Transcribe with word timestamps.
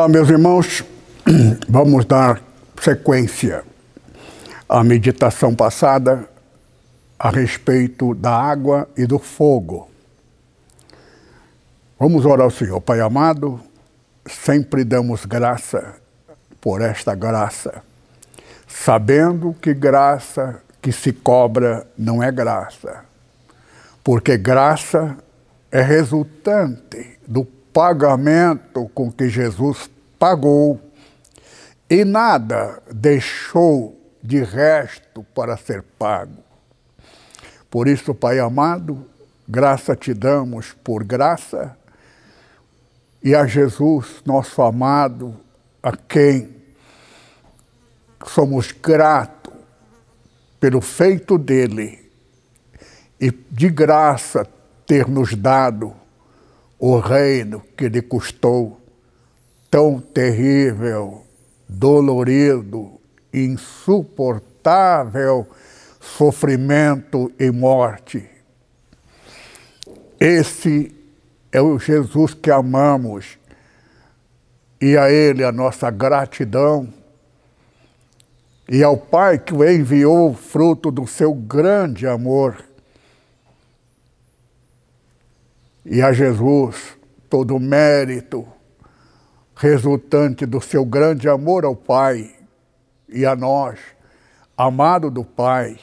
Olá, 0.00 0.08
meus 0.08 0.30
irmãos. 0.30 0.82
Vamos 1.68 2.06
dar 2.06 2.40
sequência 2.80 3.62
à 4.66 4.82
meditação 4.82 5.54
passada 5.54 6.26
a 7.18 7.28
respeito 7.28 8.14
da 8.14 8.34
água 8.34 8.88
e 8.96 9.04
do 9.04 9.18
fogo. 9.18 9.90
Vamos 11.98 12.24
orar 12.24 12.46
ao 12.46 12.50
Senhor. 12.50 12.80
Pai 12.80 12.98
amado, 13.02 13.60
sempre 14.24 14.84
damos 14.84 15.26
graça 15.26 15.96
por 16.62 16.80
esta 16.80 17.14
graça, 17.14 17.82
sabendo 18.66 19.54
que 19.60 19.74
graça 19.74 20.62
que 20.80 20.92
se 20.92 21.12
cobra 21.12 21.86
não 21.98 22.22
é 22.22 22.32
graça, 22.32 23.04
porque 24.02 24.38
graça 24.38 25.18
é 25.70 25.82
resultante 25.82 27.18
do 27.28 27.44
pagamento 27.72 28.88
com 28.94 29.10
que 29.10 29.28
Jesus 29.28 29.90
pagou 30.18 30.80
e 31.88 32.04
nada 32.04 32.82
deixou 32.92 33.98
de 34.22 34.42
resto 34.42 35.22
para 35.34 35.56
ser 35.56 35.82
pago. 35.98 36.42
Por 37.70 37.88
isso, 37.88 38.14
Pai 38.14 38.38
amado, 38.38 39.06
graça 39.48 39.96
te 39.96 40.12
damos 40.12 40.72
por 40.84 41.04
graça 41.04 41.76
e 43.22 43.34
a 43.34 43.46
Jesus, 43.46 44.22
nosso 44.24 44.62
amado, 44.62 45.38
a 45.82 45.96
quem 45.96 46.56
somos 48.26 48.72
gratos 48.72 49.52
pelo 50.58 50.80
feito 50.80 51.38
dele 51.38 52.10
e 53.20 53.30
de 53.30 53.68
graça 53.68 54.46
ter 54.86 55.06
nos 55.06 55.34
dado 55.34 55.99
o 56.80 56.98
reino 56.98 57.62
que 57.76 57.88
lhe 57.88 58.00
custou 58.00 58.80
tão 59.70 60.00
terrível, 60.00 61.26
dolorido, 61.68 62.98
insuportável 63.32 65.46
sofrimento 66.00 67.30
e 67.38 67.50
morte. 67.50 68.26
Esse 70.18 70.96
é 71.52 71.60
o 71.60 71.78
Jesus 71.78 72.32
que 72.32 72.50
amamos. 72.50 73.38
E 74.80 74.96
a 74.96 75.10
Ele 75.10 75.44
a 75.44 75.52
nossa 75.52 75.90
gratidão. 75.90 76.88
E 78.66 78.82
ao 78.82 78.96
Pai 78.96 79.38
que 79.38 79.52
o 79.52 79.68
enviou 79.68 80.34
fruto 80.34 80.90
do 80.90 81.06
seu 81.06 81.34
grande 81.34 82.06
amor 82.06 82.64
e 85.84 86.02
a 86.02 86.12
Jesus 86.12 86.98
todo 87.28 87.56
o 87.56 87.60
mérito 87.60 88.46
resultante 89.54 90.46
do 90.46 90.60
seu 90.60 90.84
grande 90.84 91.28
amor 91.28 91.64
ao 91.64 91.76
Pai 91.76 92.34
e 93.08 93.26
a 93.26 93.36
nós, 93.36 93.78
amado 94.56 95.10
do 95.10 95.24
Pai 95.24 95.78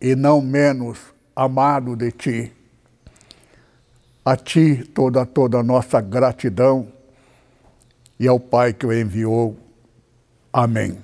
e 0.00 0.14
não 0.14 0.40
menos 0.40 0.98
amado 1.36 1.94
de 1.94 2.10
Ti. 2.10 2.52
A 4.24 4.36
Ti 4.36 4.84
toda 4.94 5.26
toda 5.26 5.58
a 5.58 5.62
nossa 5.62 6.00
gratidão 6.00 6.90
e 8.18 8.26
ao 8.26 8.40
Pai 8.40 8.72
que 8.72 8.86
o 8.86 8.92
enviou. 8.92 9.56
Amém. 10.52 10.98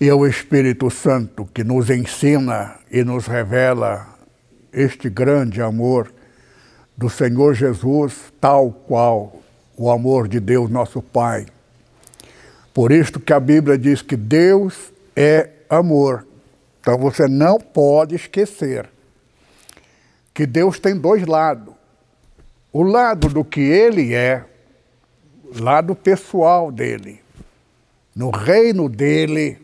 E 0.00 0.10
ao 0.10 0.26
Espírito 0.26 0.90
Santo 0.90 1.46
que 1.46 1.62
nos 1.62 1.90
ensina 1.90 2.76
e 2.90 3.04
nos 3.04 3.26
revela 3.26 4.15
este 4.76 5.08
grande 5.08 5.62
amor 5.62 6.12
do 6.94 7.08
Senhor 7.08 7.54
Jesus, 7.54 8.32
tal 8.38 8.70
qual 8.70 9.40
o 9.74 9.90
amor 9.90 10.28
de 10.28 10.38
Deus, 10.38 10.70
nosso 10.70 11.00
Pai. 11.00 11.46
Por 12.74 12.92
isto 12.92 13.18
que 13.18 13.32
a 13.32 13.40
Bíblia 13.40 13.78
diz 13.78 14.02
que 14.02 14.16
Deus 14.16 14.92
é 15.16 15.48
amor. 15.68 16.26
Então 16.80 16.98
você 16.98 17.26
não 17.26 17.58
pode 17.58 18.14
esquecer 18.14 18.88
que 20.34 20.46
Deus 20.46 20.78
tem 20.78 20.94
dois 20.94 21.26
lados. 21.26 21.74
O 22.70 22.82
lado 22.82 23.30
do 23.30 23.42
que 23.42 23.60
ele 23.60 24.14
é, 24.14 24.44
lado 25.58 25.94
pessoal 25.94 26.70
dele. 26.70 27.22
No 28.14 28.28
reino 28.28 28.88
dele, 28.90 29.58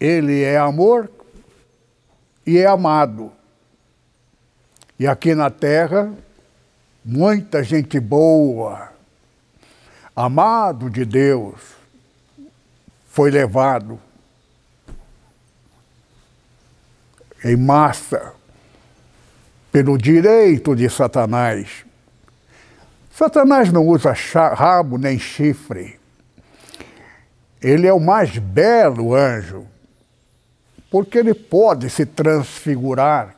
ele 0.00 0.42
é 0.42 0.56
amor 0.56 1.08
e 2.44 2.58
é 2.58 2.66
amado. 2.66 3.30
E 4.98 5.08
aqui 5.08 5.34
na 5.34 5.50
terra, 5.50 6.12
muita 7.04 7.64
gente 7.64 7.98
boa, 7.98 8.92
amado 10.14 10.88
de 10.88 11.04
Deus, 11.04 11.60
foi 13.08 13.30
levado 13.30 13.98
em 17.44 17.56
massa 17.56 18.32
pelo 19.72 19.98
direito 19.98 20.76
de 20.76 20.88
Satanás. 20.88 21.84
Satanás 23.10 23.72
não 23.72 23.86
usa 23.86 24.12
rabo 24.12 24.96
nem 24.96 25.18
chifre. 25.18 25.98
Ele 27.60 27.88
é 27.88 27.92
o 27.92 27.98
mais 27.98 28.38
belo 28.38 29.12
anjo, 29.12 29.66
porque 30.88 31.18
ele 31.18 31.34
pode 31.34 31.90
se 31.90 32.06
transfigurar 32.06 33.34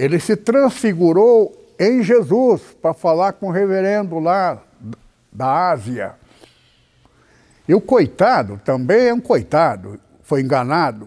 ele 0.00 0.18
se 0.18 0.34
transfigurou 0.34 1.54
em 1.78 2.02
Jesus 2.02 2.62
para 2.80 2.94
falar 2.94 3.34
com 3.34 3.48
o 3.48 3.50
reverendo 3.50 4.18
lá 4.18 4.62
da 5.30 5.70
Ásia. 5.70 6.14
E 7.68 7.74
o 7.74 7.82
coitado 7.82 8.58
também 8.64 9.08
é 9.08 9.14
um 9.14 9.20
coitado, 9.20 10.00
foi 10.22 10.40
enganado, 10.40 11.06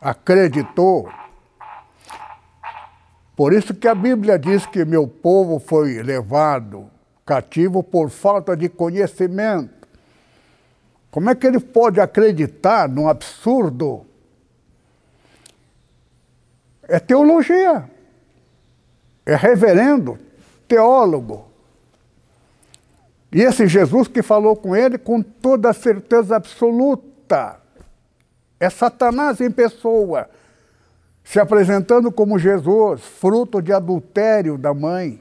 acreditou. 0.00 1.10
Por 3.34 3.52
isso 3.52 3.74
que 3.74 3.88
a 3.88 3.96
Bíblia 3.96 4.38
diz 4.38 4.64
que 4.64 4.84
meu 4.84 5.08
povo 5.08 5.58
foi 5.58 6.00
levado 6.04 6.88
cativo 7.26 7.82
por 7.82 8.10
falta 8.10 8.56
de 8.56 8.68
conhecimento. 8.68 9.88
Como 11.10 11.28
é 11.28 11.34
que 11.34 11.48
ele 11.48 11.58
pode 11.58 12.00
acreditar 12.00 12.88
num 12.88 13.08
absurdo 13.08 14.06
é 16.88 16.98
teologia. 16.98 17.90
É 19.24 19.34
reverendo, 19.34 20.18
teólogo. 20.68 21.46
E 23.32 23.40
esse 23.42 23.66
Jesus 23.66 24.08
que 24.08 24.22
falou 24.22 24.56
com 24.56 24.74
ele 24.74 24.96
com 24.96 25.20
toda 25.20 25.72
certeza 25.72 26.36
absoluta 26.36 27.60
é 28.58 28.70
Satanás 28.70 29.40
em 29.40 29.50
pessoa, 29.50 30.30
se 31.22 31.38
apresentando 31.38 32.10
como 32.10 32.38
Jesus, 32.38 33.02
fruto 33.02 33.60
de 33.60 33.72
adultério 33.72 34.56
da 34.56 34.72
mãe. 34.72 35.20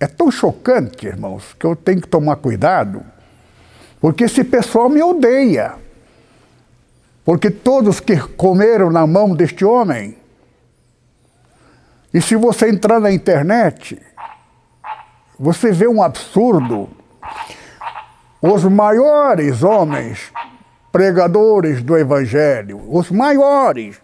É 0.00 0.06
tão 0.06 0.30
chocante, 0.30 1.06
irmãos, 1.06 1.54
que 1.54 1.64
eu 1.64 1.76
tenho 1.76 2.00
que 2.00 2.08
tomar 2.08 2.36
cuidado, 2.36 3.04
porque 4.00 4.24
esse 4.24 4.42
pessoal 4.42 4.88
me 4.88 5.02
odeia. 5.02 5.85
Porque 7.26 7.50
todos 7.50 7.98
que 7.98 8.16
comeram 8.16 8.88
na 8.88 9.04
mão 9.04 9.34
deste 9.34 9.64
homem, 9.64 10.16
e 12.14 12.22
se 12.22 12.36
você 12.36 12.70
entrar 12.70 13.00
na 13.00 13.10
internet, 13.10 14.00
você 15.36 15.72
vê 15.72 15.88
um 15.88 16.00
absurdo. 16.00 16.88
Os 18.40 18.62
maiores 18.62 19.64
homens 19.64 20.32
pregadores 20.92 21.82
do 21.82 21.98
Evangelho, 21.98 22.80
os 22.88 23.10
maiores, 23.10 24.00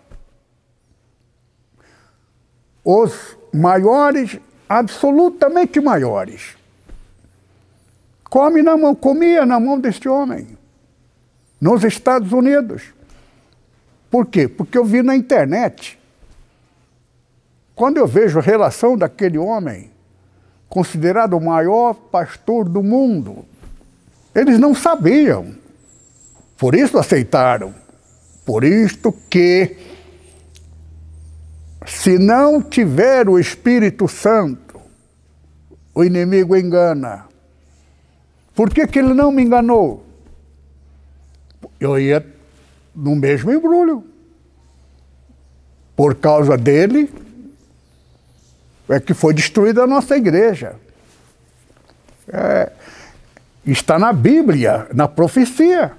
os 2.85 3.39
maiores, 3.55 4.41
absolutamente 4.69 5.81
maiores, 5.81 6.57
come 8.25 8.63
na 8.63 8.77
mão, 8.77 8.97
comia 8.97 9.47
na 9.47 9.61
mão 9.61 9.79
deste 9.79 10.09
homem, 10.09 10.59
nos 11.61 11.85
Estados 11.85 12.33
Unidos. 12.33 12.93
Por 14.13 14.27
quê? 14.27 14.47
Porque 14.47 14.77
eu 14.77 14.85
vi 14.85 15.03
na 15.03 15.17
internet. 15.17 15.99
Quando 17.75 17.97
eu 17.97 18.07
vejo 18.07 18.39
a 18.39 18.43
relação 18.43 18.95
daquele 18.95 19.39
homem, 19.39 19.91
considerado 20.69 21.33
o 21.33 21.41
maior 21.41 21.95
pastor 21.95 22.69
do 22.69 22.83
mundo, 22.83 23.47
eles 24.35 24.59
não 24.59 24.75
sabiam. 24.75 25.55
Por 26.59 26.75
isso 26.75 26.99
aceitaram. 26.99 27.75
Por 28.45 28.65
isto 28.65 29.13
que, 29.31 29.79
se 31.87 32.19
não 32.19 32.61
tiver 32.61 33.31
o 33.31 33.39
Espírito 33.39 34.07
Santo, 34.09 34.79
o 35.95 36.05
inimigo 36.05 36.55
engana. 36.55 37.25
Por 38.55 38.69
que, 38.69 38.87
que 38.87 38.99
ele 38.99 39.15
não 39.15 39.33
me 39.33 39.43
enganou? 39.43 40.05
Eu 41.81 41.99
ia 41.99 42.21
no 42.95 43.15
mesmo 43.15 43.53
embrulho. 43.53 44.05
Por 45.97 46.15
causa 46.15 46.57
dele, 46.57 47.13
é 48.89 49.01
que 49.01 49.15
foi 49.15 49.35
destruída 49.35 49.83
a 49.83 49.87
nossa 49.87 50.17
igreja. 50.17 50.77
É, 52.29 52.73
está 53.67 53.99
na 53.99 54.13
Bíblia, 54.13 54.87
na 54.95 55.09
profecia. 55.09 55.93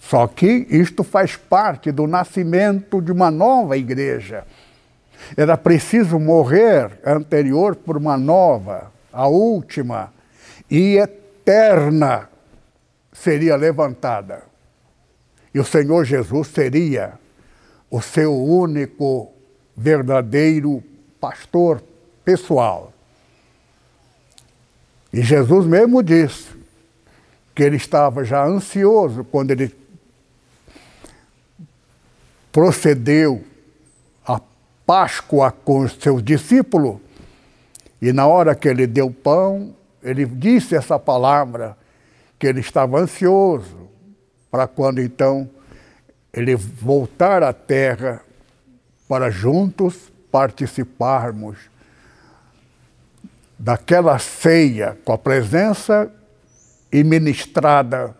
Só 0.00 0.26
que 0.26 0.66
isto 0.68 1.04
faz 1.04 1.36
parte 1.36 1.92
do 1.92 2.06
nascimento 2.06 3.00
de 3.00 3.12
uma 3.12 3.30
nova 3.30 3.76
igreja. 3.76 4.44
Era 5.36 5.56
preciso 5.56 6.18
morrer 6.18 6.98
anterior 7.04 7.76
por 7.76 7.96
uma 7.96 8.16
nova, 8.16 8.90
a 9.12 9.28
última 9.28 10.12
e 10.72 10.96
eterna 10.96 12.28
seria 13.12 13.56
levantada. 13.56 14.51
E 15.54 15.60
o 15.60 15.64
Senhor 15.64 16.04
Jesus 16.04 16.48
seria 16.48 17.14
o 17.90 18.00
seu 18.00 18.34
único 18.34 19.30
verdadeiro 19.76 20.82
pastor 21.20 21.82
pessoal. 22.24 22.92
E 25.12 25.20
Jesus 25.20 25.66
mesmo 25.66 26.02
disse 26.02 26.48
que 27.54 27.62
ele 27.62 27.76
estava 27.76 28.24
já 28.24 28.44
ansioso 28.46 29.24
quando 29.24 29.50
ele 29.50 29.74
procedeu 32.50 33.44
a 34.26 34.40
Páscoa 34.86 35.50
com 35.50 35.80
os 35.80 35.92
seus 35.94 36.22
discípulos, 36.22 36.98
e 38.00 38.12
na 38.12 38.26
hora 38.26 38.54
que 38.54 38.68
ele 38.68 38.86
deu 38.86 39.10
pão, 39.10 39.74
ele 40.02 40.24
disse 40.24 40.74
essa 40.74 40.98
palavra, 40.98 41.76
que 42.38 42.46
ele 42.46 42.60
estava 42.60 42.98
ansioso 42.98 43.91
para 44.52 44.68
quando 44.68 45.00
então 45.00 45.50
ele 46.32 46.54
voltar 46.54 47.42
à 47.42 47.54
terra 47.54 48.20
para 49.08 49.30
juntos 49.30 50.12
participarmos 50.30 51.56
daquela 53.58 54.18
ceia 54.18 54.98
com 55.04 55.12
a 55.12 55.18
presença 55.18 56.12
e 56.92 57.02
ministrada 57.02 58.14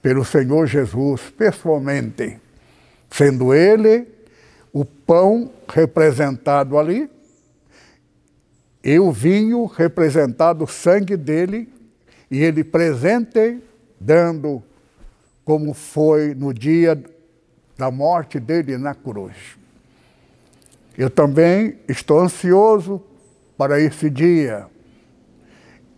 pelo 0.00 0.24
Senhor 0.24 0.66
Jesus 0.66 1.30
pessoalmente, 1.36 2.38
sendo 3.10 3.52
Ele 3.52 4.08
o 4.72 4.84
pão 4.84 5.52
representado 5.68 6.78
ali 6.78 7.10
e 8.82 8.98
o 8.98 9.12
vinho 9.12 9.66
representado 9.66 10.64
o 10.64 10.68
sangue 10.68 11.16
dele, 11.16 11.72
e 12.30 12.42
ele 12.42 12.62
presente 12.62 13.62
dando 13.98 14.62
como 15.44 15.74
foi 15.74 16.34
no 16.34 16.52
dia 16.54 17.00
da 17.76 17.90
morte 17.90 18.40
dele 18.40 18.78
na 18.78 18.94
cruz. 18.94 19.34
Eu 20.96 21.10
também 21.10 21.78
estou 21.88 22.20
ansioso 22.20 23.02
para 23.56 23.80
esse 23.80 24.08
dia 24.08 24.66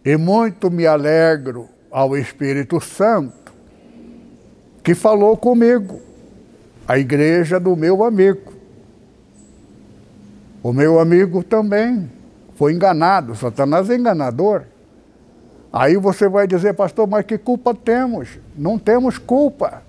e 0.04 0.16
muito 0.16 0.70
me 0.70 0.87
alegro 0.87 1.69
ao 1.90 2.16
Espírito 2.16 2.81
Santo 2.81 3.52
que 4.82 4.94
falou 4.94 5.37
comigo, 5.37 6.00
a 6.87 6.96
igreja 6.96 7.58
do 7.58 7.75
meu 7.75 8.04
amigo. 8.04 8.52
O 10.62 10.72
meu 10.72 11.00
amigo 11.00 11.43
também 11.43 12.08
foi 12.54 12.72
enganado, 12.72 13.34
Satanás 13.34 13.90
é 13.90 13.96
enganador. 13.96 14.62
Aí 15.73 15.97
você 15.97 16.29
vai 16.29 16.47
dizer, 16.47 16.75
pastor, 16.75 17.07
mas 17.07 17.25
que 17.27 17.37
culpa 17.37 17.75
temos? 17.75 18.39
Não 18.57 18.79
temos 18.79 19.19
culpa. 19.19 19.83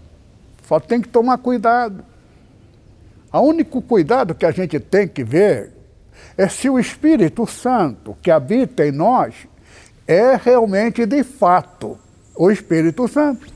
Só 0.68 0.80
tem 0.80 1.02
que 1.02 1.08
tomar 1.08 1.38
cuidado. 1.38 2.04
O 3.32 3.40
único 3.40 3.82
cuidado 3.82 4.36
que 4.36 4.46
a 4.46 4.52
gente 4.52 4.80
tem 4.80 5.08
que 5.08 5.24
ver 5.24 5.72
é 6.38 6.48
se 6.48 6.70
o 6.70 6.80
Espírito 6.80 7.46
Santo 7.46 8.18
que 8.22 8.32
habita 8.32 8.86
em 8.86 8.92
nós 8.92 9.48
é 10.08 10.36
realmente 10.36 11.06
de 11.06 11.24
fato 11.24 11.98
o 12.36 12.50
Espírito 12.52 13.08
Santo. 13.08 13.48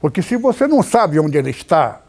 Porque 0.00 0.20
se 0.22 0.36
você 0.36 0.66
não 0.66 0.82
sabe 0.82 1.18
onde 1.18 1.38
ele 1.38 1.50
está, 1.50 2.00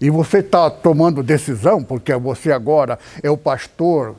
e 0.00 0.10
você 0.10 0.38
está 0.38 0.70
tomando 0.70 1.22
decisão, 1.22 1.82
porque 1.82 2.14
você 2.14 2.52
agora 2.52 2.98
é 3.22 3.30
o 3.30 3.36
pastor 3.36 4.14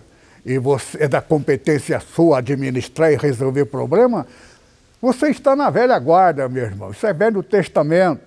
e 0.49 0.57
você 0.57 1.03
é 1.03 1.07
da 1.07 1.21
competência 1.21 1.99
sua 1.99 2.39
administrar 2.39 3.13
e 3.13 3.15
resolver 3.15 3.65
problema, 3.65 4.25
você 4.99 5.29
está 5.29 5.55
na 5.55 5.69
velha 5.69 5.99
guarda, 5.99 6.49
meu 6.49 6.63
irmão. 6.63 6.89
Isso 6.89 7.05
é 7.05 7.13
Velho 7.13 7.43
Testamento. 7.43 8.23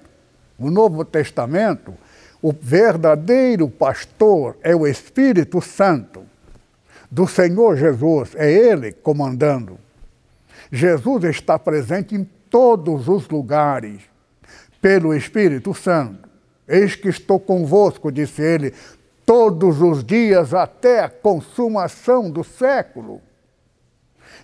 O 0.56 0.70
Novo 0.70 1.04
Testamento, 1.04 1.92
o 2.40 2.52
verdadeiro 2.52 3.69
pastor 3.69 4.56
é 4.62 4.74
o 4.74 4.86
Espírito 4.86 5.60
Santo 5.60 6.22
do 7.10 7.26
Senhor 7.26 7.76
Jesus, 7.76 8.36
é 8.36 8.48
Ele 8.48 8.92
comandando. 8.92 9.76
Jesus 10.70 11.24
está 11.24 11.58
presente 11.58 12.14
em 12.14 12.22
todos 12.48 13.08
os 13.08 13.28
lugares 13.28 14.00
pelo 14.80 15.12
Espírito 15.12 15.74
Santo. 15.74 16.28
Eis 16.69 16.94
que 16.94 17.08
estou 17.08 17.40
convosco, 17.40 18.12
disse 18.12 18.40
ele, 18.40 18.72
todos 19.24 19.80
os 19.80 20.04
dias 20.04 20.52
até 20.52 21.00
a 21.00 21.08
consumação 21.08 22.30
do 22.30 22.42
século. 22.42 23.20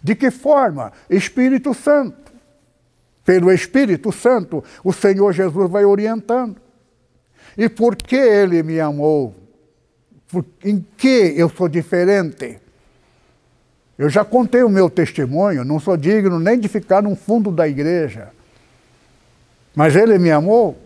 De 0.03 0.15
que 0.15 0.31
forma? 0.31 0.93
Espírito 1.09 1.75
Santo. 1.75 2.33
Pelo 3.25 3.53
Espírito 3.53 4.11
Santo, 4.11 4.65
o 4.83 4.93
Senhor 4.93 5.33
Jesus 5.33 5.71
vai 5.71 5.85
orientando. 5.85 6.57
E 7.57 7.69
por 7.69 7.97
que 7.97 8.17
ele 8.17 8.63
me 8.63 8.81
amou? 8.81 9.35
Em 10.65 10.85
que 10.97 11.35
eu 11.37 11.49
sou 11.49 11.69
diferente? 11.69 12.59
Eu 13.99 14.09
já 14.09 14.25
contei 14.25 14.63
o 14.63 14.69
meu 14.69 14.89
testemunho, 14.89 15.65
não 15.65 15.81
sou 15.81 15.97
digno 15.97 16.39
nem 16.39 16.59
de 16.59 16.69
ficar 16.69 17.03
no 17.03 17.17
fundo 17.17 17.51
da 17.51 17.67
igreja. 17.67 18.29
Mas 19.75 19.97
ele 19.97 20.19
me 20.19 20.31
amou 20.31 20.79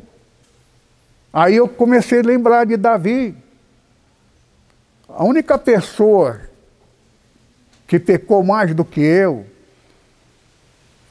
Aí 1.32 1.56
eu 1.56 1.66
comecei 1.66 2.20
a 2.20 2.22
lembrar 2.22 2.66
de 2.66 2.76
Davi. 2.76 3.34
A 5.14 5.24
única 5.24 5.58
pessoa 5.58 6.40
que 7.86 7.98
pecou 7.98 8.42
mais 8.42 8.74
do 8.74 8.84
que 8.84 9.00
eu, 9.00 9.44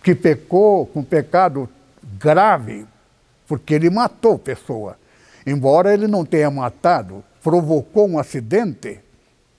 que 0.03 0.15
pecou 0.15 0.88
com 0.88 1.03
pecado 1.03 1.70
grave, 2.17 2.86
porque 3.48 3.75
ele 3.75 3.89
matou 3.89 4.39
pessoa. 4.39 4.98
Embora 5.46 5.93
ele 5.93 6.08
não 6.08 6.25
tenha 6.25 6.50
matado, 6.50 7.24
provocou 7.43 8.10
um 8.10 8.17
acidente 8.17 9.00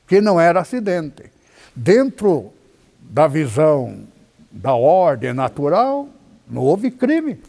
que 0.08 0.20
não 0.20 0.40
era 0.40 0.60
acidente. 0.60 1.30
Dentro 1.74 2.52
da 3.00 3.28
visão 3.28 4.04
da 4.50 4.74
ordem 4.74 5.32
natural, 5.32 6.08
não 6.48 6.62
houve 6.62 6.90
crime, 6.90 7.40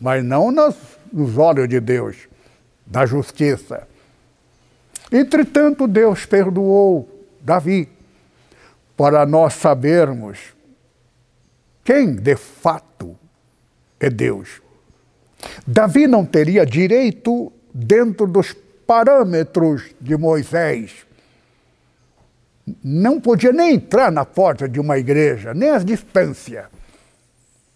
mas 0.00 0.24
não 0.24 0.50
nos 0.50 1.36
olhos 1.36 1.68
de 1.68 1.78
Deus, 1.78 2.28
da 2.86 3.04
justiça. 3.04 3.86
Entretanto, 5.10 5.86
Deus 5.88 6.24
perdoou 6.24 7.08
Davi 7.40 7.88
para 8.96 9.24
nós 9.26 9.54
sabermos 9.54 10.38
quem 11.82 12.14
de 12.14 12.36
fato 12.36 13.16
é 13.98 14.08
Deus. 14.08 14.62
Davi 15.66 16.06
não 16.06 16.24
teria 16.24 16.64
direito, 16.64 17.52
dentro 17.72 18.26
dos 18.26 18.54
parâmetros 18.86 19.94
de 20.00 20.16
Moisés, 20.16 21.06
não 22.82 23.20
podia 23.20 23.52
nem 23.52 23.74
entrar 23.74 24.12
na 24.12 24.24
porta 24.24 24.68
de 24.68 24.78
uma 24.78 24.98
igreja, 24.98 25.54
nem 25.54 25.70
às 25.70 25.84
distância, 25.84 26.68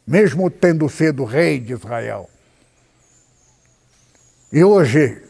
mesmo 0.07 0.51
tendo 0.51 0.89
sido 0.89 1.25
rei 1.25 1.59
de 1.59 1.73
Israel. 1.73 2.29
E 4.53 4.63
hoje, 4.63 5.23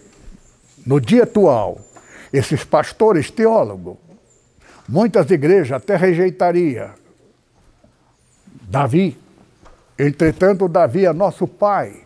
no 0.84 1.00
dia 1.00 1.22
atual, 1.22 1.80
esses 2.36 2.64
pastores 2.64 3.30
teólogos, 3.30 3.96
muitas 4.88 5.30
igrejas 5.30 5.70
até 5.70 5.94
rejeitaria 5.94 6.90
Davi. 8.62 9.16
Entretanto, 9.96 10.66
Davi 10.66 11.06
é 11.06 11.12
nosso 11.12 11.46
pai. 11.46 12.02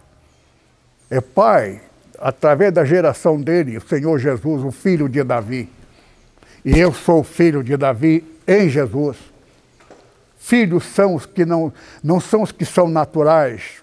É 1.08 1.23
pai, 1.23 1.80
através 2.18 2.75
da 2.75 2.85
geração 2.85 3.40
dele, 3.40 3.78
o 3.78 3.80
Senhor 3.80 4.18
Jesus, 4.18 4.62
o 4.62 4.70
filho 4.70 5.08
de 5.08 5.25
Davi. 5.25 5.66
E 6.62 6.78
eu 6.78 6.92
sou 6.92 7.25
filho 7.25 7.64
de 7.64 7.75
Davi 7.78 8.23
em 8.47 8.68
Jesus. 8.68 9.16
Filhos 10.37 10.85
são 10.85 11.14
os 11.14 11.25
que 11.25 11.47
não, 11.47 11.73
não 12.04 12.20
são 12.20 12.42
os 12.42 12.52
que 12.52 12.66
são 12.66 12.87
naturais, 12.87 13.82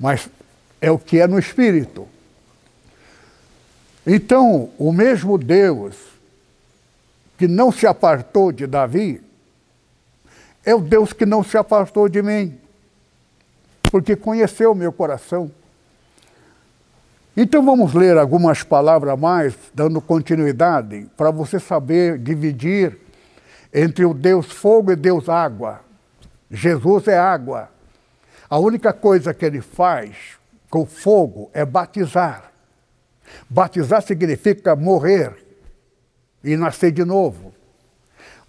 mas 0.00 0.26
é 0.80 0.90
o 0.90 0.98
que 0.98 1.20
é 1.20 1.26
no 1.26 1.38
espírito. 1.38 2.08
Então, 4.06 4.70
o 4.78 4.92
mesmo 4.92 5.38
Deus 5.38 5.96
que 7.38 7.48
não 7.48 7.72
se 7.72 7.86
apartou 7.86 8.52
de 8.52 8.66
Davi 8.66 9.22
é 10.64 10.74
o 10.74 10.80
Deus 10.80 11.12
que 11.12 11.26
não 11.26 11.42
se 11.42 11.56
apartou 11.56 12.08
de 12.08 12.22
mim, 12.22 12.58
porque 13.90 14.16
conheceu 14.16 14.72
o 14.72 14.74
meu 14.74 14.92
coração. 14.92 15.50
Então 17.36 17.64
vamos 17.64 17.92
ler 17.94 18.16
algumas 18.16 18.62
palavras 18.62 19.12
a 19.12 19.16
mais, 19.16 19.54
dando 19.74 20.00
continuidade, 20.00 21.06
para 21.16 21.30
você 21.30 21.58
saber 21.58 22.18
dividir 22.18 22.96
entre 23.72 24.04
o 24.04 24.14
Deus 24.14 24.46
fogo 24.46 24.92
e 24.92 24.96
Deus 24.96 25.28
água. 25.28 25.80
Jesus 26.50 27.08
é 27.08 27.18
água. 27.18 27.68
A 28.48 28.58
única 28.58 28.92
coisa 28.92 29.34
que 29.34 29.44
ele 29.44 29.60
faz 29.60 30.38
com 30.70 30.86
fogo 30.86 31.50
é 31.52 31.64
batizar. 31.64 32.53
Batizar 33.48 34.02
significa 34.02 34.76
morrer 34.76 35.34
e 36.42 36.56
nascer 36.56 36.92
de 36.92 37.04
novo. 37.04 37.54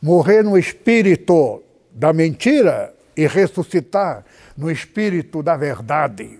Morrer 0.01 0.44
no 0.44 0.58
espírito 0.58 1.63
da 1.91 2.12
mentira 2.12 2.94
e 3.15 3.25
ressuscitar 3.27 4.25
no 4.58 4.70
espírito 4.70 5.41
da 5.41 5.55
verdade. 5.55 6.39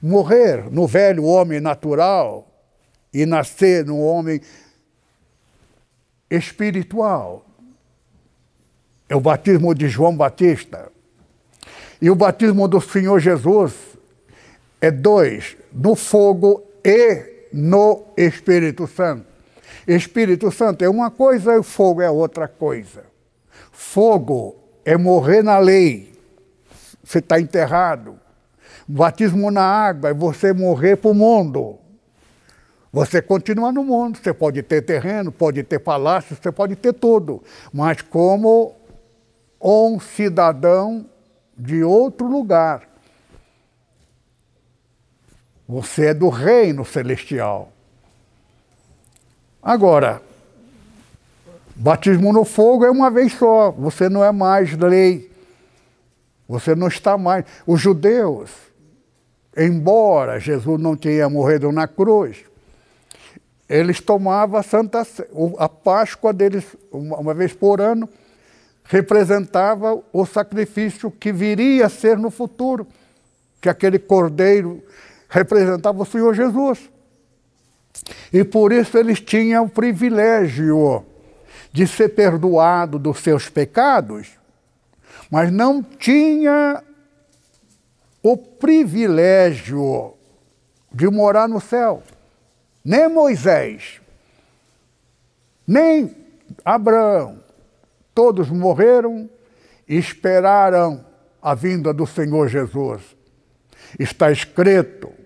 Morrer 0.00 0.70
no 0.70 0.86
velho 0.86 1.24
homem 1.24 1.60
natural 1.60 2.46
e 3.12 3.26
nascer 3.26 3.84
no 3.84 3.98
homem 4.00 4.40
espiritual. 6.30 7.44
É 9.08 9.16
o 9.16 9.20
batismo 9.20 9.74
de 9.74 9.88
João 9.88 10.16
Batista. 10.16 10.90
E 12.00 12.10
o 12.10 12.14
batismo 12.14 12.68
do 12.68 12.80
Senhor 12.80 13.18
Jesus 13.18 13.74
é 14.80 14.90
dois, 14.90 15.56
no 15.72 15.96
fogo 15.96 16.62
e 16.84 17.37
no 17.52 18.06
Espírito 18.16 18.86
Santo. 18.86 19.26
Espírito 19.86 20.50
Santo 20.50 20.84
é 20.84 20.88
uma 20.88 21.10
coisa 21.10 21.56
e 21.56 21.62
fogo 21.62 22.02
é 22.02 22.10
outra 22.10 22.46
coisa. 22.46 23.04
Fogo 23.72 24.56
é 24.84 24.96
morrer 24.96 25.42
na 25.42 25.58
lei. 25.58 26.12
Você 27.02 27.18
está 27.20 27.40
enterrado. 27.40 28.18
Batismo 28.86 29.50
na 29.50 29.62
água 29.62 30.10
é 30.10 30.14
você 30.14 30.52
morrer 30.52 30.96
para 30.96 31.10
o 31.10 31.14
mundo. 31.14 31.78
Você 32.90 33.20
continua 33.20 33.70
no 33.70 33.84
mundo, 33.84 34.18
você 34.18 34.32
pode 34.32 34.62
ter 34.62 34.82
terreno, 34.82 35.30
pode 35.30 35.62
ter 35.62 35.78
palácio, 35.78 36.34
você 36.34 36.50
pode 36.50 36.74
ter 36.74 36.94
tudo, 36.94 37.42
mas 37.72 38.00
como 38.00 38.74
um 39.60 40.00
cidadão 40.00 41.04
de 41.56 41.84
outro 41.84 42.26
lugar. 42.26 42.87
Você 45.68 46.06
é 46.06 46.14
do 46.14 46.28
reino 46.28 46.84
celestial. 46.84 47.70
Agora, 49.62 50.22
batismo 51.76 52.32
no 52.32 52.44
fogo 52.44 52.86
é 52.86 52.90
uma 52.90 53.10
vez 53.10 53.34
só, 53.34 53.70
você 53.70 54.08
não 54.08 54.24
é 54.24 54.32
mais 54.32 54.72
lei. 54.72 55.30
Você 56.48 56.74
não 56.74 56.88
está 56.88 57.18
mais. 57.18 57.44
Os 57.66 57.80
judeus, 57.80 58.50
embora 59.54 60.40
Jesus 60.40 60.80
não 60.80 60.96
tenha 60.96 61.28
morrido 61.28 61.70
na 61.70 61.86
cruz, 61.86 62.38
eles 63.68 64.00
tomavam 64.00 64.58
a 64.58 64.62
Santa 64.62 65.06
a 65.58 65.68
Páscoa 65.68 66.32
deles 66.32 66.64
uma 66.90 67.34
vez 67.34 67.52
por 67.52 67.82
ano 67.82 68.08
representava 68.88 70.02
o 70.12 70.24
sacrifício 70.24 71.10
que 71.10 71.30
viria 71.30 71.86
a 71.86 71.90
ser 71.90 72.16
no 72.16 72.30
futuro, 72.30 72.86
que 73.60 73.68
aquele 73.68 73.98
cordeiro 73.98 74.82
representava 75.28 76.02
o 76.02 76.06
Senhor 76.06 76.34
Jesus. 76.34 76.90
E 78.32 78.44
por 78.44 78.72
isso 78.72 78.96
eles 78.96 79.20
tinham 79.20 79.64
o 79.64 79.70
privilégio 79.70 81.04
de 81.72 81.86
ser 81.86 82.10
perdoado 82.10 82.98
dos 82.98 83.20
seus 83.20 83.48
pecados, 83.48 84.28
mas 85.30 85.52
não 85.52 85.82
tinha 85.82 86.82
o 88.22 88.36
privilégio 88.36 90.14
de 90.92 91.08
morar 91.08 91.48
no 91.48 91.60
céu. 91.60 92.02
Nem 92.84 93.08
Moisés, 93.08 94.00
nem 95.66 96.16
Abraão, 96.64 97.40
todos 98.14 98.48
morreram 98.48 99.28
e 99.86 99.96
esperaram 99.96 101.04
a 101.42 101.54
vinda 101.54 101.92
do 101.92 102.06
Senhor 102.06 102.48
Jesus. 102.48 103.02
Está 103.98 104.30
escrito 104.32 105.17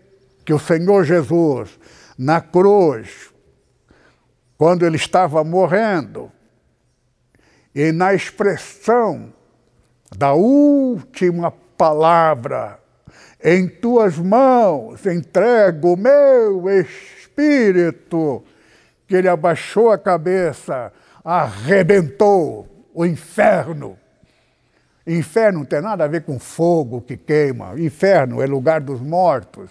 que 0.44 0.52
o 0.52 0.58
Senhor 0.58 1.04
Jesus, 1.04 1.78
na 2.18 2.40
cruz, 2.40 3.32
quando 4.56 4.84
ele 4.84 4.96
estava 4.96 5.42
morrendo, 5.42 6.30
e 7.74 7.90
na 7.90 8.12
expressão 8.12 9.32
da 10.16 10.34
última 10.34 11.50
palavra, 11.50 12.78
em 13.42 13.66
tuas 13.66 14.18
mãos 14.18 15.04
entrego 15.06 15.94
o 15.94 15.96
meu 15.96 16.68
espírito, 16.68 18.44
que 19.06 19.16
ele 19.16 19.28
abaixou 19.28 19.90
a 19.90 19.98
cabeça, 19.98 20.92
arrebentou 21.24 22.68
o 22.94 23.04
inferno. 23.04 23.98
Inferno 25.06 25.60
não 25.60 25.66
tem 25.66 25.80
nada 25.80 26.04
a 26.04 26.08
ver 26.08 26.22
com 26.22 26.38
fogo 26.38 27.00
que 27.00 27.16
queima. 27.16 27.74
Inferno 27.80 28.40
é 28.40 28.46
lugar 28.46 28.80
dos 28.80 29.00
mortos. 29.00 29.70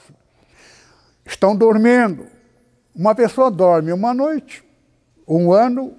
Estão 1.32 1.56
dormindo. 1.56 2.28
Uma 2.94 3.16
pessoa 3.16 3.50
dorme 3.50 3.94
uma 3.94 4.14
noite, 4.14 4.62
um 5.26 5.54
ano 5.54 5.94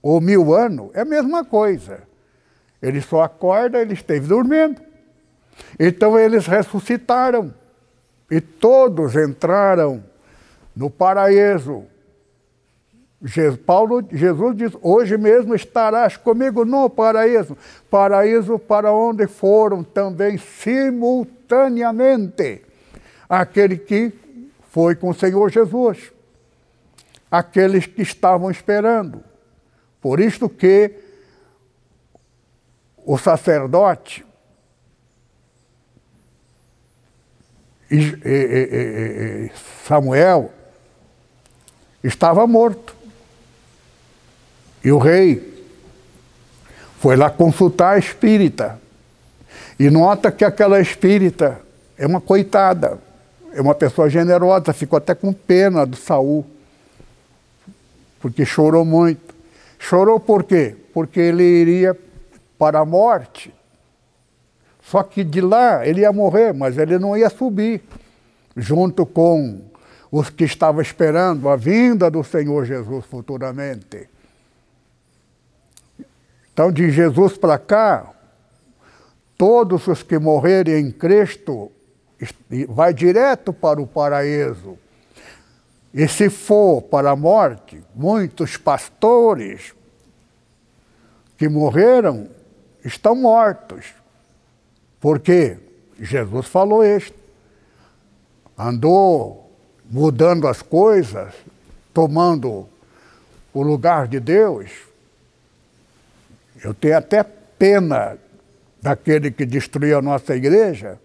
ou 0.00 0.18
mil 0.18 0.54
anos, 0.54 0.88
é 0.94 1.02
a 1.02 1.04
mesma 1.04 1.44
coisa. 1.44 2.04
Ele 2.80 3.02
só 3.02 3.20
acorda, 3.22 3.78
ele 3.78 3.92
esteve 3.92 4.26
dormindo. 4.26 4.80
Então 5.78 6.18
eles 6.18 6.46
ressuscitaram 6.46 7.52
e 8.30 8.40
todos 8.40 9.14
entraram 9.14 10.02
no 10.74 10.88
paraíso. 10.88 11.84
Jesus, 13.22 13.60
Paulo, 13.60 14.02
Jesus 14.10 14.56
diz: 14.56 14.72
Hoje 14.80 15.18
mesmo 15.18 15.54
estarás 15.54 16.16
comigo 16.16 16.64
no 16.64 16.88
paraíso. 16.88 17.58
Paraíso 17.90 18.58
para 18.58 18.90
onde 18.90 19.26
foram 19.26 19.84
também 19.84 20.38
simultaneamente 20.38 22.62
aquele 23.28 23.76
que 23.76 24.21
foi 24.72 24.94
com 24.94 25.10
o 25.10 25.14
Senhor 25.14 25.50
Jesus, 25.50 26.10
aqueles 27.30 27.84
que 27.84 28.00
estavam 28.00 28.50
esperando. 28.50 29.22
Por 30.00 30.18
isto 30.18 30.48
que 30.48 30.92
o 33.04 33.18
sacerdote 33.18 34.24
Samuel 39.86 40.50
estava 42.02 42.46
morto. 42.46 42.96
E 44.82 44.90
o 44.90 44.96
rei 44.96 45.66
foi 46.98 47.14
lá 47.14 47.28
consultar 47.28 47.96
a 47.96 47.98
espírita. 47.98 48.80
E 49.78 49.90
nota 49.90 50.32
que 50.32 50.46
aquela 50.46 50.80
espírita 50.80 51.60
é 51.98 52.06
uma 52.06 52.22
coitada, 52.22 52.98
é 53.54 53.60
uma 53.60 53.74
pessoa 53.74 54.08
generosa, 54.08 54.72
ficou 54.72 54.96
até 54.96 55.14
com 55.14 55.32
pena 55.32 55.84
do 55.84 55.96
Saul, 55.96 56.46
porque 58.20 58.44
chorou 58.44 58.84
muito. 58.84 59.34
Chorou 59.78 60.18
por 60.18 60.44
quê? 60.44 60.76
Porque 60.94 61.20
ele 61.20 61.42
iria 61.42 61.98
para 62.58 62.80
a 62.80 62.84
morte. 62.84 63.52
Só 64.82 65.02
que 65.02 65.24
de 65.24 65.40
lá 65.40 65.86
ele 65.86 66.00
ia 66.00 66.12
morrer, 66.12 66.52
mas 66.52 66.78
ele 66.78 66.98
não 66.98 67.16
ia 67.16 67.28
subir, 67.28 67.82
junto 68.56 69.04
com 69.04 69.60
os 70.10 70.30
que 70.30 70.44
estavam 70.44 70.80
esperando 70.80 71.48
a 71.48 71.56
vinda 71.56 72.10
do 72.10 72.22
Senhor 72.22 72.64
Jesus 72.64 73.04
futuramente. 73.06 74.08
Então, 76.52 76.70
de 76.70 76.90
Jesus 76.90 77.38
para 77.38 77.58
cá, 77.58 78.10
todos 79.38 79.86
os 79.88 80.02
que 80.02 80.18
morrerem 80.18 80.86
em 80.86 80.92
Cristo 80.92 81.72
vai 82.68 82.92
direto 82.94 83.52
para 83.52 83.80
o 83.80 83.86
paraíso. 83.86 84.78
E 85.92 86.08
se 86.08 86.30
for 86.30 86.82
para 86.82 87.10
a 87.10 87.16
morte, 87.16 87.82
muitos 87.94 88.56
pastores 88.56 89.74
que 91.36 91.48
morreram 91.48 92.28
estão 92.84 93.14
mortos. 93.14 93.92
Porque 95.00 95.58
Jesus 95.98 96.46
falou 96.46 96.84
isto. 96.84 97.18
Andou 98.56 99.50
mudando 99.90 100.48
as 100.48 100.62
coisas, 100.62 101.34
tomando 101.92 102.68
o 103.52 103.62
lugar 103.62 104.08
de 104.08 104.18
Deus, 104.18 104.70
eu 106.64 106.72
tenho 106.72 106.96
até 106.96 107.22
pena 107.22 108.16
daquele 108.80 109.30
que 109.30 109.44
destruiu 109.44 109.98
a 109.98 110.02
nossa 110.02 110.34
igreja, 110.34 110.98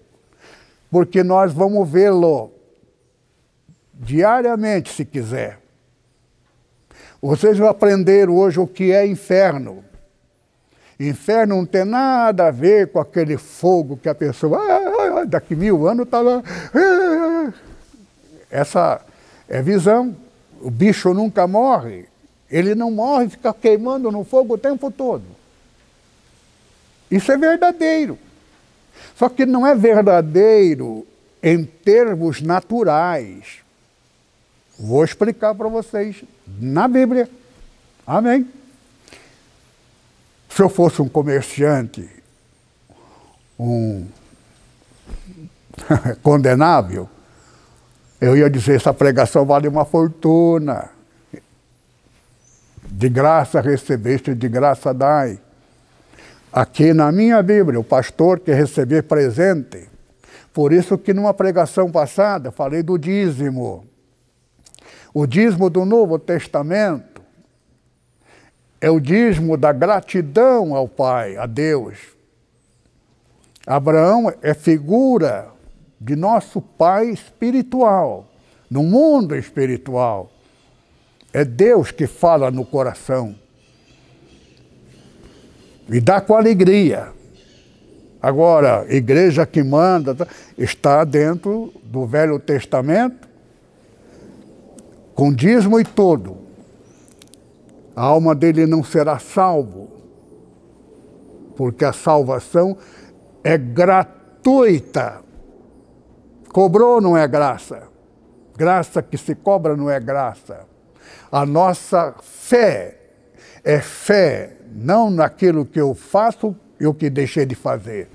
porque 0.89 1.24
nós 1.24 1.51
vamos 1.53 1.88
vê-lo 1.89 2.51
diariamente, 3.94 4.94
se 4.94 5.03
quiser. 5.03 5.60
Vocês 7.22 7.58
vão 7.58 7.67
aprender 7.67 8.29
hoje 8.29 8.60
o 8.60 8.67
que 8.67 8.91
é 8.91 9.06
inferno. 9.06 9.84
Inferno 11.00 11.58
não 11.58 11.65
tem 11.65 11.86
nada 11.86 12.48
a 12.48 12.51
ver 12.51 12.91
com 12.91 13.00
aquele 13.00 13.38
fogo 13.38 13.98
que 13.98 14.10
a 14.10 14.15
pessoa, 14.15 14.58
ah, 14.58 14.63
ah, 14.63 15.20
ah, 15.20 15.25
daqui 15.25 15.56
mil 15.56 15.88
anos 15.88 16.06
está 16.06 16.22
lá. 16.22 16.41
essa 18.50 19.01
é 19.48 19.62
visão. 19.62 20.15
O 20.60 20.72
bicho 20.72 21.13
nunca 21.13 21.48
morre. 21.48 22.06
Ele 22.50 22.74
não 22.74 22.89
morre, 22.89 23.29
fica 23.29 23.53
queimando 23.53 24.12
no 24.12 24.24
fogo 24.24 24.56
o 24.56 24.58
tempo 24.58 24.89
todo. 24.89 25.24
Isso 27.12 27.32
é 27.32 27.38
verdadeiro. 27.38 28.17
Só 29.17 29.29
que 29.29 29.47
não 29.47 29.65
é 29.65 29.74
verdadeiro 29.74 31.05
em 31.41 31.65
termos 31.65 32.39
naturais. 32.39 33.63
Vou 34.77 35.03
explicar 35.03 35.55
para 35.55 35.67
vocês 35.67 36.24
na 36.59 36.88
Bíblia. 36.88 37.27
Amém. 38.05 38.47
Se 40.47 40.62
eu 40.62 40.69
fosse 40.69 41.01
um 41.01 41.09
comerciante, 41.09 42.07
um 43.59 44.05
condenável, 46.21 47.09
eu 48.21 48.38
ia 48.38 48.50
dizer: 48.51 48.75
essa 48.75 48.93
pregação 48.93 49.45
vale 49.45 49.67
uma 49.67 49.83
fortuna. 49.83 50.91
De 52.83 53.09
graça 53.09 53.62
recebeste, 53.62 54.36
de 54.36 54.47
graça 54.47 54.93
dai. 54.93 55.39
Aqui 56.60 56.92
na 56.92 57.12
minha 57.12 57.44
Bíblia, 57.44 57.80
o 57.80 57.84
pastor 57.84 58.40
quer 58.40 58.56
receber 58.56 59.04
presente. 59.04 59.88
Por 60.52 60.74
isso 60.74 60.98
que 60.98 61.14
numa 61.14 61.32
pregação 61.32 61.92
passada 61.92 62.50
falei 62.50 62.82
do 62.82 62.98
dízimo. 62.98 63.86
O 65.14 65.28
dízimo 65.28 65.70
do 65.70 65.86
Novo 65.86 66.18
Testamento 66.18 67.22
é 68.82 68.90
o 68.90 69.00
dízimo 69.00 69.56
da 69.56 69.72
gratidão 69.72 70.74
ao 70.74 70.88
Pai, 70.88 71.38
a 71.38 71.46
Deus. 71.46 72.00
Abraão 73.68 74.34
é 74.42 74.56
figura 74.56 75.50
de 76.02 76.16
nosso 76.16 76.60
Pai 76.60 77.10
espiritual, 77.10 78.26
no 78.68 78.82
mundo 78.82 79.36
espiritual. 79.36 80.32
É 81.32 81.46
Deus 81.46 81.92
que 81.92 82.08
fala 82.08 82.50
no 82.50 82.66
coração. 82.66 83.36
E 85.89 86.00
dá 86.00 86.20
com 86.20 86.36
alegria. 86.36 87.10
Agora, 88.22 88.86
igreja 88.89 89.46
que 89.46 89.63
manda 89.63 90.13
tá, 90.13 90.27
está 90.58 91.03
dentro 91.03 91.72
do 91.84 92.06
Velho 92.06 92.39
Testamento, 92.39 93.27
com 95.13 95.32
dízimo 95.32 95.79
e 95.79 95.86
todo. 95.86 96.38
A 97.96 98.03
alma 98.03 98.36
dele 98.36 98.65
não 98.65 98.84
será 98.84 99.17
salvo, 99.17 99.89
porque 101.56 101.86
a 101.86 101.94
salvação 101.94 102.77
é 103.44 103.58
gratuita. 103.58 105.22
Cobrou 106.51 107.00
não 107.00 107.15
é 107.15 107.27
graça. 107.27 107.84
Graça 108.58 109.01
que 109.01 109.17
se 109.17 109.36
cobra 109.36 109.75
não 109.77 109.89
é 109.89 110.00
graça. 110.00 110.65
A 111.32 111.46
nossa 111.46 112.15
fé 112.22 113.00
é 113.63 113.79
fé 113.79 114.57
não 114.71 115.09
naquilo 115.09 115.65
que 115.65 115.80
eu 115.80 115.93
faço 115.93 116.56
e 116.80 116.86
o 116.86 116.93
que 116.93 117.10
deixei 117.10 117.45
de 117.45 117.56
fazer. 117.56 118.08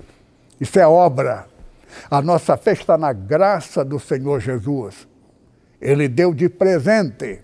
Isso 0.59 0.79
é 0.79 0.87
obra. 0.87 1.47
A 2.09 2.21
nossa 2.21 2.57
fé 2.57 2.73
está 2.73 2.97
na 2.97 3.13
graça 3.13 3.83
do 3.83 3.99
Senhor 3.99 4.39
Jesus. 4.39 5.07
Ele 5.81 6.07
deu 6.07 6.33
de 6.33 6.49
presente 6.49 7.41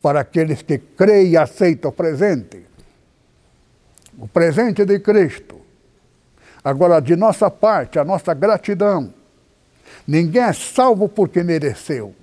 para 0.00 0.20
aqueles 0.20 0.62
que 0.62 0.78
creem 0.78 1.32
e 1.32 1.36
aceitam 1.36 1.90
o 1.90 1.92
presente. 1.92 2.64
O 4.18 4.26
presente 4.26 4.84
de 4.84 4.98
Cristo. 4.98 5.60
Agora, 6.64 7.00
de 7.00 7.14
nossa 7.14 7.50
parte, 7.50 7.98
a 7.98 8.04
nossa 8.04 8.32
gratidão. 8.34 9.12
Ninguém 10.06 10.42
é 10.42 10.52
salvo 10.52 11.08
porque 11.08 11.42
mereceu. 11.42 12.14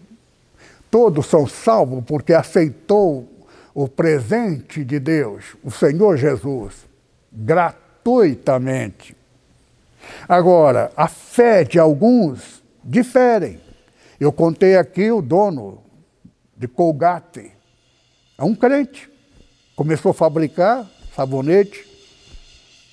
Todos 0.90 1.28
são 1.28 1.48
salvos 1.48 2.04
porque 2.06 2.34
aceitou 2.34 3.28
o 3.74 3.88
presente 3.88 4.84
de 4.86 5.00
Deus, 5.00 5.56
o 5.64 5.72
Senhor 5.72 6.16
Jesus, 6.18 6.86
gratuitamente. 7.32 9.16
Agora, 10.28 10.92
a 10.96 11.08
fé 11.08 11.64
de 11.64 11.80
alguns 11.80 12.62
difere. 12.84 13.60
Eu 14.20 14.32
contei 14.32 14.78
aqui 14.78 15.12
o 15.12 15.22
dono 15.22 15.82
de 16.56 16.68
Colgate, 16.68 17.52
é 18.38 18.44
um 18.44 18.56
crente. 18.56 19.10
Começou 19.76 20.12
a 20.12 20.14
fabricar 20.14 20.88
sabonete 21.16 21.86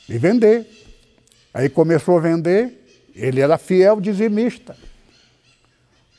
e 0.09 0.17
vender. 0.17 0.67
Aí 1.53 1.69
começou 1.69 2.17
a 2.17 2.21
vender, 2.21 3.11
ele 3.15 3.41
era 3.41 3.59
fiel 3.59 4.01
dizimista. 4.01 4.77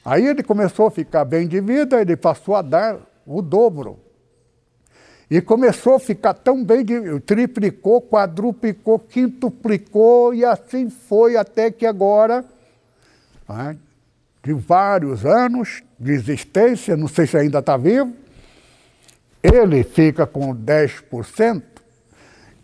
Aí 0.03 0.27
ele 0.27 0.43
começou 0.43 0.87
a 0.87 0.91
ficar 0.91 1.25
bem 1.25 1.47
de 1.47 1.59
vida, 1.61 2.01
ele 2.01 2.15
passou 2.15 2.55
a 2.55 2.61
dar 2.61 2.99
o 3.25 3.41
dobro 3.41 3.99
e 5.31 5.39
começou 5.39 5.95
a 5.95 5.99
ficar 5.99 6.33
tão 6.33 6.61
bem, 6.61 6.85
triplicou, 7.25 8.01
quadruplicou, 8.01 8.99
quintuplicou, 8.99 10.33
e 10.33 10.43
assim 10.43 10.89
foi 10.89 11.37
até 11.37 11.71
que 11.71 11.85
agora, 11.85 12.43
né, 13.47 13.77
de 14.43 14.51
vários 14.51 15.25
anos 15.25 15.83
de 15.97 16.11
existência, 16.11 16.97
não 16.97 17.07
sei 17.07 17.25
se 17.25 17.37
ainda 17.37 17.59
está 17.59 17.77
vivo, 17.77 18.13
ele 19.41 19.85
fica 19.85 20.27
com 20.27 20.53
10% 20.53 21.63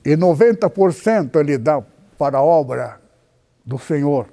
e 0.04 0.18
90% 0.18 1.40
ele 1.40 1.58
dá 1.58 1.82
para 2.18 2.40
a 2.40 2.44
obra 2.44 3.00
do 3.66 3.80
Senhor. 3.80 4.28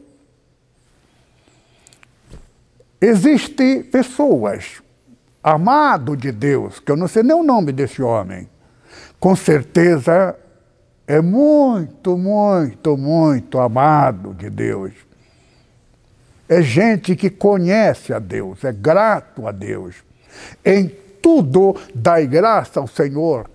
Existem 3.00 3.80
pessoas 3.80 4.82
amado 5.44 6.16
de 6.16 6.32
Deus, 6.32 6.80
que 6.80 6.90
eu 6.90 6.96
não 6.96 7.06
sei 7.06 7.22
nem 7.22 7.36
o 7.36 7.42
nome 7.42 7.70
desse 7.70 8.02
homem, 8.02 8.48
com 9.20 9.36
certeza 9.36 10.34
é 11.06 11.20
muito, 11.20 12.16
muito, 12.16 12.96
muito 12.96 13.58
amado 13.58 14.32
de 14.32 14.48
Deus. 14.48 14.94
É 16.48 16.62
gente 16.62 17.14
que 17.14 17.28
conhece 17.28 18.14
a 18.14 18.18
Deus, 18.18 18.64
é 18.64 18.72
grato 18.72 19.46
a 19.46 19.52
Deus. 19.52 19.96
Em 20.64 20.88
tudo 21.20 21.76
dai 21.94 22.26
graça 22.26 22.80
ao 22.80 22.86
Senhor. 22.86 23.50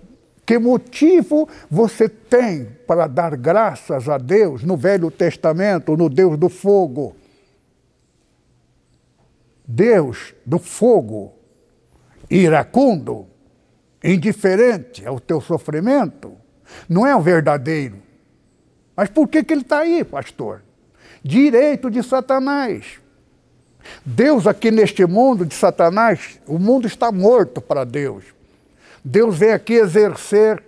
Que 0.46 0.58
motivo 0.58 1.48
você 1.68 2.08
tem 2.08 2.68
para 2.86 3.08
dar 3.08 3.36
graças 3.36 4.08
a 4.08 4.16
Deus 4.16 4.62
no 4.62 4.76
Velho 4.76 5.10
Testamento, 5.10 5.96
no 5.96 6.08
Deus 6.08 6.38
do 6.38 6.48
fogo? 6.48 7.16
Deus 9.66 10.34
do 10.44 10.58
fogo 10.58 11.39
iracundo, 12.30 13.26
indiferente 14.02 15.04
ao 15.04 15.18
teu 15.18 15.40
sofrimento, 15.40 16.36
não 16.88 17.06
é 17.06 17.14
o 17.14 17.20
verdadeiro. 17.20 17.96
Mas 18.96 19.08
por 19.08 19.26
que, 19.28 19.42
que 19.42 19.52
ele 19.52 19.62
está 19.62 19.80
aí, 19.80 20.04
pastor? 20.04 20.62
Direito 21.22 21.90
de 21.90 22.02
Satanás. 22.02 23.00
Deus 24.04 24.46
aqui 24.46 24.70
neste 24.70 25.04
mundo 25.06 25.44
de 25.44 25.54
Satanás, 25.54 26.38
o 26.46 26.58
mundo 26.58 26.86
está 26.86 27.10
morto 27.10 27.60
para 27.60 27.84
Deus. 27.84 28.24
Deus 29.04 29.36
vem 29.36 29.52
aqui 29.52 29.74
exercer 29.74 30.62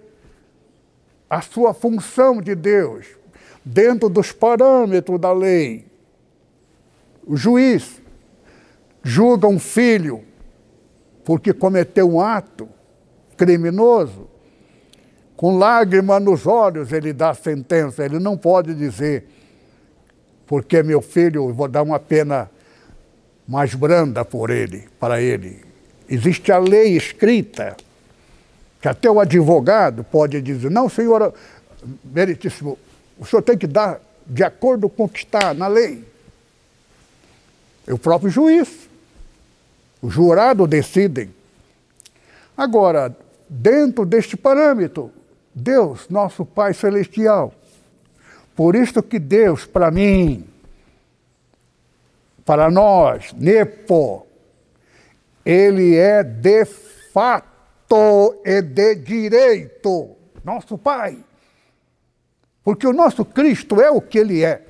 a 1.29 1.41
sua 1.41 1.73
função 1.73 2.41
de 2.41 2.55
Deus, 2.55 3.07
dentro 3.65 4.09
dos 4.09 4.33
parâmetros 4.33 5.21
da 5.21 5.33
lei. 5.33 5.87
O 7.27 7.37
juiz 7.37 8.03
julga 9.03 9.47
um 9.47 9.59
filho 9.59 10.25
porque 11.25 11.53
cometeu 11.53 12.11
um 12.11 12.21
ato 12.21 12.69
criminoso, 13.37 14.29
com 15.37 15.59
lágrima 15.59 16.21
nos 16.21 16.47
olhos 16.47 16.93
ele 16.93 17.13
dá 17.13 17.31
a 17.31 17.35
sentença, 17.35 18.05
ele 18.05 18.19
não 18.19 18.37
pode 18.37 18.75
dizer, 18.75 19.25
porque 20.47 20.83
meu 20.83 21.01
filho, 21.01 21.49
eu 21.49 21.55
vou 21.55 21.69
dar 21.69 21.83
uma 21.83 21.99
pena 21.99 22.51
mais 23.47 23.75
branda 23.75 24.25
por 24.25 24.51
ele, 24.51 24.89
para 25.01 25.21
ele. 25.21 25.65
Existe 26.09 26.53
a 26.53 26.59
lei 26.59 26.97
escrita, 26.97 27.77
que 28.81 28.89
até 28.89 29.11
o 29.11 29.19
advogado 29.19 30.05
pode 30.05 30.41
dizer, 30.41 30.71
não, 30.71 30.89
senhor 30.89 31.33
meritíssimo, 32.05 32.79
o 33.19 33.25
senhor 33.25 33.43
tem 33.43 33.57
que 33.57 33.67
dar 33.67 34.01
de 34.27 34.45
acordo 34.45 34.89
com 34.89 35.05
o 35.05 35.09
que 35.09 35.19
está 35.19 35.53
na 35.53 35.67
lei. 35.67 36.05
É 37.87 37.93
o 37.93 37.99
próprio 37.99 38.31
juiz. 38.31 38.92
Os 40.03 40.13
jurados 40.13 40.69
decidem. 40.69 41.33
Agora, 42.57 43.17
dentro 43.49 44.05
deste 44.05 44.37
parâmetro, 44.37 45.13
Deus, 45.55 46.09
nosso 46.09 46.45
Pai 46.45 46.75
Celestial, 46.75 47.55
por 48.57 48.75
isso 48.75 49.01
que 49.01 49.21
Deus, 49.21 49.65
para 49.65 49.91
mim, 49.91 50.47
para 52.45 52.69
nós, 52.69 53.33
Nepo, 53.33 54.27
ele 55.45 55.97
é 55.97 56.25
de 56.25 56.65
fato 57.13 58.41
e 58.45 58.61
de 58.61 58.97
direito, 58.97 60.17
nosso 60.45 60.77
Pai. 60.77 61.19
Porque 62.65 62.87
o 62.87 62.93
nosso 62.93 63.25
Cristo 63.25 63.81
é 63.81 63.91
o 63.91 64.01
que 64.01 64.19
ele 64.19 64.45
é. 64.45 64.63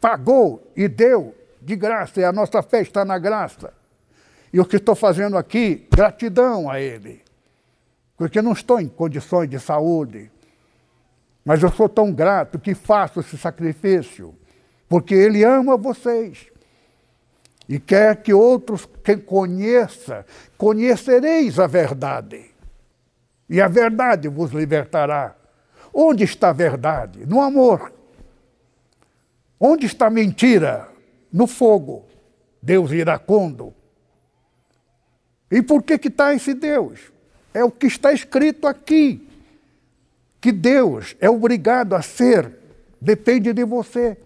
Pagou 0.00 0.62
e 0.76 0.88
deu 0.88 1.34
de 1.60 1.76
graça, 1.76 2.20
e 2.20 2.24
a 2.24 2.32
nossa 2.32 2.62
fé 2.62 2.80
está 2.80 3.04
na 3.04 3.18
graça. 3.18 3.75
E 4.56 4.60
o 4.60 4.64
que 4.64 4.76
estou 4.76 4.94
fazendo 4.94 5.36
aqui, 5.36 5.86
gratidão 5.90 6.70
a 6.70 6.80
Ele. 6.80 7.22
Porque 8.16 8.40
não 8.40 8.52
estou 8.52 8.80
em 8.80 8.88
condições 8.88 9.50
de 9.50 9.60
saúde. 9.60 10.30
Mas 11.44 11.62
eu 11.62 11.70
sou 11.70 11.90
tão 11.90 12.10
grato 12.10 12.58
que 12.58 12.74
faço 12.74 13.20
esse 13.20 13.36
sacrifício. 13.36 14.34
Porque 14.88 15.14
Ele 15.14 15.44
ama 15.44 15.76
vocês. 15.76 16.46
E 17.68 17.78
quer 17.78 18.22
que 18.22 18.32
outros 18.32 18.88
que 19.04 19.18
conheça, 19.18 20.24
conhecereis 20.56 21.58
a 21.58 21.66
verdade. 21.66 22.46
E 23.50 23.60
a 23.60 23.68
verdade 23.68 24.26
vos 24.26 24.52
libertará. 24.52 25.36
Onde 25.92 26.24
está 26.24 26.48
a 26.48 26.54
verdade? 26.54 27.26
No 27.26 27.42
amor. 27.42 27.92
Onde 29.60 29.84
está 29.84 30.06
a 30.06 30.10
mentira? 30.10 30.88
No 31.30 31.46
fogo. 31.46 32.06
Deus 32.62 32.90
iracundo. 32.90 33.74
E 35.50 35.62
por 35.62 35.82
que 35.82 35.98
que 35.98 36.08
está 36.08 36.34
esse 36.34 36.54
Deus? 36.54 37.00
É 37.54 37.64
o 37.64 37.70
que 37.70 37.86
está 37.86 38.12
escrito 38.12 38.66
aqui. 38.66 39.26
Que 40.40 40.52
Deus 40.52 41.16
é 41.20 41.30
obrigado 41.30 41.94
a 41.94 42.02
ser, 42.02 42.52
depende 43.00 43.52
de 43.52 43.64
você. 43.64 44.16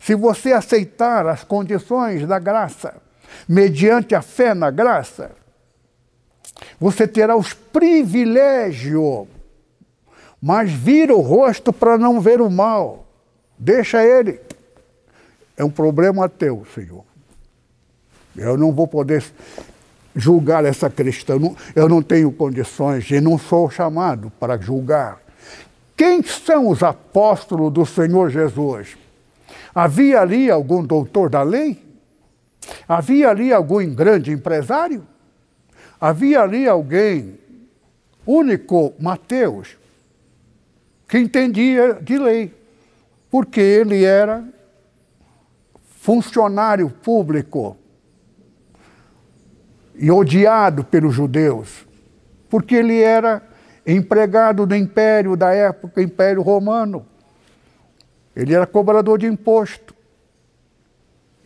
Se 0.00 0.14
você 0.14 0.52
aceitar 0.52 1.26
as 1.26 1.44
condições 1.44 2.26
da 2.26 2.38
graça, 2.38 3.00
mediante 3.48 4.14
a 4.14 4.22
fé 4.22 4.52
na 4.52 4.70
graça, 4.70 5.30
você 6.78 7.06
terá 7.06 7.36
os 7.36 7.54
privilégios, 7.54 9.28
mas 10.40 10.72
vira 10.72 11.14
o 11.14 11.20
rosto 11.20 11.72
para 11.72 11.96
não 11.96 12.20
ver 12.20 12.40
o 12.40 12.50
mal. 12.50 13.06
Deixa 13.56 14.04
ele. 14.04 14.40
É 15.56 15.64
um 15.64 15.70
problema 15.70 16.28
teu, 16.28 16.66
Senhor. 16.74 17.04
Eu 18.36 18.56
não 18.56 18.72
vou 18.72 18.88
poder 18.88 19.22
julgar 20.14 20.64
essa 20.64 20.90
questão. 20.90 21.56
Eu 21.74 21.88
não 21.88 22.02
tenho 22.02 22.30
condições 22.32 23.10
e 23.10 23.20
não 23.20 23.38
sou 23.38 23.70
chamado 23.70 24.30
para 24.38 24.58
julgar. 24.58 25.20
Quem 25.96 26.22
são 26.22 26.68
os 26.68 26.82
apóstolos 26.82 27.72
do 27.72 27.86
Senhor 27.86 28.30
Jesus? 28.30 28.96
Havia 29.74 30.20
ali 30.20 30.50
algum 30.50 30.84
doutor 30.84 31.30
da 31.30 31.42
lei? 31.42 31.82
Havia 32.88 33.30
ali 33.30 33.52
algum 33.52 33.94
grande 33.94 34.30
empresário? 34.32 35.06
Havia 36.00 36.42
ali 36.42 36.68
alguém, 36.68 37.38
único 38.26 38.92
Mateus, 38.98 39.76
que 41.08 41.18
entendia 41.18 41.94
de 41.94 42.18
lei, 42.18 42.52
porque 43.30 43.60
ele 43.60 44.04
era 44.04 44.44
funcionário 46.00 46.90
público 46.90 47.76
e 49.94 50.10
odiado 50.10 50.84
pelos 50.84 51.14
judeus, 51.14 51.86
porque 52.48 52.74
ele 52.74 53.00
era 53.00 53.42
empregado 53.86 54.66
do 54.66 54.74
império 54.74 55.36
da 55.36 55.52
época, 55.52 56.02
Império 56.02 56.42
Romano. 56.42 57.04
Ele 58.34 58.54
era 58.54 58.66
cobrador 58.66 59.18
de 59.18 59.26
imposto. 59.26 59.94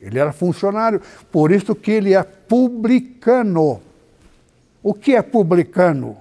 Ele 0.01 0.19
era 0.19 0.33
funcionário, 0.33 1.01
por 1.33 1.51
isso 1.51 1.75
que 1.75 1.91
ele 1.91 2.15
é 2.15 2.23
publicano. 2.23 3.81
O 4.83 4.95
que 4.95 5.17
é 5.17 5.23
publicano? 5.23 6.17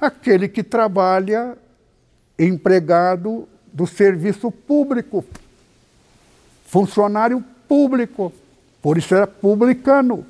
Aquele 0.00 0.48
que 0.48 0.62
trabalha 0.62 1.56
empregado 2.38 3.48
do 3.72 3.86
serviço 3.86 4.50
público, 4.50 5.24
funcionário 6.66 7.44
público. 7.68 8.32
Por 8.80 8.96
isso 8.96 9.14
era 9.14 9.26
publicano. 9.26 10.26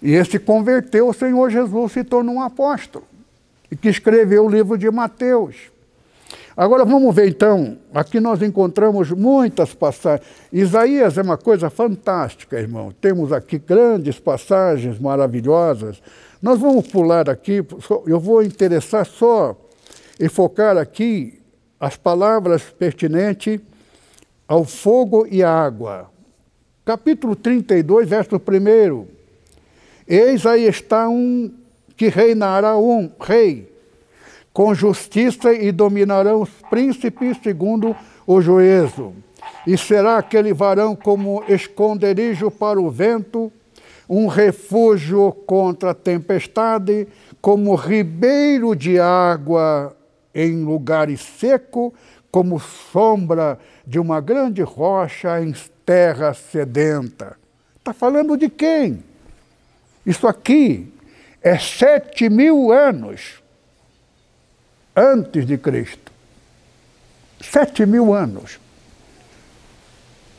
E 0.00 0.14
esse 0.14 0.38
converteu 0.38 1.08
o 1.08 1.14
Senhor 1.14 1.50
Jesus, 1.50 1.92
se 1.92 2.04
tornou 2.04 2.36
um 2.36 2.42
apóstolo, 2.42 3.04
e 3.70 3.76
que 3.76 3.88
escreveu 3.88 4.46
o 4.46 4.50
livro 4.50 4.78
de 4.78 4.90
Mateus. 4.90 5.56
Agora 6.56 6.84
vamos 6.84 7.14
ver 7.14 7.28
então, 7.28 7.78
aqui 7.94 8.18
nós 8.18 8.42
encontramos 8.42 9.12
muitas 9.12 9.74
passagens. 9.74 10.26
Isaías 10.52 11.16
é 11.16 11.22
uma 11.22 11.38
coisa 11.38 11.70
fantástica, 11.70 12.58
irmão. 12.58 12.92
Temos 13.00 13.32
aqui 13.32 13.58
grandes 13.58 14.18
passagens 14.18 14.98
maravilhosas. 14.98 16.02
Nós 16.42 16.58
vamos 16.58 16.88
pular 16.88 17.30
aqui, 17.30 17.64
eu 18.06 18.18
vou 18.18 18.42
interessar 18.42 19.06
só 19.06 19.56
e 20.18 20.28
focar 20.28 20.76
aqui 20.76 21.40
as 21.78 21.96
palavras 21.96 22.62
pertinentes 22.64 23.60
ao 24.48 24.64
fogo 24.64 25.28
e 25.30 25.44
à 25.44 25.50
água. 25.50 26.10
Capítulo 26.84 27.36
32, 27.36 28.08
verso 28.08 28.34
1. 28.36 29.17
Eis 30.08 30.46
aí 30.46 30.64
está 30.64 31.06
um 31.08 31.52
que 31.94 32.08
reinará 32.08 32.78
um 32.78 33.10
rei 33.20 33.70
com 34.54 34.74
justiça 34.74 35.52
e 35.52 35.70
dominarão 35.70 36.42
os 36.42 36.50
príncipes 36.70 37.36
segundo 37.42 37.94
o 38.26 38.40
juízo. 38.40 39.12
E 39.66 39.76
será 39.76 40.18
aquele 40.18 40.54
varão 40.54 40.96
como 40.96 41.44
esconderijo 41.46 42.50
para 42.50 42.80
o 42.80 42.90
vento, 42.90 43.52
um 44.08 44.26
refúgio 44.26 45.30
contra 45.46 45.90
a 45.90 45.94
tempestade, 45.94 47.06
como 47.40 47.74
ribeiro 47.74 48.74
de 48.74 48.98
água 48.98 49.94
em 50.34 50.64
lugares 50.64 51.20
seco, 51.20 51.92
como 52.30 52.58
sombra 52.58 53.58
de 53.86 53.98
uma 53.98 54.20
grande 54.20 54.62
rocha 54.62 55.40
em 55.42 55.54
terra 55.84 56.32
sedenta. 56.32 57.36
Está 57.78 57.92
falando 57.92 58.36
de 58.36 58.48
quem? 58.48 59.04
Isso 60.08 60.26
aqui 60.26 60.90
é 61.42 61.58
sete 61.58 62.30
mil 62.30 62.72
anos 62.72 63.42
antes 64.96 65.44
de 65.44 65.58
Cristo. 65.58 66.10
Sete 67.38 67.84
mil 67.84 68.14
anos. 68.14 68.58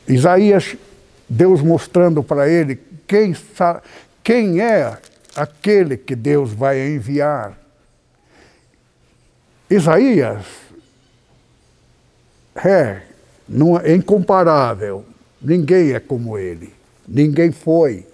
Isaías, 0.08 0.76
Deus 1.28 1.62
mostrando 1.62 2.20
para 2.20 2.48
ele 2.48 2.80
quem, 3.06 3.32
quem 4.24 4.60
é 4.60 4.98
aquele 5.36 5.96
que 5.96 6.16
Deus 6.16 6.52
vai 6.52 6.88
enviar. 6.88 7.56
Isaías 9.70 10.44
é, 12.56 13.02
não, 13.48 13.78
é 13.78 13.94
incomparável. 13.94 15.04
Ninguém 15.40 15.92
é 15.92 16.00
como 16.00 16.36
ele. 16.36 16.74
Ninguém 17.06 17.52
foi. 17.52 18.09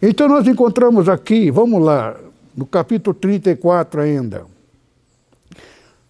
Então 0.00 0.28
nós 0.28 0.46
encontramos 0.46 1.08
aqui, 1.08 1.50
vamos 1.50 1.82
lá, 1.82 2.16
no 2.54 2.66
capítulo 2.66 3.14
34 3.14 4.02
ainda. 4.02 4.44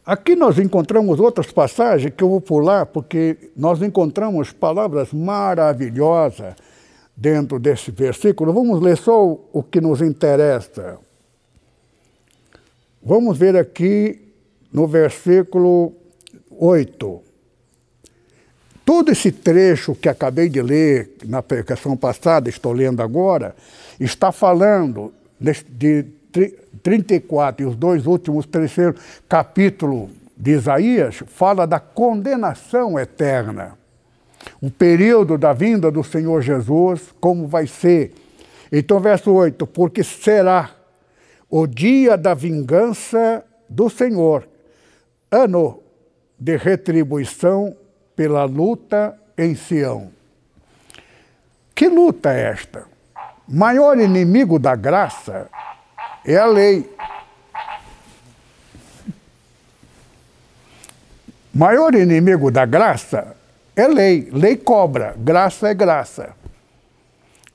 Aqui 0.05 0.37
nós 0.37 0.59
encontramos 0.59 1.19
outras 1.19 1.51
passagens 1.51 2.13
que 2.17 2.23
eu 2.23 2.29
vou 2.29 2.41
pular, 2.41 2.87
porque 2.87 3.51
nós 3.57 3.83
encontramos 3.83 4.53
palavras 4.53 5.13
maravilhosas 5.13 6.55
dentro 7.17 7.59
desse 7.59 7.91
versículo. 7.91 8.53
Vamos 8.53 8.81
ler 8.81 8.97
só 8.97 9.39
o 9.53 9.63
que 9.63 9.81
nos 9.81 10.01
interessa. 10.01 10.99
Vamos 13.03 13.39
ver 13.39 13.57
aqui 13.57 14.33
no 14.73 14.87
versículo 14.87 15.93
8. 16.51 17.26
Todo 18.87 19.11
esse 19.11 19.33
trecho 19.33 19.97
que 19.97 20.09
acabei 20.09 20.49
de 20.49 20.63
ler 20.63 21.11
na 21.25 21.43
pregação 21.43 21.97
passada, 21.97 22.49
estou 22.49 22.73
lendo 22.73 23.03
agora, 23.03 23.57
está 23.99 24.31
falando 24.31 25.13
de 25.41 26.05
34 26.85 27.67
e 27.67 27.69
os 27.69 27.75
dois 27.75 28.07
últimos 28.07 28.47
terceiros 28.47 29.01
capítulos 29.29 30.11
de 30.37 30.53
Isaías 30.53 31.21
fala 31.27 31.67
da 31.67 31.81
condenação 31.81 32.97
eterna. 32.97 33.77
O 34.63 34.71
período 34.71 35.37
da 35.37 35.53
vinda 35.53 35.91
do 35.91 36.05
Senhor 36.05 36.41
Jesus, 36.41 37.13
como 37.21 37.49
vai 37.49 37.67
ser. 37.67 38.15
Então, 38.71 39.01
verso 39.01 39.33
8: 39.33 39.67
Porque 39.67 40.05
será 40.05 40.71
o 41.51 41.67
dia 41.67 42.17
da 42.17 42.35
vingança 42.35 43.45
do 43.69 43.91
Senhor, 43.91 44.47
ano 45.29 45.83
de 46.39 46.57
retribuição 46.57 47.77
pela 48.17 48.45
luta 48.45 49.17
em 49.37 49.55
Sião. 49.55 50.11
Que 51.75 51.89
luta 51.89 52.33
é 52.33 52.51
esta? 52.51 52.87
Maior 53.47 53.99
inimigo 53.99 54.59
da 54.59 54.75
graça 54.75 55.49
é 56.25 56.37
a 56.37 56.47
lei. 56.47 56.91
Maior 61.55 61.95
inimigo 61.95 62.51
da 62.51 62.65
graça 62.65 63.37
é 63.77 63.87
lei. 63.87 64.29
Lei 64.33 64.57
cobra, 64.57 65.15
graça 65.19 65.69
é 65.69 65.75
graça. 65.75 66.35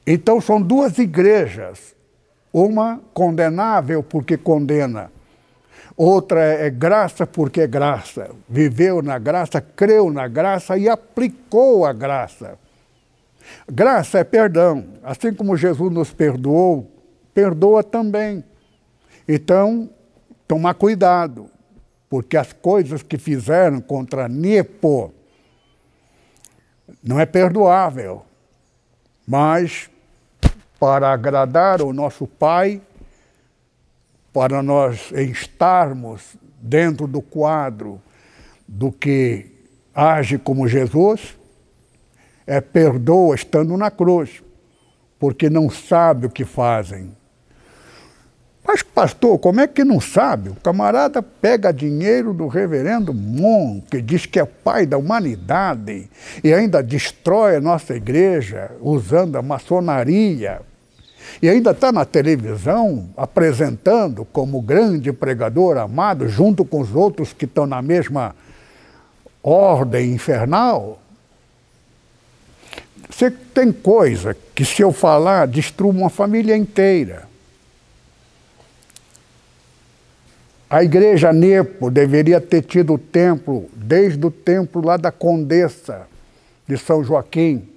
Então 0.06 0.40
são 0.40 0.62
duas 0.62 0.98
igrejas. 0.98 1.96
Uma 2.54 3.02
condenável 3.14 4.04
porque 4.04 4.38
condena. 4.38 5.12
Outra 5.96 6.42
é 6.42 6.70
graça 6.70 7.28
porque 7.28 7.62
é 7.62 7.68
graça. 7.68 8.32
Viveu 8.48 9.02
na 9.02 9.20
graça, 9.20 9.62
creu 9.62 10.12
na 10.12 10.28
graça 10.28 10.78
e 10.78 10.88
aplicou 10.88 11.86
a 11.86 11.94
graça. 11.94 12.58
Graça 13.70 14.20
é 14.20 14.24
perdão. 14.24 14.86
Assim 15.04 15.34
como 15.34 15.58
Jesus 15.58 15.92
nos 15.92 16.14
perdoou, 16.14 16.90
perdoa 17.34 17.84
também. 17.84 18.44
Então, 19.28 19.90
tomar 20.48 20.74
cuidado, 20.74 21.50
porque 22.10 22.36
as 22.36 22.54
coisas 22.54 23.04
que 23.04 23.18
fizeram 23.18 23.80
contra 23.80 24.28
Nepo 24.28 25.14
não 27.04 27.20
é 27.20 27.26
perdoável. 27.26 28.26
Mas, 29.26 29.90
para 30.80 31.12
agradar 31.12 31.82
o 31.82 31.94
nosso 31.94 32.28
Pai, 32.28 32.82
para 34.34 34.64
nós 34.64 35.12
estarmos 35.12 36.36
dentro 36.62 37.08
do 37.08 37.22
quadro 37.22 38.02
do 38.68 38.92
que 38.92 39.48
age 39.94 40.38
como 40.38 40.68
Jesus, 40.68 41.36
é 42.48 42.62
perdoa 42.62 43.36
estando 43.36 43.76
na 43.76 43.92
cruz, 43.92 44.42
porque 45.20 45.50
não 45.50 45.70
sabe 45.70 46.28
o 46.28 46.30
que 46.30 46.46
fazem. 46.46 47.16
Mas, 48.64 48.84
pastor, 48.84 49.40
como 49.40 49.60
é 49.60 49.68
que 49.68 49.84
não 49.84 50.00
sabe? 50.00 50.50
O 50.50 50.56
camarada 50.56 51.22
pega 51.22 51.74
dinheiro 51.74 52.34
do 52.34 52.48
reverendo 52.48 53.14
Mon, 53.14 53.82
que 53.82 54.02
diz 54.02 54.26
que 54.26 54.40
é 54.40 54.46
pai 54.46 54.86
da 54.86 54.98
humanidade, 54.98 56.10
e 56.44 56.54
ainda 56.54 56.82
destrói 56.82 57.56
a 57.56 57.62
nossa 57.62 57.96
igreja 57.96 58.72
usando 58.80 59.36
a 59.36 59.42
maçonaria. 59.42 60.62
E 61.42 61.48
ainda 61.48 61.72
está 61.72 61.92
na 61.92 62.06
televisão 62.06 63.10
apresentando 63.16 64.26
como 64.26 64.62
grande 64.62 65.14
pregador 65.14 65.78
amado, 65.78 66.28
junto 66.28 66.66
com 66.66 66.82
os 66.82 66.96
outros 66.96 67.34
que 67.34 67.46
estão 67.46 67.68
na 67.68 67.82
mesma 67.82 68.36
ordem 69.44 70.14
infernal. 70.14 71.00
Você 73.10 73.30
tem 73.30 73.72
coisa 73.72 74.36
que, 74.56 74.66
se 74.66 74.82
eu 74.82 74.92
falar, 74.92 75.46
destrua 75.46 75.92
uma 75.92 76.10
família 76.10 76.58
inteira. 76.58 77.30
A 80.70 80.84
igreja 80.84 81.34
Nepo 81.34 81.92
deveria 81.92 82.40
ter 82.40 82.62
tido 82.62 82.94
o 82.94 82.98
templo, 82.98 83.70
desde 83.76 84.26
o 84.26 84.32
templo 84.32 84.82
lá 84.82 84.96
da 84.96 85.12
Condessa 85.12 86.08
de 86.66 86.78
São 86.78 87.04
Joaquim. 87.04 87.68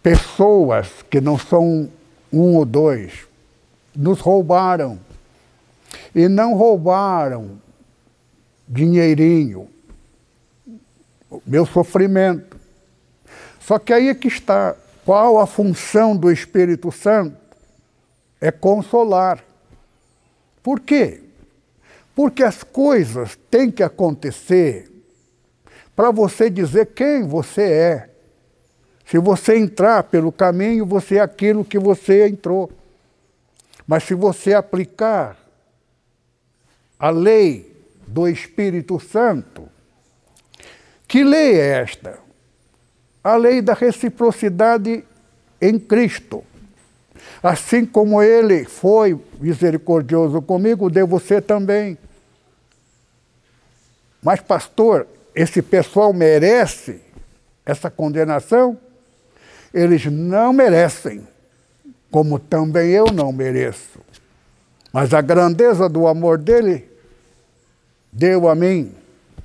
Pessoas 0.00 0.86
que 1.10 1.20
não 1.20 1.36
são 1.36 1.88
um 2.34 2.56
ou 2.56 2.64
dois 2.64 3.26
nos 3.94 4.20
roubaram. 4.20 4.98
E 6.14 6.28
não 6.28 6.54
roubaram 6.54 7.60
dinheirinho, 8.68 9.68
meu 11.46 11.66
sofrimento. 11.66 12.56
Só 13.60 13.78
que 13.78 13.92
aí 13.92 14.08
é 14.08 14.14
que 14.14 14.28
está. 14.28 14.76
Qual 15.04 15.38
a 15.38 15.46
função 15.46 16.16
do 16.16 16.30
Espírito 16.30 16.90
Santo? 16.90 17.36
É 18.40 18.50
consolar. 18.50 19.44
Por 20.62 20.80
quê? 20.80 21.22
Porque 22.14 22.42
as 22.42 22.62
coisas 22.62 23.36
têm 23.50 23.70
que 23.70 23.82
acontecer 23.82 24.90
para 25.94 26.10
você 26.10 26.48
dizer 26.48 26.86
quem 26.86 27.22
você 27.22 27.62
é. 27.62 28.13
Se 29.06 29.18
você 29.18 29.56
entrar 29.58 30.02
pelo 30.04 30.32
caminho, 30.32 30.86
você 30.86 31.16
é 31.16 31.20
aquilo 31.20 31.64
que 31.64 31.78
você 31.78 32.26
entrou. 32.26 32.70
Mas 33.86 34.04
se 34.04 34.14
você 34.14 34.54
aplicar 34.54 35.36
a 36.98 37.10
lei 37.10 37.70
do 38.06 38.26
Espírito 38.26 38.98
Santo, 38.98 39.68
que 41.06 41.22
lei 41.22 41.60
é 41.60 41.82
esta? 41.82 42.18
A 43.22 43.36
lei 43.36 43.60
da 43.60 43.74
reciprocidade 43.74 45.04
em 45.60 45.78
Cristo. 45.78 46.42
Assim 47.42 47.84
como 47.84 48.22
ele 48.22 48.64
foi 48.64 49.18
misericordioso 49.38 50.40
comigo, 50.40 50.88
devo 50.88 51.20
ser 51.20 51.42
também. 51.42 51.98
Mas, 54.22 54.40
pastor, 54.40 55.06
esse 55.34 55.60
pessoal 55.60 56.12
merece 56.12 57.02
essa 57.66 57.90
condenação? 57.90 58.78
Eles 59.74 60.06
não 60.06 60.52
merecem, 60.52 61.26
como 62.08 62.38
também 62.38 62.90
eu 62.90 63.06
não 63.06 63.32
mereço. 63.32 63.98
Mas 64.92 65.12
a 65.12 65.20
grandeza 65.20 65.88
do 65.88 66.06
amor 66.06 66.38
dele 66.38 66.88
deu 68.12 68.48
a 68.48 68.54
mim, 68.54 68.92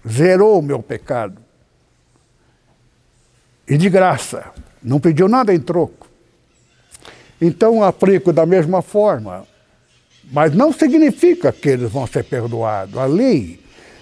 zerou 0.07 0.59
o 0.59 0.61
meu 0.61 0.83
pecado. 0.83 1.41
E 3.67 3.75
de 3.75 3.89
graça, 3.89 4.51
não 4.83 4.99
pediu 4.99 5.27
nada 5.27 5.51
em 5.51 5.59
troco. 5.59 6.07
Então 7.41 7.83
aplico 7.83 8.31
da 8.31 8.45
mesma 8.45 8.83
forma. 8.83 9.47
Mas 10.31 10.53
não 10.53 10.71
significa 10.71 11.51
que 11.51 11.69
eles 11.69 11.91
vão 11.91 12.05
ser 12.05 12.23
perdoados. 12.23 12.95
A 12.97 13.05
lei, 13.05 13.59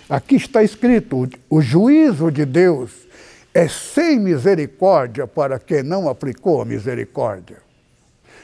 aqui 0.09 0.35
está 0.35 0.61
escrito: 0.61 1.29
o 1.49 1.61
juízo 1.61 2.29
de 2.29 2.43
Deus 2.43 2.91
é 3.57 3.67
sem 3.67 4.19
misericórdia 4.19 5.25
para 5.25 5.59
quem 5.59 5.81
não 5.83 6.07
aplicou 6.09 6.61
a 6.61 6.65
misericórdia. 6.65 7.57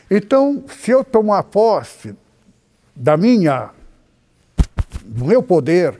Então, 0.10 0.64
se 0.68 0.92
eu 0.92 1.04
tomar 1.04 1.44
posse 1.44 2.16
da 2.96 3.16
minha, 3.18 3.70
do 5.04 5.26
meu 5.26 5.44
poder, 5.44 6.00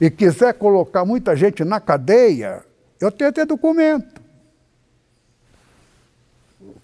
e 0.00 0.10
quiser 0.10 0.54
colocar 0.54 1.04
muita 1.04 1.36
gente 1.36 1.64
na 1.64 1.80
cadeia, 1.80 2.64
eu 3.00 3.10
tenho 3.10 3.30
até 3.30 3.44
documento 3.44 4.20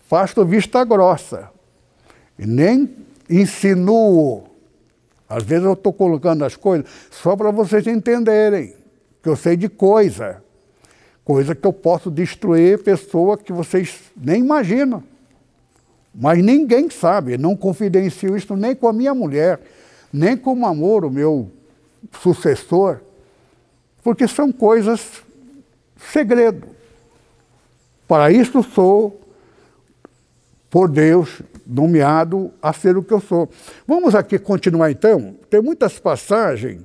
faço 0.06 0.44
vista 0.44 0.84
grossa. 0.84 1.50
E 2.38 2.46
nem 2.46 2.96
insinuo. 3.28 4.44
Às 5.28 5.42
vezes 5.42 5.64
eu 5.64 5.72
estou 5.72 5.92
colocando 5.92 6.44
as 6.44 6.54
coisas 6.54 6.88
só 7.10 7.36
para 7.36 7.50
vocês 7.50 7.86
entenderem 7.86 8.74
que 9.22 9.28
eu 9.28 9.36
sei 9.36 9.56
de 9.56 9.68
coisa. 9.68 10.42
Coisa 11.26 11.56
que 11.56 11.66
eu 11.66 11.72
posso 11.72 12.08
destruir 12.08 12.84
pessoa 12.84 13.36
que 13.36 13.52
vocês 13.52 14.00
nem 14.16 14.38
imaginam. 14.38 15.02
Mas 16.14 16.38
ninguém 16.38 16.88
sabe, 16.88 17.36
não 17.36 17.56
confidencio 17.56 18.36
isso 18.36 18.54
nem 18.54 18.76
com 18.76 18.86
a 18.86 18.92
minha 18.92 19.12
mulher, 19.12 19.60
nem 20.12 20.36
com 20.36 20.54
o 20.54 20.64
amor, 20.64 21.04
o 21.04 21.10
meu 21.10 21.50
sucessor, 22.22 23.00
porque 24.04 24.28
são 24.28 24.52
coisas 24.52 25.20
segredo. 25.96 26.68
Para 28.06 28.30
isso 28.30 28.62
sou 28.62 29.20
por 30.70 30.88
Deus, 30.88 31.42
nomeado 31.66 32.52
a 32.62 32.72
ser 32.72 32.96
o 32.96 33.02
que 33.02 33.12
eu 33.12 33.20
sou. 33.20 33.50
Vamos 33.84 34.14
aqui 34.14 34.38
continuar 34.38 34.92
então. 34.92 35.34
Tem 35.50 35.60
muitas 35.60 35.98
passagens 35.98 36.82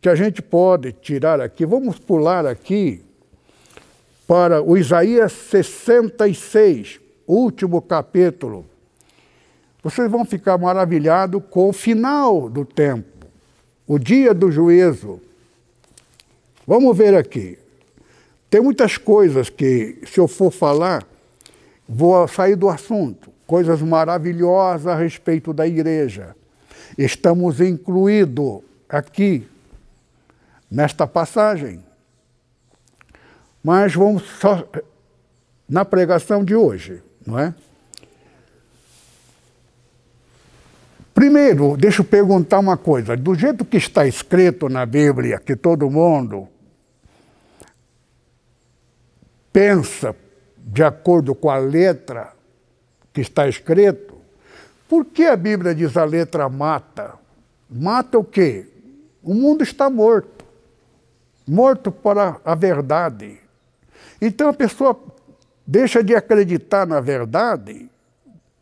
que 0.00 0.08
a 0.08 0.16
gente 0.16 0.42
pode 0.42 0.90
tirar 0.90 1.40
aqui. 1.40 1.64
Vamos 1.64 2.00
pular 2.00 2.44
aqui 2.44 3.04
para 4.28 4.62
o 4.62 4.76
Isaías 4.76 5.32
66, 5.32 7.00
último 7.26 7.82
capítulo. 7.82 8.64
Vocês 9.82 10.08
vão 10.08 10.24
ficar 10.24 10.56
maravilhados 10.56 11.42
com 11.50 11.68
o 11.68 11.72
final 11.72 12.48
do 12.48 12.64
tempo, 12.64 13.26
o 13.88 13.98
dia 13.98 14.32
do 14.32 14.52
juízo. 14.52 15.20
Vamos 16.64 16.96
ver 16.96 17.16
aqui. 17.16 17.58
Tem 18.48 18.60
muitas 18.60 18.96
coisas 18.96 19.50
que, 19.50 19.98
se 20.06 20.20
eu 20.20 20.28
for 20.28 20.52
falar, 20.52 21.04
Vou 21.88 22.28
sair 22.28 22.54
do 22.54 22.68
assunto. 22.68 23.32
Coisas 23.46 23.80
maravilhosas 23.80 24.86
a 24.86 24.94
respeito 24.94 25.54
da 25.54 25.66
igreja. 25.66 26.36
Estamos 26.98 27.62
incluídos 27.62 28.60
aqui, 28.86 29.48
nesta 30.70 31.06
passagem. 31.06 31.82
Mas 33.62 33.94
vamos 33.94 34.22
só 34.22 34.66
na 35.68 35.84
pregação 35.84 36.44
de 36.44 36.54
hoje, 36.54 37.02
não 37.26 37.38
é? 37.38 37.54
Primeiro, 41.18 41.76
deixa 41.76 42.00
eu 42.00 42.04
perguntar 42.04 42.60
uma 42.60 42.76
coisa. 42.76 43.16
Do 43.16 43.34
jeito 43.34 43.64
que 43.64 43.76
está 43.76 44.06
escrito 44.06 44.68
na 44.68 44.86
Bíblia, 44.86 45.40
que 45.40 45.56
todo 45.56 45.90
mundo 45.90 46.48
pensa 49.52 50.14
de 50.56 50.84
acordo 50.84 51.34
com 51.34 51.50
a 51.50 51.58
letra 51.58 52.32
que 53.12 53.20
está 53.20 53.48
escrito, 53.48 54.14
por 54.88 55.04
que 55.06 55.24
a 55.24 55.34
Bíblia 55.34 55.74
diz 55.74 55.96
a 55.96 56.04
letra 56.04 56.48
mata? 56.48 57.14
Mata 57.68 58.16
o 58.16 58.22
quê? 58.22 58.66
O 59.20 59.34
mundo 59.34 59.64
está 59.64 59.90
morto. 59.90 60.44
Morto 61.46 61.90
para 61.90 62.40
a 62.44 62.54
verdade. 62.54 63.40
Então 64.20 64.48
a 64.48 64.52
pessoa 64.52 65.00
deixa 65.66 66.02
de 66.02 66.14
acreditar 66.14 66.86
na 66.86 67.00
verdade 67.00 67.90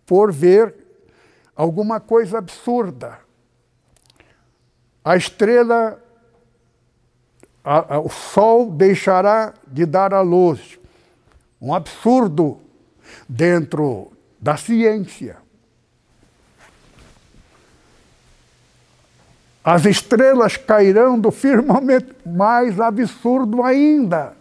por 0.04 0.32
ver 0.32 0.74
alguma 1.54 2.00
coisa 2.00 2.38
absurda. 2.38 3.18
A 5.04 5.16
estrela, 5.16 6.02
a, 7.64 7.94
a, 7.94 8.00
o 8.00 8.08
sol 8.08 8.70
deixará 8.70 9.54
de 9.66 9.86
dar 9.86 10.12
a 10.12 10.20
luz 10.20 10.78
um 11.60 11.74
absurdo. 11.74 12.60
dentro 13.28 14.12
da 14.40 14.56
ciência. 14.56 15.36
As 19.64 19.84
estrelas 19.84 20.56
cairão 20.56 21.18
do 21.18 21.32
firmamento, 21.32 22.14
mais 22.28 22.78
absurdo 22.78 23.64
ainda. 23.64 24.36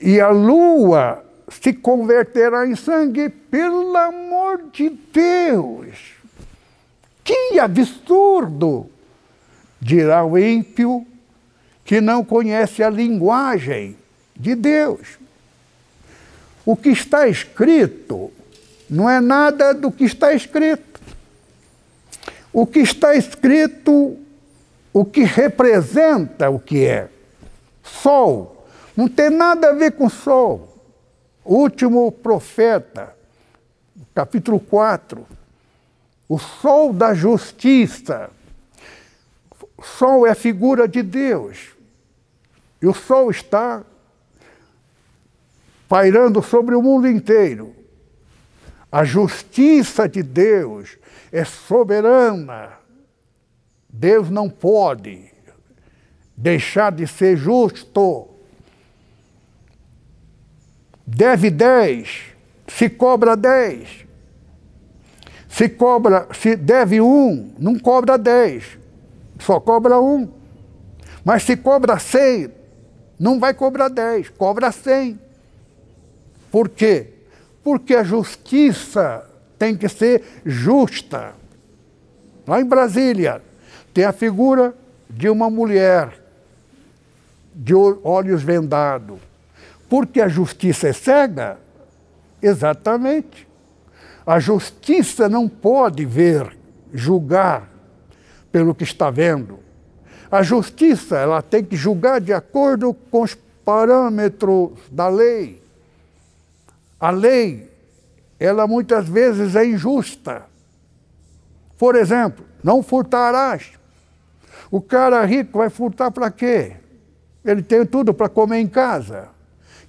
E 0.00 0.20
a 0.20 0.28
lua 0.28 1.24
se 1.48 1.72
converterá 1.72 2.66
em 2.66 2.74
sangue, 2.74 3.28
pelo 3.28 3.96
amor 3.96 4.64
de 4.72 4.90
Deus. 4.90 6.16
Que 7.24 7.58
absurdo! 7.58 8.90
Dirá 9.80 10.24
o 10.24 10.38
ímpio 10.38 11.06
que 11.84 12.00
não 12.00 12.24
conhece 12.24 12.82
a 12.82 12.90
linguagem 12.90 13.96
de 14.34 14.54
Deus. 14.54 15.18
O 16.64 16.76
que 16.76 16.88
está 16.88 17.28
escrito 17.28 18.32
não 18.90 19.08
é 19.08 19.20
nada 19.20 19.72
do 19.72 19.90
que 19.90 20.04
está 20.04 20.32
escrito. 20.32 21.00
O 22.52 22.66
que 22.66 22.80
está 22.80 23.14
escrito, 23.14 24.16
o 24.92 25.04
que 25.04 25.22
representa 25.22 26.50
o 26.50 26.58
que 26.58 26.84
é. 26.84 27.08
Sol, 27.82 28.55
não 28.96 29.08
tem 29.08 29.28
nada 29.30 29.70
a 29.70 29.72
ver 29.72 29.92
com 29.92 30.08
sol. 30.08 30.72
O 31.44 31.56
último 31.56 32.10
profeta, 32.10 33.14
capítulo 34.14 34.58
4, 34.58 35.26
o 36.28 36.38
sol 36.38 36.92
da 36.92 37.14
justiça. 37.14 38.30
O 39.76 39.82
sol 39.82 40.26
é 40.26 40.34
figura 40.34 40.88
de 40.88 41.02
Deus. 41.02 41.76
E 42.80 42.86
o 42.86 42.94
sol 42.94 43.30
está 43.30 43.84
pairando 45.88 46.42
sobre 46.42 46.74
o 46.74 46.82
mundo 46.82 47.06
inteiro. 47.06 47.74
A 48.90 49.04
justiça 49.04 50.08
de 50.08 50.22
Deus 50.22 50.96
é 51.30 51.44
soberana. 51.44 52.72
Deus 53.88 54.30
não 54.30 54.48
pode 54.48 55.30
deixar 56.36 56.92
de 56.92 57.06
ser 57.06 57.36
justo. 57.36 58.35
Deve 61.06 61.50
dez, 61.50 62.24
se 62.66 62.88
cobra 62.88 63.36
dez. 63.36 64.04
Se 65.48 65.68
cobra, 65.68 66.28
se 66.34 66.56
deve 66.56 67.00
um, 67.00 67.50
não 67.58 67.78
cobra 67.78 68.18
dez, 68.18 68.78
só 69.38 69.58
cobra 69.58 69.98
um. 70.00 70.28
Mas 71.24 71.44
se 71.44 71.56
cobra 71.56 71.98
cem, 71.98 72.50
não 73.18 73.40
vai 73.40 73.54
cobrar 73.54 73.88
dez, 73.88 74.28
cobra 74.28 74.70
cem. 74.70 75.18
Por 76.50 76.68
quê? 76.68 77.14
Porque 77.64 77.94
a 77.94 78.02
justiça 78.02 79.28
tem 79.58 79.76
que 79.76 79.88
ser 79.88 80.22
justa. 80.44 81.34
Lá 82.46 82.60
em 82.60 82.64
Brasília, 82.64 83.42
tem 83.94 84.04
a 84.04 84.12
figura 84.12 84.74
de 85.08 85.28
uma 85.28 85.48
mulher 85.48 86.22
de 87.54 87.74
olhos 87.74 88.42
vendados. 88.42 89.18
Porque 89.88 90.20
a 90.20 90.28
justiça 90.28 90.88
é 90.88 90.92
cega? 90.92 91.58
Exatamente. 92.42 93.46
A 94.26 94.40
justiça 94.40 95.28
não 95.28 95.48
pode 95.48 96.04
ver, 96.04 96.56
julgar 96.92 97.68
pelo 98.50 98.74
que 98.74 98.84
está 98.84 99.10
vendo. 99.10 99.60
A 100.30 100.42
justiça, 100.42 101.16
ela 101.16 101.40
tem 101.40 101.62
que 101.62 101.76
julgar 101.76 102.20
de 102.20 102.32
acordo 102.32 102.92
com 103.10 103.22
os 103.22 103.36
parâmetros 103.64 104.70
da 104.90 105.08
lei. 105.08 105.62
A 106.98 107.10
lei, 107.10 107.70
ela 108.38 108.66
muitas 108.66 109.08
vezes 109.08 109.54
é 109.54 109.64
injusta. 109.64 110.44
Por 111.78 111.94
exemplo, 111.94 112.44
não 112.64 112.82
furtarás. 112.82 113.72
O 114.70 114.80
cara 114.80 115.24
rico 115.24 115.58
vai 115.58 115.70
furtar 115.70 116.10
para 116.10 116.30
quê? 116.30 116.76
Ele 117.44 117.62
tem 117.62 117.86
tudo 117.86 118.12
para 118.12 118.28
comer 118.28 118.58
em 118.58 118.66
casa. 118.66 119.28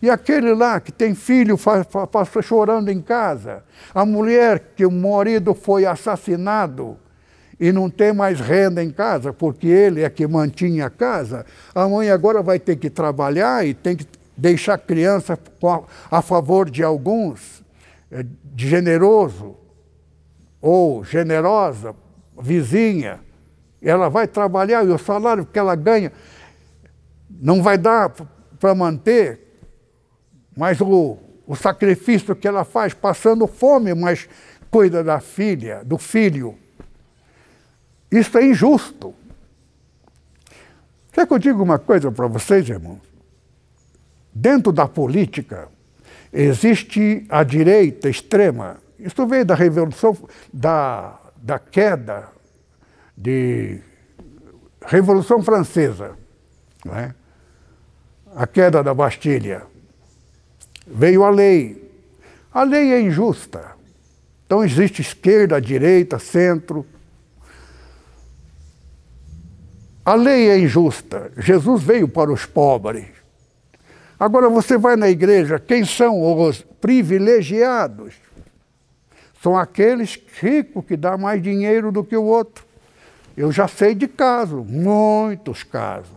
E 0.02 0.10
aquele 0.10 0.54
lá 0.54 0.80
que 0.80 0.92
tem 0.92 1.16
filho 1.16 1.58
passa 2.12 2.42
chorando 2.42 2.90
em 2.90 3.02
casa, 3.02 3.64
a 3.94 4.06
mulher 4.06 4.74
que 4.76 4.86
o 4.86 4.92
marido 4.92 5.56
foi 5.56 5.86
assassinado 5.86 6.98
e 7.60 7.72
não 7.72 7.90
tem 7.90 8.14
mais 8.14 8.40
renda 8.40 8.84
em 8.84 8.92
casa, 8.92 9.34
porque 9.34 9.68
ele 9.68 10.04
é 10.04 10.10
que 10.10 10.28
mantinha 10.28 10.86
a 10.86 10.90
casa, 10.90 11.46
a 11.74 11.88
mãe 11.88 12.12
agora 12.12 12.44
vai 12.44 12.60
ter 12.60 12.76
que 12.76 12.90
trabalhar 12.90 13.66
e 13.66 13.74
tem 13.74 13.96
que 13.96 14.06
deixar 14.38 14.76
a 14.76 14.78
criança 14.78 15.38
a 16.12 16.22
favor 16.22 16.70
de 16.70 16.84
alguns, 16.84 17.64
eh, 18.12 18.24
de 18.44 18.68
generoso 18.68 19.56
ou 20.62 21.04
generosa, 21.04 21.96
vizinha. 22.40 23.20
Ela 23.82 24.10
vai 24.10 24.28
trabalhar 24.28 24.86
e 24.86 24.90
o 24.90 24.98
salário 25.00 25.46
que 25.46 25.58
ela 25.58 25.76
ganha 25.76 26.12
não 27.30 27.64
vai 27.64 27.78
dar 27.78 28.12
para 28.60 28.76
manter 28.76 29.47
mas 30.58 30.82
o, 30.82 31.18
o 31.46 31.56
sacrifício 31.56 32.36
que 32.36 32.48
ela 32.48 32.66
faz 32.66 32.92
passando 32.92 33.46
fome, 33.46 33.94
mas 33.94 34.28
cuida 34.72 35.04
da 35.04 35.20
filha, 35.20 35.84
do 35.86 36.00
filho. 36.00 36.58
Isso 38.12 38.36
é 38.40 38.46
injusto. 38.46 39.14
Quer 41.12 41.28
que 41.28 41.34
eu 41.34 41.38
diga 41.38 41.62
uma 41.62 41.78
coisa 41.78 42.12
para 42.12 42.26
vocês, 42.26 42.68
irmãos? 42.68 43.02
Dentro 44.34 44.72
da 44.72 44.88
política 44.88 45.70
existe 46.34 47.26
a 47.30 47.44
direita 47.44 48.10
extrema. 48.10 48.78
Isso 49.00 49.26
veio 49.28 49.46
da 49.46 49.54
revolução, 49.54 50.18
da, 50.52 51.20
da 51.36 51.60
queda 51.60 52.30
de 53.16 53.80
Revolução 54.86 55.42
Francesa, 55.44 56.16
não 56.86 56.96
é? 56.96 57.14
a 58.36 58.46
queda 58.46 58.84
da 58.84 58.94
Bastilha 58.94 59.64
veio 60.88 61.24
a 61.24 61.30
lei. 61.30 61.92
A 62.54 62.64
lei 62.64 62.94
é 62.94 63.02
injusta. 63.02 63.76
Então 64.46 64.64
existe 64.64 65.02
esquerda, 65.02 65.60
direita, 65.60 66.18
centro. 66.18 66.86
A 70.06 70.16
lei 70.16 70.50
é 70.50 70.58
injusta. 70.58 71.32
Jesus 71.38 71.84
veio 71.84 72.08
para 72.08 72.32
os 72.32 72.46
pobres. 72.46 73.08
Agora 74.20 74.50
você 74.50 74.78
vai 74.78 74.96
na 74.96 75.10
igreja, 75.10 75.60
quem 75.60 75.86
são 75.86 76.20
os 76.42 76.64
privilegiados? 76.82 78.16
São 79.44 79.56
aqueles 79.56 80.20
ricos 80.42 80.84
que 80.86 80.98
dão 80.98 81.18
mais 81.18 81.42
dinheiro 81.42 81.92
do 81.92 82.04
que 82.04 82.18
o 82.18 82.24
outro. 82.24 82.66
Eu 83.36 83.52
já 83.52 83.68
sei 83.68 83.94
de 83.94 84.08
casos, 84.08 84.66
muitos 84.66 85.62
casos 85.62 86.17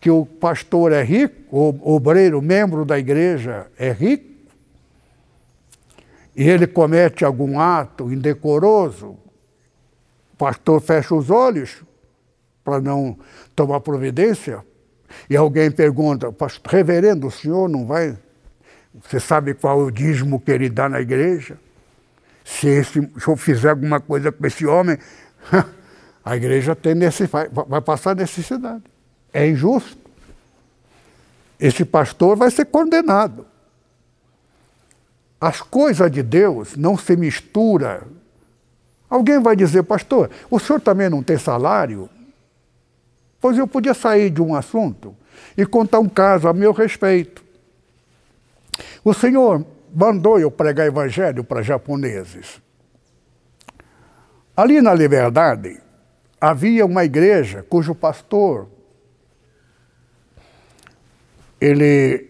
que 0.00 0.10
o 0.10 0.24
pastor 0.24 0.92
é 0.92 1.02
rico, 1.02 1.56
o 1.56 1.94
obreiro, 1.94 2.40
membro 2.42 2.84
da 2.84 2.98
igreja 2.98 3.66
é 3.78 3.90
rico, 3.90 4.36
e 6.34 6.48
ele 6.48 6.66
comete 6.66 7.24
algum 7.24 7.58
ato 7.58 8.12
indecoroso, 8.12 9.16
o 10.34 10.36
pastor 10.36 10.80
fecha 10.82 11.14
os 11.14 11.30
olhos 11.30 11.82
para 12.62 12.80
não 12.80 13.18
tomar 13.54 13.80
providência, 13.80 14.64
e 15.30 15.36
alguém 15.36 15.70
pergunta, 15.70 16.30
pastor, 16.30 16.72
reverendo, 16.72 17.26
o 17.26 17.30
senhor 17.30 17.68
não 17.68 17.86
vai? 17.86 18.16
Você 19.02 19.18
sabe 19.18 19.54
qual 19.54 19.80
é 19.80 19.84
o 19.84 19.90
dízimo 19.90 20.40
que 20.40 20.50
ele 20.50 20.68
dá 20.68 20.88
na 20.88 21.00
igreja? 21.00 21.58
Se, 22.44 22.68
esse, 22.68 23.00
se 23.00 23.28
eu 23.28 23.36
fizer 23.36 23.70
alguma 23.70 24.00
coisa 24.00 24.30
com 24.30 24.46
esse 24.46 24.66
homem, 24.66 24.98
a 26.24 26.36
igreja 26.36 26.76
tem 26.76 26.94
necessidade, 26.94 27.50
vai 27.52 27.80
passar 27.80 28.14
necessidade 28.14 28.82
é 29.36 29.46
injusto. 29.46 29.98
Esse 31.60 31.84
pastor 31.84 32.36
vai 32.36 32.50
ser 32.50 32.64
condenado. 32.64 33.46
As 35.38 35.60
coisas 35.60 36.10
de 36.10 36.22
Deus 36.22 36.74
não 36.74 36.96
se 36.96 37.14
misturam. 37.14 38.00
Alguém 39.10 39.38
vai 39.38 39.54
dizer, 39.54 39.82
pastor, 39.82 40.30
o 40.50 40.58
senhor 40.58 40.80
também 40.80 41.10
não 41.10 41.22
tem 41.22 41.36
salário? 41.36 42.08
Pois 43.38 43.58
eu 43.58 43.66
podia 43.66 43.92
sair 43.92 44.30
de 44.30 44.40
um 44.40 44.54
assunto 44.54 45.14
e 45.54 45.66
contar 45.66 45.98
um 45.98 46.08
caso 46.08 46.48
a 46.48 46.54
meu 46.54 46.72
respeito. 46.72 47.44
O 49.04 49.12
senhor 49.12 49.66
mandou 49.94 50.40
eu 50.40 50.50
pregar 50.50 50.86
evangelho 50.86 51.44
para 51.44 51.60
japoneses. 51.60 52.58
Ali 54.56 54.80
na 54.80 54.94
Liberdade 54.94 55.78
havia 56.40 56.86
uma 56.86 57.04
igreja 57.04 57.62
cujo 57.68 57.94
pastor 57.94 58.75
ele 61.60 62.28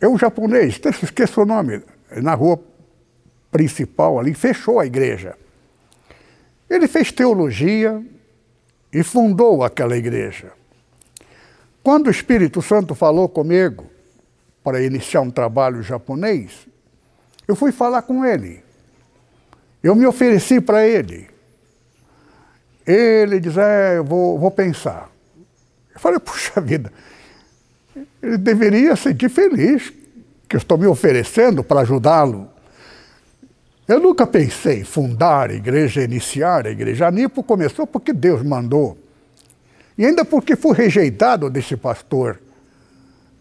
é 0.00 0.08
um 0.08 0.18
japonês, 0.18 0.80
esqueço 1.02 1.42
o 1.42 1.46
nome, 1.46 1.82
na 2.22 2.34
rua 2.34 2.60
principal 3.50 4.18
ali, 4.18 4.34
fechou 4.34 4.78
a 4.78 4.86
igreja. 4.86 5.36
Ele 6.68 6.86
fez 6.88 7.10
teologia 7.12 8.02
e 8.92 9.02
fundou 9.02 9.64
aquela 9.64 9.96
igreja. 9.96 10.52
Quando 11.82 12.08
o 12.08 12.10
Espírito 12.10 12.60
Santo 12.60 12.94
falou 12.94 13.28
comigo, 13.28 13.86
para 14.66 14.82
iniciar 14.82 15.20
um 15.20 15.30
trabalho 15.30 15.80
japonês, 15.80 16.66
eu 17.46 17.54
fui 17.54 17.70
falar 17.70 18.02
com 18.02 18.24
ele. 18.24 18.64
Eu 19.80 19.94
me 19.94 20.04
ofereci 20.04 20.60
para 20.60 20.84
ele. 20.84 21.30
Ele 22.84 23.38
diz, 23.38 23.56
é, 23.56 23.98
eu 23.98 24.04
vou, 24.04 24.36
vou 24.36 24.50
pensar. 24.50 25.08
Eu 25.94 26.00
falei, 26.00 26.18
puxa 26.18 26.60
vida, 26.60 26.92
ele 28.26 28.38
deveria 28.38 28.96
sentir 28.96 29.28
feliz 29.28 29.92
que 30.48 30.56
eu 30.56 30.58
estou 30.58 30.76
me 30.76 30.86
oferecendo 30.86 31.62
para 31.62 31.80
ajudá-lo. 31.80 32.48
Eu 33.86 34.00
nunca 34.00 34.26
pensei 34.26 34.82
fundar 34.82 35.50
a 35.50 35.54
igreja, 35.54 36.02
iniciar 36.02 36.66
a 36.66 36.70
igreja. 36.70 37.06
A 37.06 37.10
Nipo 37.10 37.42
começou 37.42 37.86
porque 37.86 38.12
Deus 38.12 38.42
mandou. 38.42 38.98
E 39.96 40.04
ainda 40.04 40.24
porque 40.24 40.56
fui 40.56 40.74
rejeitado 40.76 41.48
desse 41.48 41.76
pastor. 41.76 42.40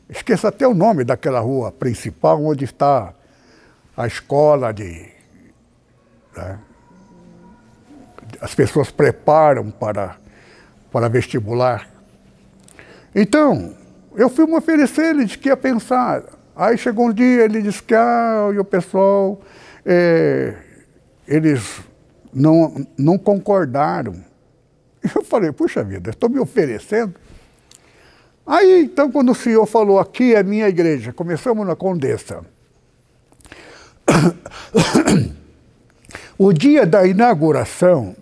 Esqueça 0.07 0.49
até 0.49 0.67
o 0.67 0.73
nome 0.73 1.03
daquela 1.03 1.39
rua 1.39 1.71
principal 1.71 2.43
onde 2.43 2.63
está 2.63 3.13
a 3.97 4.05
escola 4.05 4.71
de. 4.71 5.09
Né? 6.37 6.59
As 8.39 8.53
pessoas 8.53 8.91
preparam 8.91 9.71
para, 9.71 10.17
para 10.91 11.09
vestibular. 11.09 11.89
Então, 13.15 13.73
eu 14.15 14.29
fui 14.29 14.45
me 14.45 14.55
oferecer, 14.55 15.07
ele 15.07 15.25
disse 15.25 15.37
que 15.37 15.49
ia 15.49 15.57
pensar. 15.57 16.23
Aí 16.55 16.77
chegou 16.77 17.07
um 17.07 17.13
dia, 17.13 17.43
ele 17.43 17.61
disse 17.61 17.83
que 17.83 17.93
ah, 17.93 18.49
e 18.53 18.59
o 18.59 18.63
pessoal, 18.63 19.41
é, 19.85 20.55
eles 21.27 21.81
não, 22.33 22.85
não 22.97 23.17
concordaram. 23.17 24.15
Eu 25.15 25.23
falei, 25.23 25.51
puxa 25.51 25.83
vida, 25.83 26.09
estou 26.09 26.29
me 26.29 26.39
oferecendo. 26.39 27.13
Aí, 28.47 28.83
então, 28.83 29.11
quando 29.11 29.31
o 29.31 29.35
senhor 29.35 29.65
falou, 29.65 29.99
aqui 29.99 30.35
é 30.35 30.43
minha 30.43 30.67
igreja, 30.67 31.11
começamos 31.11 31.65
na 31.65 31.75
Condessa. 31.75 32.41
O 36.37 36.51
dia 36.51 36.85
da 36.85 37.07
inauguração 37.07 38.13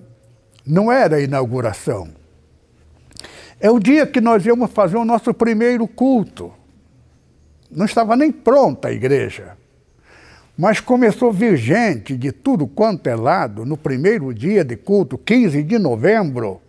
não 0.63 0.91
era 0.91 1.19
inauguração. 1.19 2.09
É 3.63 3.71
o 3.71 3.79
dia 3.79 4.05
que 4.05 4.19
nós 4.19 4.45
íamos 4.45 4.71
fazer 4.71 4.97
o 4.97 5.05
nosso 5.05 5.33
primeiro 5.33 5.87
culto. 5.87 6.51
Não 7.71 7.85
estava 7.85 8.13
nem 8.13 8.29
pronta 8.29 8.89
a 8.89 8.91
igreja. 8.91 9.55
Mas 10.57 10.81
começou 10.81 11.29
a 11.29 11.31
vir 11.31 11.55
gente 11.55 12.17
de 12.17 12.33
tudo 12.33 12.67
quanto 12.67 13.07
é 13.07 13.15
lado 13.15 13.65
no 13.65 13.77
primeiro 13.77 14.33
dia 14.33 14.65
de 14.65 14.75
culto, 14.75 15.17
15 15.17 15.63
de 15.63 15.79
novembro, 15.79 16.61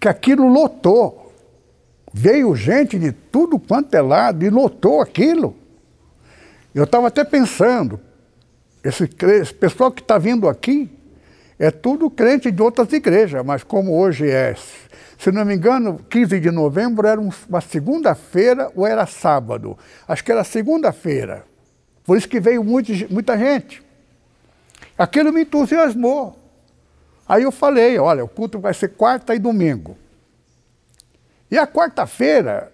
que 0.00 0.08
aquilo 0.08 0.48
lotou. 0.48 1.30
Veio 2.10 2.56
gente 2.56 2.98
de 2.98 3.12
tudo 3.12 3.58
quanto 3.58 3.94
é 3.94 4.00
lado 4.00 4.42
e 4.46 4.48
lotou 4.48 5.02
aquilo. 5.02 5.54
Eu 6.74 6.84
estava 6.84 7.08
até 7.08 7.22
pensando, 7.22 8.00
esse, 8.82 9.04
esse 9.04 9.52
pessoal 9.52 9.92
que 9.92 10.00
está 10.00 10.16
vindo 10.16 10.48
aqui 10.48 10.90
é 11.58 11.70
tudo 11.70 12.08
crente 12.08 12.50
de 12.50 12.62
outras 12.62 12.90
igrejas, 12.94 13.44
mas 13.44 13.62
como 13.62 13.98
hoje 13.98 14.30
é, 14.30 14.54
se 15.18 15.32
não 15.32 15.44
me 15.44 15.56
engano, 15.56 15.98
15 16.08 16.38
de 16.38 16.50
novembro 16.52 17.06
era 17.06 17.20
uma 17.20 17.60
segunda-feira 17.60 18.70
ou 18.76 18.86
era 18.86 19.04
sábado. 19.04 19.76
Acho 20.06 20.24
que 20.24 20.30
era 20.30 20.44
segunda-feira. 20.44 21.44
Por 22.04 22.16
isso 22.16 22.28
que 22.28 22.38
veio 22.38 22.62
muito, 22.62 22.92
muita 23.12 23.36
gente. 23.36 23.82
Aquilo 24.96 25.32
me 25.32 25.42
entusiasmou. 25.42 26.38
Aí 27.28 27.42
eu 27.42 27.50
falei, 27.50 27.98
olha, 27.98 28.24
o 28.24 28.28
culto 28.28 28.60
vai 28.60 28.72
ser 28.72 28.90
quarta 28.90 29.34
e 29.34 29.40
domingo. 29.40 29.98
E 31.50 31.58
a 31.58 31.66
quarta-feira 31.66 32.72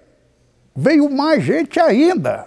veio 0.76 1.08
mais 1.08 1.42
gente 1.42 1.80
ainda. 1.80 2.46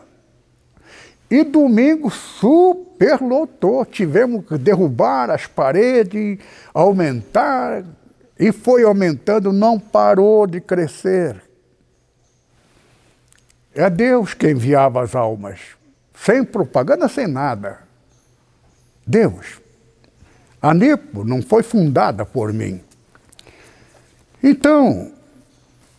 E 1.29 1.43
domingo 1.43 2.11
superlotou. 2.11 3.83
Tivemos 3.83 4.45
que 4.45 4.59
derrubar 4.59 5.31
as 5.31 5.47
paredes, 5.47 6.37
aumentar, 6.71 7.83
e 8.39 8.51
foi 8.51 8.83
aumentando, 8.83 9.51
não 9.51 9.79
parou 9.79 10.45
de 10.45 10.61
crescer. 10.61 11.41
É 13.73 13.89
Deus 13.89 14.33
que 14.33 14.49
enviava 14.49 15.03
as 15.03 15.15
almas, 15.15 15.59
sem 16.13 16.43
propaganda, 16.43 17.07
sem 17.07 17.27
nada. 17.27 17.79
Deus. 19.05 19.61
A 20.61 20.73
Nipo 20.73 21.23
não 21.23 21.41
foi 21.41 21.63
fundada 21.63 22.25
por 22.25 22.51
mim. 22.51 22.81
Então, 24.43 25.11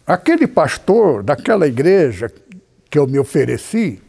aquele 0.06 0.46
pastor 0.46 1.22
daquela 1.22 1.66
igreja 1.66 2.32
que 2.90 2.98
eu 2.98 3.06
me 3.06 3.18
ofereci, 3.18 4.02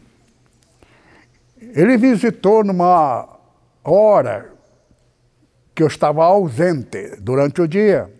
ele 1.60 1.96
visitou 1.96 2.64
numa 2.64 3.28
hora 3.84 4.52
que 5.74 5.82
eu 5.82 5.86
estava 5.86 6.24
ausente 6.24 7.16
durante 7.20 7.62
o 7.62 7.68
dia 7.68 8.19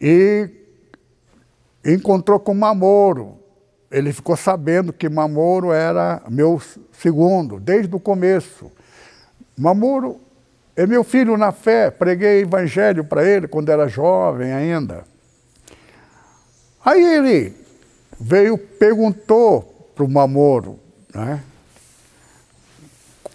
e 0.00 0.48
encontrou 1.84 2.38
com 2.38 2.54
Mamoro. 2.54 3.38
Ele 3.90 4.12
ficou 4.12 4.36
sabendo 4.36 4.92
que 4.92 5.08
Mamoro 5.08 5.72
era 5.72 6.22
meu 6.28 6.60
segundo, 6.92 7.58
desde 7.58 7.94
o 7.94 8.00
começo. 8.00 8.70
Mamoro 9.56 10.20
é 10.76 10.86
meu 10.86 11.02
filho 11.02 11.36
na 11.36 11.52
fé, 11.52 11.90
preguei 11.90 12.42
evangelho 12.42 13.04
para 13.04 13.24
ele 13.24 13.48
quando 13.48 13.70
era 13.70 13.88
jovem 13.88 14.52
ainda. 14.52 15.04
Aí 16.84 17.02
ele 17.02 17.56
veio, 18.20 18.56
perguntou 18.56 19.90
para 19.94 20.04
o 20.04 20.08
Mamoro, 20.08 20.78
né? 21.14 21.42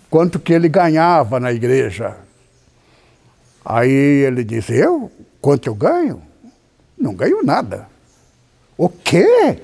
quanto 0.10 0.40
que 0.40 0.54
ele 0.54 0.70
ganhava 0.70 1.40
na 1.40 1.52
igreja. 1.52 2.16
Aí 3.66 3.90
ele 3.90 4.44
disse, 4.44 4.72
eu? 4.74 5.12
Quanto 5.42 5.68
eu 5.68 5.74
ganho? 5.74 6.22
Não 6.98 7.14
ganho 7.14 7.44
nada. 7.44 7.88
O 8.78 8.90
quê? 8.90 9.62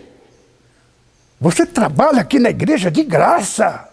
Você 1.40 1.66
trabalha 1.66 2.22
aqui 2.22 2.38
na 2.38 2.50
igreja 2.50 2.92
de 2.92 3.04
graça? 3.04 3.88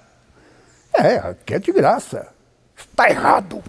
É, 0.92 1.16
aqui 1.16 1.54
é 1.54 1.58
de 1.58 1.72
graça. 1.72 2.28
Está 2.76 3.08
errado. 3.08 3.62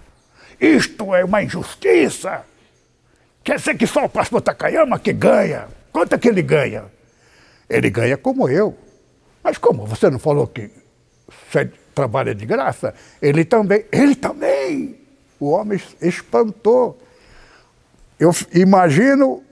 Isto 0.59 1.13
é 1.13 1.24
uma 1.24 1.43
injustiça. 1.43 2.43
Quer 3.43 3.57
dizer 3.57 3.78
que 3.78 3.86
só 3.86 4.05
o 4.05 4.09
pastor 4.09 4.41
Takayama 4.41 4.99
que 4.99 5.13
ganha. 5.13 5.68
Quanto 5.91 6.15
é 6.15 6.18
que 6.18 6.28
ele 6.28 6.41
ganha? 6.41 6.86
Ele 7.70 7.89
ganha 7.89 8.18
como 8.18 8.49
eu. 8.49 8.78
Mas 9.43 9.57
como? 9.57 9.86
Você 9.86 10.09
não 10.09 10.20
falou 10.20 10.47
que 10.47 10.70
você 11.51 11.72
trabalha 11.93 12.34
de 12.34 12.45
graça? 12.45 12.93
Ele 13.22 13.45
também. 13.45 13.86
Ele 13.91 14.15
também! 14.15 14.97
O 15.39 15.51
homem 15.51 15.80
espantou. 16.01 16.99
Eu 18.20 18.32
imagino 18.53 19.43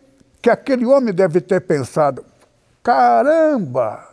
que 0.45 0.49
aquele 0.51 0.85
homem 0.85 1.11
deve 1.11 1.41
ter 1.41 1.59
pensado: 1.61 2.23
caramba, 2.83 4.09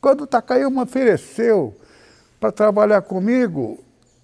quando 0.00 0.22
o 0.22 0.26
Takayama 0.26 0.70
me 0.70 0.82
ofereceu 0.84 1.76
para 2.40 2.50
trabalhar 2.50 3.02
comigo, 3.02 3.78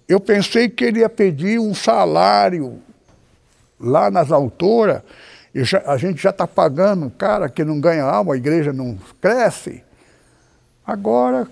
eu 0.09 0.19
pensei 0.19 0.67
que 0.67 0.83
ele 0.83 1.01
ia 1.01 1.09
pedir 1.09 1.59
um 1.59 1.75
salário 1.75 2.81
lá 3.79 4.09
nas 4.09 4.31
autoras, 4.31 5.03
e 5.53 5.63
já, 5.63 5.83
a 5.85 5.95
gente 5.95 6.19
já 6.19 6.31
está 6.31 6.47
pagando 6.47 7.05
um 7.05 7.09
cara 7.11 7.47
que 7.47 7.63
não 7.63 7.79
ganha 7.79 8.03
alma, 8.03 8.33
a 8.33 8.37
igreja 8.37 8.73
não 8.73 8.97
cresce. 9.21 9.83
Agora, 10.83 11.47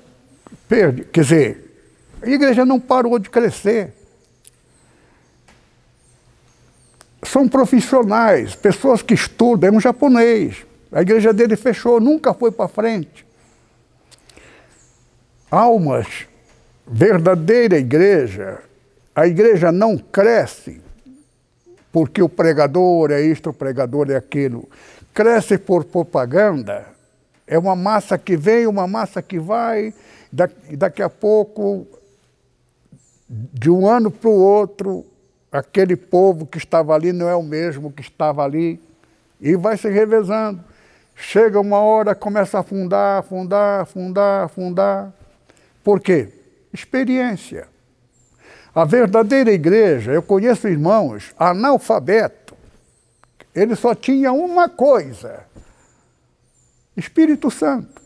perde. 0.67 1.03
Quer 1.03 1.22
dizer, 1.22 1.84
a 2.24 2.28
igreja 2.28 2.65
não 2.65 2.80
parou 2.80 3.20
de 3.20 3.30
crescer. 3.30 3.93
São 7.32 7.47
profissionais, 7.47 8.55
pessoas 8.55 9.03
que 9.03 9.13
estudam, 9.13 9.69
é 9.69 9.71
um 9.71 9.80
japonês. 9.80 10.65
A 10.91 11.03
igreja 11.03 11.32
dele 11.32 11.55
fechou, 11.55 11.99
nunca 11.99 12.34
foi 12.34 12.51
para 12.51 12.67
frente. 12.67 13.23
Almas, 15.51 16.07
verdadeira 16.88 17.77
igreja, 17.77 18.59
a 19.15 19.27
igreja 19.27 19.71
não 19.71 19.95
cresce 19.95 20.82
porque 21.91 22.19
o 22.21 22.30
pregador 22.30 23.11
é 23.11 23.21
isto, 23.21 23.51
o 23.51 23.53
pregador 23.53 24.09
é 24.09 24.15
aquilo. 24.15 24.67
Cresce 25.13 25.57
por 25.57 25.86
propaganda. 25.86 26.88
É 27.45 27.59
uma 27.59 27.75
massa 27.75 28.17
que 28.17 28.36
vem, 28.36 28.65
uma 28.65 28.88
massa 28.88 29.21
que 29.21 29.38
vai, 29.38 29.93
daqui 30.32 31.03
a 31.03 31.09
pouco, 31.09 31.86
de 33.30 33.69
um 33.69 33.88
ano 33.88 34.09
para 34.09 34.30
o 34.30 34.39
outro, 34.39 35.05
aquele 35.52 35.95
povo 35.95 36.45
que 36.45 36.58
estava 36.58 36.93
ali 36.93 37.12
não 37.12 37.28
é 37.28 37.36
o 37.36 37.43
mesmo 37.43 37.91
que 37.91 38.02
estava 38.02 38.43
ali, 38.43 38.80
e 39.41 39.56
vai 39.56 39.78
se 39.78 39.89
revezando. 39.89 40.64
Chega 41.16 41.60
uma 41.60 41.80
hora, 41.80 42.16
começa 42.16 42.58
a 42.58 42.62
afundar, 42.62 43.20
afundar, 43.20 43.82
afundar, 43.82 44.45
afundar. 44.45 45.14
Por 45.84 46.00
quê? 46.00 46.30
Experiência. 46.74 47.68
A 48.74 48.86
verdadeira 48.86 49.52
igreja, 49.52 50.12
eu 50.12 50.22
conheço 50.22 50.68
irmãos 50.68 51.34
analfabeto, 51.38 52.56
ele 53.54 53.76
só 53.76 53.95
tinha 53.95 54.32
uma 54.32 54.70
coisa: 54.70 55.41
Espírito 56.95 57.50
Santo. 57.50 58.00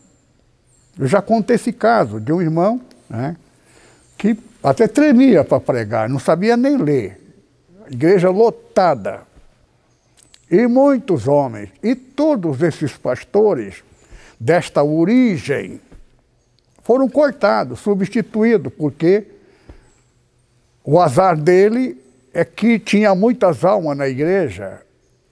Eu 0.98 1.06
já 1.06 1.20
contei 1.20 1.56
esse 1.56 1.72
caso 1.72 2.20
de 2.20 2.32
um 2.32 2.40
irmão 2.40 2.80
né, 3.08 3.36
que 4.16 4.36
até 4.62 4.88
tremia 4.88 5.44
para 5.44 5.60
pregar, 5.60 6.08
não 6.08 6.18
sabia 6.18 6.56
nem 6.56 6.76
ler. 6.76 7.23
Igreja 7.90 8.30
lotada. 8.30 9.22
E 10.50 10.66
muitos 10.66 11.26
homens, 11.26 11.70
e 11.82 11.94
todos 11.94 12.62
esses 12.62 12.96
pastores 12.96 13.82
desta 14.38 14.82
origem 14.82 15.80
foram 16.82 17.08
cortados, 17.08 17.80
substituídos, 17.80 18.72
porque 18.74 19.26
o 20.84 21.00
azar 21.00 21.36
dele 21.36 21.98
é 22.32 22.44
que 22.44 22.78
tinha 22.78 23.14
muitas 23.14 23.64
almas 23.64 23.96
na 23.96 24.06
igreja, 24.06 24.82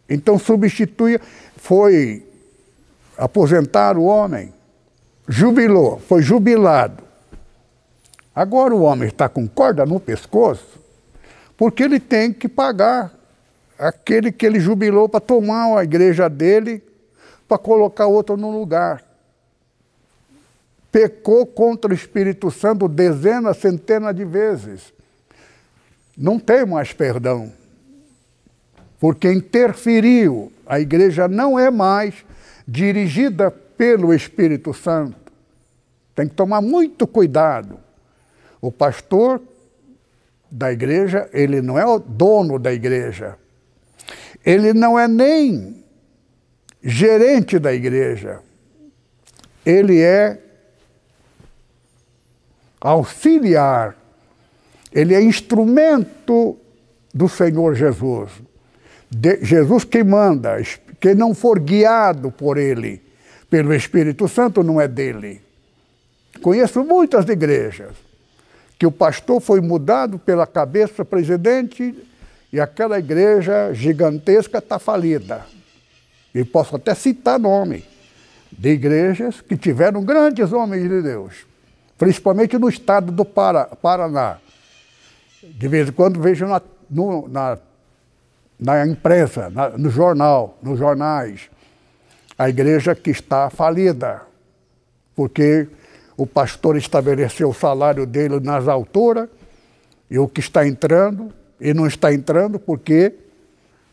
então 0.09 0.39
substituía, 0.39 1.21
foi 1.57 2.27
aposentar 3.19 3.99
o 3.99 4.05
homem, 4.05 4.53
jubilou, 5.29 5.99
foi 5.99 6.23
jubilado. 6.23 7.03
Agora 8.35 8.75
o 8.75 8.83
homem 8.83 9.09
está 9.09 9.29
com 9.29 9.47
corda 9.47 9.85
no 9.85 10.01
pescoço, 10.01 10.72
porque 11.57 11.83
ele 11.83 12.01
tem 12.01 12.33
que 12.33 12.49
pagar 12.49 13.13
aquele 13.79 14.31
que 14.31 14.47
ele 14.47 14.61
jubilou 14.61 15.09
para 15.09 15.21
tomar 15.21 15.79
a 15.79 15.85
igreja 15.85 16.29
dele, 16.29 16.83
para 17.49 17.59
colocar 17.59 18.07
outro 18.07 18.37
no 18.37 18.51
lugar. 18.51 19.03
Pecou 20.91 21.47
contra 21.47 21.91
o 21.91 21.95
Espírito 21.95 22.51
Santo 22.51 22.87
dezenas, 22.87 23.57
centenas 23.57 24.15
de 24.15 24.25
vezes. 24.25 24.93
Não 26.17 26.39
tem 26.39 26.67
mais 26.67 26.93
perdão. 26.93 27.53
Porque 29.01 29.33
interferiu. 29.33 30.53
A 30.67 30.79
igreja 30.79 31.27
não 31.27 31.59
é 31.59 31.71
mais 31.71 32.15
dirigida 32.69 33.51
pelo 33.51 34.15
Espírito 34.15 34.73
Santo. 34.73 35.33
Tem 36.15 36.29
que 36.29 36.35
tomar 36.35 36.61
muito 36.61 37.07
cuidado. 37.07 37.79
O 38.61 38.71
pastor 38.71 39.43
da 40.53 40.71
igreja, 40.71 41.31
ele 41.33 41.63
não 41.63 41.79
é 41.79 41.87
o 41.87 41.99
dono 41.99 42.59
da 42.59 42.71
igreja. 42.71 43.39
Ele 44.45 44.75
não 44.75 44.99
é 44.99 45.09
nem 45.09 45.83
gerente 46.83 47.59
da 47.59 47.73
igreja. 47.73 48.41
Ele 49.65 49.99
é 50.03 50.39
auxiliar. 52.79 53.97
Ele 54.93 55.15
é 55.15 55.23
instrumento 55.23 56.59
do 57.15 57.31
Senhor 57.31 57.75
Jesus. 57.75 58.31
De, 59.11 59.43
Jesus 59.43 59.85
que 59.85 60.05
manda, 60.05 60.59
quem 61.01 61.15
não 61.15 61.35
for 61.35 61.59
guiado 61.59 62.31
por 62.31 62.59
ele, 62.59 63.01
pelo 63.49 63.73
Espírito 63.73 64.29
Santo, 64.29 64.63
não 64.63 64.79
é 64.79 64.87
dele. 64.87 65.41
Conheço 66.43 66.85
muitas 66.85 67.27
igrejas 67.27 68.12
que 68.83 68.87
o 68.87 68.91
pastor 68.91 69.41
foi 69.41 69.61
mudado 69.61 70.19
pela 70.19 70.45
cabeça 70.45 71.05
presidente 71.05 71.95
e 72.53 72.59
aquela 72.59 72.99
igreja 72.99 73.73
gigantesca 73.73 74.59
está 74.59 74.77
falida. 74.77 75.47
E 76.35 76.45
posso 76.45 76.75
até 76.75 76.93
citar 76.93 77.39
nome 77.39 77.85
de 78.51 78.71
igrejas 78.71 79.41
que 79.41 79.57
tiveram 79.57 80.03
grandes 80.03 80.53
homens 80.53 80.83
de 80.83 81.01
Deus, 81.01 81.47
principalmente 81.97 82.59
no 82.59 82.69
estado 82.69 83.13
do 83.13 83.25
Paraná. 83.25 84.39
De 85.45 85.69
vez 85.69 85.89
em 85.89 85.93
quando 85.93 86.21
vejo 86.21 86.45
na, 86.49 86.61
no, 86.91 87.29
na, 87.29 87.57
na 88.59 88.85
imprensa, 88.85 89.49
na, 89.49 89.79
no 89.79 89.91
jornal, 89.91 90.59
nos 90.61 90.77
jornais, 90.77 91.49
a 92.37 92.49
igreja 92.49 92.97
que 92.97 93.11
está 93.11 93.49
falida, 93.49 94.23
porque 95.15 95.69
o 96.23 96.27
pastor 96.27 96.77
estabeleceu 96.77 97.49
o 97.49 97.55
salário 97.55 98.07
dele 98.07 98.39
nas 98.39 98.69
alturas, 98.69 99.29
e 100.09 100.21
o 100.21 100.29
que 100.29 100.39
está 100.39 100.65
entrando, 100.65 101.33
e 101.61 101.75
não 101.75 101.85
está 101.85 102.15
entrando 102.15 102.61
porque 102.61 103.13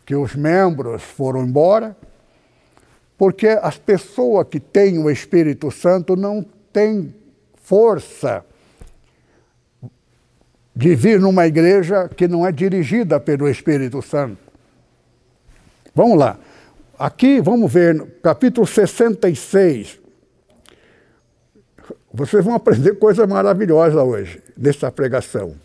que 0.06 0.16
os 0.16 0.36
membros 0.36 1.02
foram 1.02 1.44
embora, 1.44 1.98
porque 3.18 3.48
as 3.48 3.80
pessoas 3.80 4.48
que 4.48 4.60
têm 4.60 5.00
o 5.00 5.10
Espírito 5.10 5.72
Santo 5.72 6.16
não 6.16 6.46
têm 6.72 7.16
força 7.64 8.46
de 10.76 10.94
vir 10.94 11.20
numa 11.20 11.48
igreja 11.48 12.08
que 12.10 12.28
não 12.28 12.46
é 12.46 12.52
dirigida 12.52 13.20
pelo 13.20 13.50
Espírito 13.50 14.04
Santo. 14.04 14.38
Vamos 15.96 16.20
lá. 16.20 16.38
Aqui, 16.98 17.42
vamos 17.42 17.74
ver, 17.74 18.06
capítulo 18.22 18.68
66, 18.68 20.00
vocês 22.12 22.44
vão 22.44 22.56
aprender 22.56 22.96
coisa 22.96 23.28
maravilhosa 23.28 24.04
hoje, 24.04 24.42
nessa 24.58 24.92
pregação. 24.92 25.56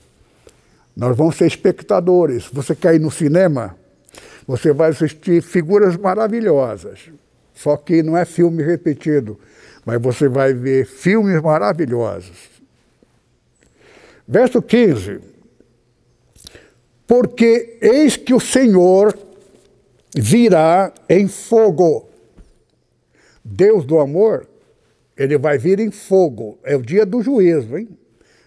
Nós 0.95 1.17
vamos 1.17 1.37
ser 1.37 1.47
espectadores. 1.47 2.47
Você 2.53 2.75
quer 2.75 2.95
ir 2.95 3.01
no 3.01 3.11
cinema? 3.11 3.77
Você 4.47 4.73
vai 4.73 4.91
assistir 4.91 5.43
figuras 5.43 5.97
maravilhosas. 5.97 7.11
Só 7.55 7.77
que 7.77 8.03
não 8.03 8.17
é 8.17 8.25
filme 8.25 8.63
repetido, 8.63 9.39
mas 9.87 10.01
você 10.01 10.29
vai 10.29 10.53
ver 10.53 10.87
filmes 10.87 11.41
maravilhosos. 11.41 12.51
Verso 14.27 14.61
15. 14.61 15.21
Porque 17.07 17.79
eis 17.81 18.17
que 18.17 18.35
o 18.35 18.41
Senhor 18.41 19.17
virá 20.15 20.93
em 21.09 21.27
fogo. 21.27 22.09
Deus 23.45 23.85
do 23.85 23.99
amor 23.99 24.47
ele 25.17 25.39
vai 25.39 25.59
vir 25.59 25.81
em 25.81 25.91
fogo. 25.91 26.59
É 26.63 26.77
o 26.77 26.83
dia 26.83 27.07
do 27.07 27.23
juízo, 27.23 27.77
hein? 27.77 27.89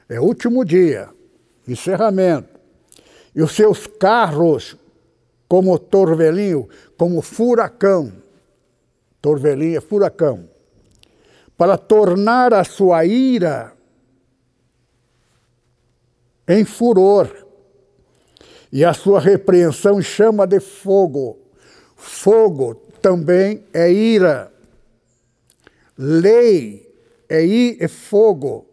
É 0.10 0.20
o 0.20 0.24
último 0.24 0.64
dia, 0.64 1.10
encerramento. 1.68 2.60
E 3.36 3.42
os 3.42 3.52
seus 3.52 3.86
carros, 3.88 4.76
como 5.48 5.78
torvelinho, 5.78 6.68
como 6.98 7.22
furacão. 7.22 8.12
Torvelinho 9.22 9.78
é 9.78 9.82
furacão. 9.82 10.50
Para 11.58 11.78
tornar 11.78 12.54
a 12.54 12.64
sua 12.64 13.06
ira 13.06 13.74
em 16.48 16.64
furor 16.64 17.30
e 18.72 18.86
a 18.86 18.94
sua 18.94 19.20
repreensão 19.20 20.02
chama 20.02 20.46
de 20.46 20.60
fogo. 20.60 21.38
Fogo 21.96 22.76
também 23.02 23.64
é 23.74 23.92
ira. 23.92 24.52
Lei 25.98 26.88
é, 27.28 27.44
ir, 27.46 27.78
é 27.80 27.88
fogo. 27.88 28.66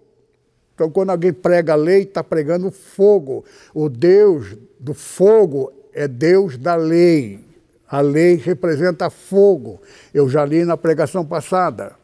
Então, 0.75 0.91
quando 0.91 1.11
alguém 1.11 1.33
prega 1.33 1.75
lei, 1.75 2.03
está 2.03 2.23
pregando 2.23 2.71
fogo. 2.71 3.45
O 3.73 3.89
Deus 3.89 4.57
do 4.79 4.93
fogo 4.93 5.73
é 5.93 6.09
Deus 6.09 6.59
da 6.59 6.75
lei. 6.75 7.41
A 7.89 8.01
lei 8.01 8.35
representa 8.35 9.09
fogo. 9.09 9.81
Eu 10.13 10.29
já 10.29 10.45
li 10.45 10.65
na 10.65 10.77
pregação 10.77 11.25
passada. 11.25 11.95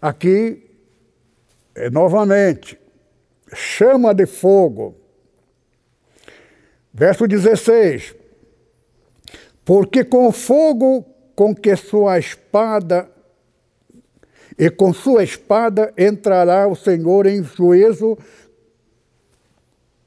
Aqui, 0.00 0.70
é, 1.74 1.90
novamente, 1.90 2.78
chama 3.54 4.14
de 4.14 4.26
fogo. 4.26 4.96
Verso 6.94 7.26
16: 7.26 8.14
Porque 9.64 10.02
com 10.04 10.32
fogo 10.32 11.06
com 11.34 11.54
que 11.54 11.74
sua 11.76 12.18
espada 12.18 13.10
e 14.58 14.70
com 14.70 14.92
sua 14.92 15.24
espada 15.24 15.94
entrará 15.96 16.66
o 16.66 16.76
Senhor 16.76 17.26
em 17.26 17.42
juízo 17.42 18.18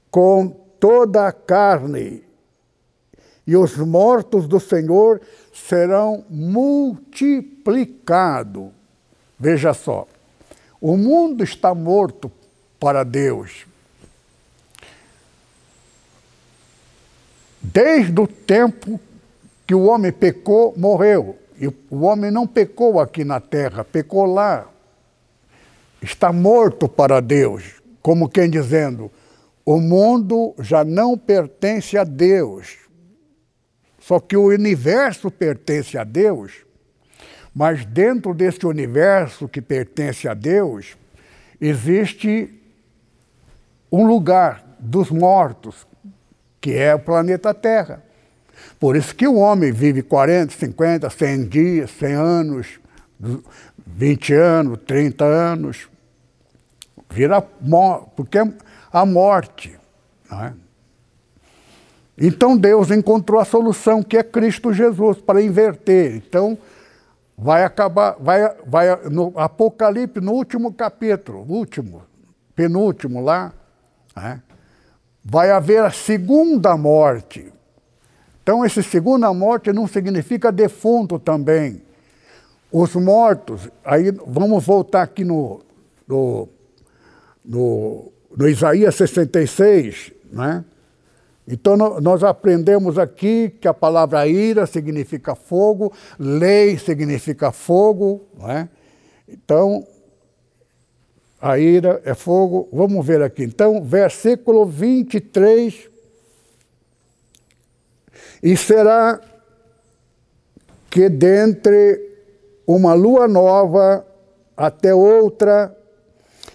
com 0.10 0.48
toda 0.80 1.28
a 1.28 1.32
carne, 1.32 2.24
e 3.46 3.56
os 3.56 3.78
mortos 3.78 4.48
do 4.48 4.60
Senhor 4.60 5.22
serão 5.54 6.26
multiplicados. 6.30 8.70
Veja 9.38 9.74
só, 9.74 10.08
o 10.80 10.96
mundo 10.96 11.44
está 11.44 11.76
morto 11.76 12.32
para 12.80 13.04
Deus. 13.04 13.66
Desde 17.62 18.22
o 18.22 18.28
tempo 18.28 18.98
que 19.68 19.76
o 19.76 19.86
homem 19.86 20.12
pecou, 20.12 20.74
morreu. 20.78 21.38
E 21.60 21.68
o 21.68 22.02
homem 22.02 22.32
não 22.32 22.46
pecou 22.46 23.00
aqui 23.00 23.24
na 23.24 23.40
terra, 23.40 23.84
pecou 23.84 24.26
lá. 24.26 24.68
Está 26.02 26.32
morto 26.32 26.88
para 26.88 27.20
Deus, 27.20 27.82
como 28.02 28.30
quem 28.30 28.50
dizendo: 28.50 29.12
o 29.66 29.80
mundo 29.80 30.54
já 30.60 30.84
não 30.84 31.18
pertence 31.18 31.98
a 31.98 32.04
Deus. 32.04 32.78
Só 34.00 34.20
que 34.20 34.38
o 34.38 34.46
universo 34.46 35.32
pertence 35.32 35.98
a 35.98 36.04
Deus, 36.04 36.64
mas 37.54 37.84
dentro 37.86 38.36
desse 38.36 38.64
universo 38.68 39.48
que 39.48 39.62
pertence 39.62 40.28
a 40.28 40.36
Deus, 40.36 40.96
existe 41.60 42.54
um 43.92 44.06
lugar 44.06 44.78
dos 44.78 45.10
mortos, 45.10 45.88
que 46.62 46.74
é 46.74 46.94
o 46.94 47.00
planeta 47.00 47.52
Terra. 47.52 48.05
Por 48.80 48.96
isso 48.96 49.16
que 49.16 49.28
o 49.28 49.36
homem 49.36 49.72
vive 49.72 50.02
40, 50.02 50.54
50, 50.54 51.10
100 51.10 51.48
dias, 51.48 51.92
100 51.92 52.14
anos, 52.14 52.80
20 53.86 54.34
anos, 54.34 54.80
30 54.86 55.26
anos, 55.26 55.90
vira 57.10 57.42
porque 57.42 58.40
é 58.40 58.48
a 58.92 59.06
morte. 59.06 59.78
Não 60.30 60.44
é? 60.44 60.54
Então 62.18 62.58
Deus 62.58 62.92
encontrou 62.92 63.40
a 63.40 63.46
solução, 63.46 64.02
que 64.02 64.18
é 64.18 64.24
Cristo 64.24 64.72
Jesus, 64.72 65.18
para 65.18 65.42
inverter. 65.42 66.16
Então, 66.16 66.58
vai 67.38 67.64
acabar, 67.64 68.16
vai, 68.20 68.56
vai 68.66 69.10
no 69.10 69.34
Apocalipse, 69.36 70.22
no 70.22 70.32
último 70.32 70.74
capítulo, 70.74 71.46
último, 71.48 72.04
penúltimo 72.56 73.22
lá, 73.22 73.54
né? 74.16 74.42
vai 75.24 75.52
haver 75.52 75.84
a 75.84 75.92
segunda 75.92 76.78
morte. 76.78 77.52
Então, 78.46 78.64
essa 78.64 78.84
segunda 78.84 79.34
morte 79.34 79.74
não 79.74 79.88
significa 79.88 80.52
defunto 80.52 81.18
também. 81.18 81.82
Os 82.72 82.94
mortos, 82.94 83.68
aí 83.84 84.12
vamos 84.12 84.64
voltar 84.64 85.02
aqui 85.02 85.24
no, 85.24 85.62
no, 86.08 86.48
no, 87.44 88.12
no 88.38 88.48
Isaías 88.48 88.94
66, 88.94 90.12
né? 90.32 90.64
Então, 91.48 91.76
nós 91.76 92.24
aprendemos 92.24 93.00
aqui 93.00 93.50
que 93.50 93.68
a 93.68 93.74
palavra 93.74 94.28
ira 94.28 94.68
significa 94.68 95.34
fogo, 95.34 95.92
lei 96.20 96.78
significa 96.78 97.52
fogo, 97.52 98.28
não 98.38 98.52
é? 98.52 98.70
Então, 99.28 99.88
a 101.42 101.58
ira 101.58 102.00
é 102.06 102.14
fogo. 102.14 102.70
Vamos 102.72 103.04
ver 103.04 103.24
aqui. 103.24 103.44
Então, 103.44 103.84
versículo 103.84 104.68
23 104.68 105.95
e 108.42 108.56
será 108.56 109.20
que 110.90 111.10
dentre 111.10 112.02
uma 112.66 112.94
lua 112.94 113.28
nova 113.28 114.06
até 114.56 114.94
outra, 114.94 115.76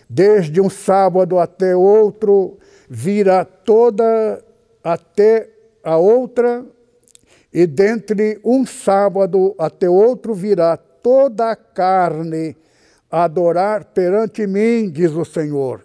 desde 0.09 0.61
um 0.61 0.71
sábado 0.71 1.39
até 1.39 1.77
outro, 1.77 2.59
virá 2.89 3.45
toda 3.45 4.43
até 4.83 5.49
a 5.85 5.97
outra, 5.97 6.65
e 7.53 7.67
dentre 7.67 8.41
um 8.45 8.65
sábado 8.65 9.55
até 9.59 9.89
outro 9.89 10.35
virá 10.35 10.77
toda 10.77 11.51
a 11.51 11.57
carne 11.57 12.57
adorar 13.11 13.87
perante 13.87 14.47
mim, 14.47 14.89
diz 14.91 15.13
o 15.13 15.25
Senhor. 15.25 15.85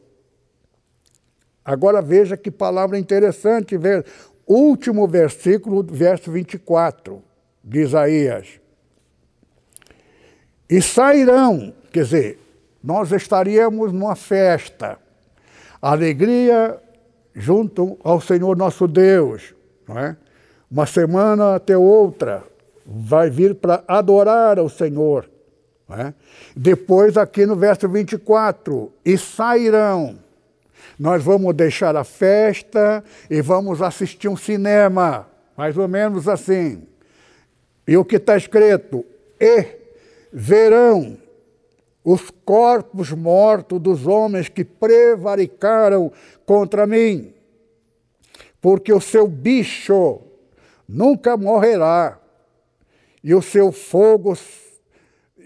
Agora 1.63 2.01
veja 2.01 2.38
que 2.38 2.51
palavra 2.51 2.99
interessante, 2.99 3.75
ver 3.75 4.05
último 4.48 5.08
versículo, 5.08 5.84
verso 5.84 6.32
24 6.32 7.22
de 7.64 7.82
Isaías. 7.82 8.60
E 10.70 10.82
sairão, 10.82 11.74
quer 11.91 12.04
dizer, 12.04 12.39
nós 12.84 13.12
estaríamos 13.12 13.91
numa 13.91 14.16
festa, 14.16 14.98
alegria 15.82 16.80
junto 17.34 17.98
ao 18.04 18.22
Senhor 18.22 18.56
nosso 18.56 18.88
Deus, 18.88 19.54
não 19.88 19.98
é? 19.98 20.18
Uma 20.70 20.86
semana 20.86 21.56
até 21.56 21.78
outra 21.78 22.43
vai 22.86 23.30
vir 23.30 23.56
para 23.56 23.84
adorar 23.88 24.60
ao 24.60 24.70
Senhor. 24.70 25.30
É? 25.89 26.14
Depois, 26.56 27.16
aqui 27.16 27.46
no 27.46 27.56
verso 27.56 27.88
24, 27.88 28.91
e 29.06 29.18
sairão 29.18 30.18
nós 30.98 31.24
vamos 31.24 31.54
deixar 31.56 31.96
a 31.96 32.04
festa 32.04 33.04
e 33.30 33.41
vamos 33.41 33.82
assistir 33.82 34.28
um 34.28 34.38
cinema, 34.38 35.28
mais 35.58 35.78
ou 35.78 35.88
menos 35.88 36.28
assim. 36.28 36.88
E 37.88 37.98
o 37.98 38.06
que 38.06 38.16
está 38.16 38.38
escrito? 38.38 39.06
E 39.39 39.66
verão 40.32 41.18
os 42.04 42.30
corpos 42.30 43.12
mortos 43.12 43.80
dos 43.80 44.06
homens 44.06 44.48
que 44.48 44.64
prevaricaram 44.64 46.12
contra 46.46 46.86
mim, 46.86 47.34
porque 48.62 48.93
o 48.93 49.02
seu 49.02 49.28
bicho 49.28 50.22
nunca 50.88 51.36
morrerá, 51.36 52.20
e 53.24 53.34
o 53.34 53.41
seu 53.41 53.72
fogo, 53.72 54.38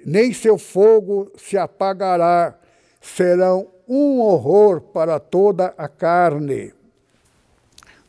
nem 0.05 0.33
seu 0.33 0.57
fogo 0.57 1.31
se 1.37 1.57
apagará, 1.57 2.59
serão 2.99 3.69
um 3.89 4.21
horror 4.21 4.79
para 4.79 5.19
toda 5.19 5.73
a 5.75 5.87
carne. 5.87 6.71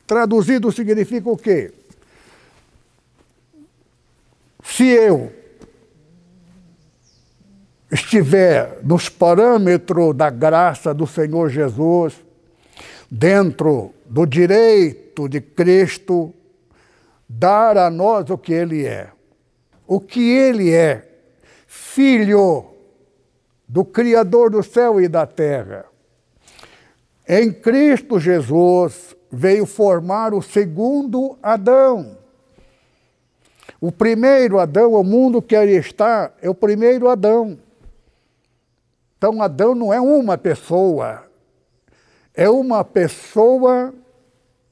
Traduzido 0.07 0.71
significa 0.71 1.31
o 1.31 1.39
quê? 1.39 1.73
Se 4.63 4.87
eu 4.87 5.33
estiver 7.91 8.79
nos 8.85 9.09
parâmetros 9.09 10.15
da 10.15 10.29
graça 10.29 10.93
do 10.93 11.07
Senhor 11.07 11.49
Jesus, 11.49 12.15
dentro 13.11 13.95
do 14.05 14.27
direito 14.27 15.29
de 15.29 15.41
Cristo, 15.41 16.35
dar 17.27 17.79
a 17.79 17.91
nós 17.91 18.29
o 18.29 18.37
que 18.37 18.53
Ele 18.53 18.85
é. 18.85 19.09
O 19.87 19.99
que 19.99 20.21
Ele 20.31 20.73
é, 20.73 21.09
filho 21.67 22.70
do 23.71 23.85
Criador 23.85 24.51
do 24.51 24.65
céu 24.65 25.01
e 25.01 25.07
da 25.07 25.25
terra. 25.25 25.85
Em 27.29 27.53
Cristo 27.53 28.19
Jesus 28.19 29.15
veio 29.31 29.65
formar 29.65 30.35
o 30.35 30.43
segundo 30.43 31.39
Adão. 31.41 32.19
O 33.81 33.93
primeiro 33.93 34.59
Adão, 34.59 34.95
o 34.95 35.05
mundo 35.05 35.41
que 35.41 35.55
ali 35.55 35.77
está, 35.77 36.33
é 36.43 36.51
o 36.51 36.55
primeiro 36.55 37.09
Adão. 37.09 37.57
Então, 39.17 39.41
Adão 39.41 39.73
não 39.77 39.95
é 39.95 40.01
uma 40.01 40.37
pessoa, 40.37 41.23
é 42.35 42.51
uma 42.51 42.85
pessoa 42.85 43.95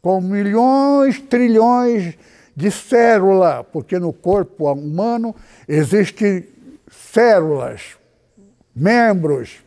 com 0.02 0.20
milhões, 0.20 1.20
trilhões 1.20 2.18
de 2.56 2.68
células, 2.68 3.64
porque 3.72 3.96
no 3.96 4.12
corpo 4.12 4.72
humano 4.72 5.36
existem 5.68 6.48
células 6.90 7.97
membros, 8.78 9.58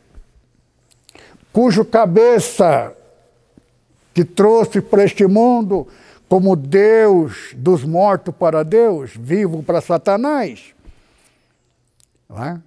cujo 1.52 1.84
cabeça 1.84 2.96
que 4.14 4.24
trouxe 4.24 4.82
para 4.82 5.04
este 5.04 5.28
mundo 5.28 5.88
como 6.30 6.56
Deus 6.56 7.54
dos 7.56 7.84
mortos 7.84 8.34
para 8.34 8.64
Deus, 8.64 9.12
vivo 9.14 9.62
para 9.62 9.82
Satanás, 9.82 10.74
é? 12.30 12.58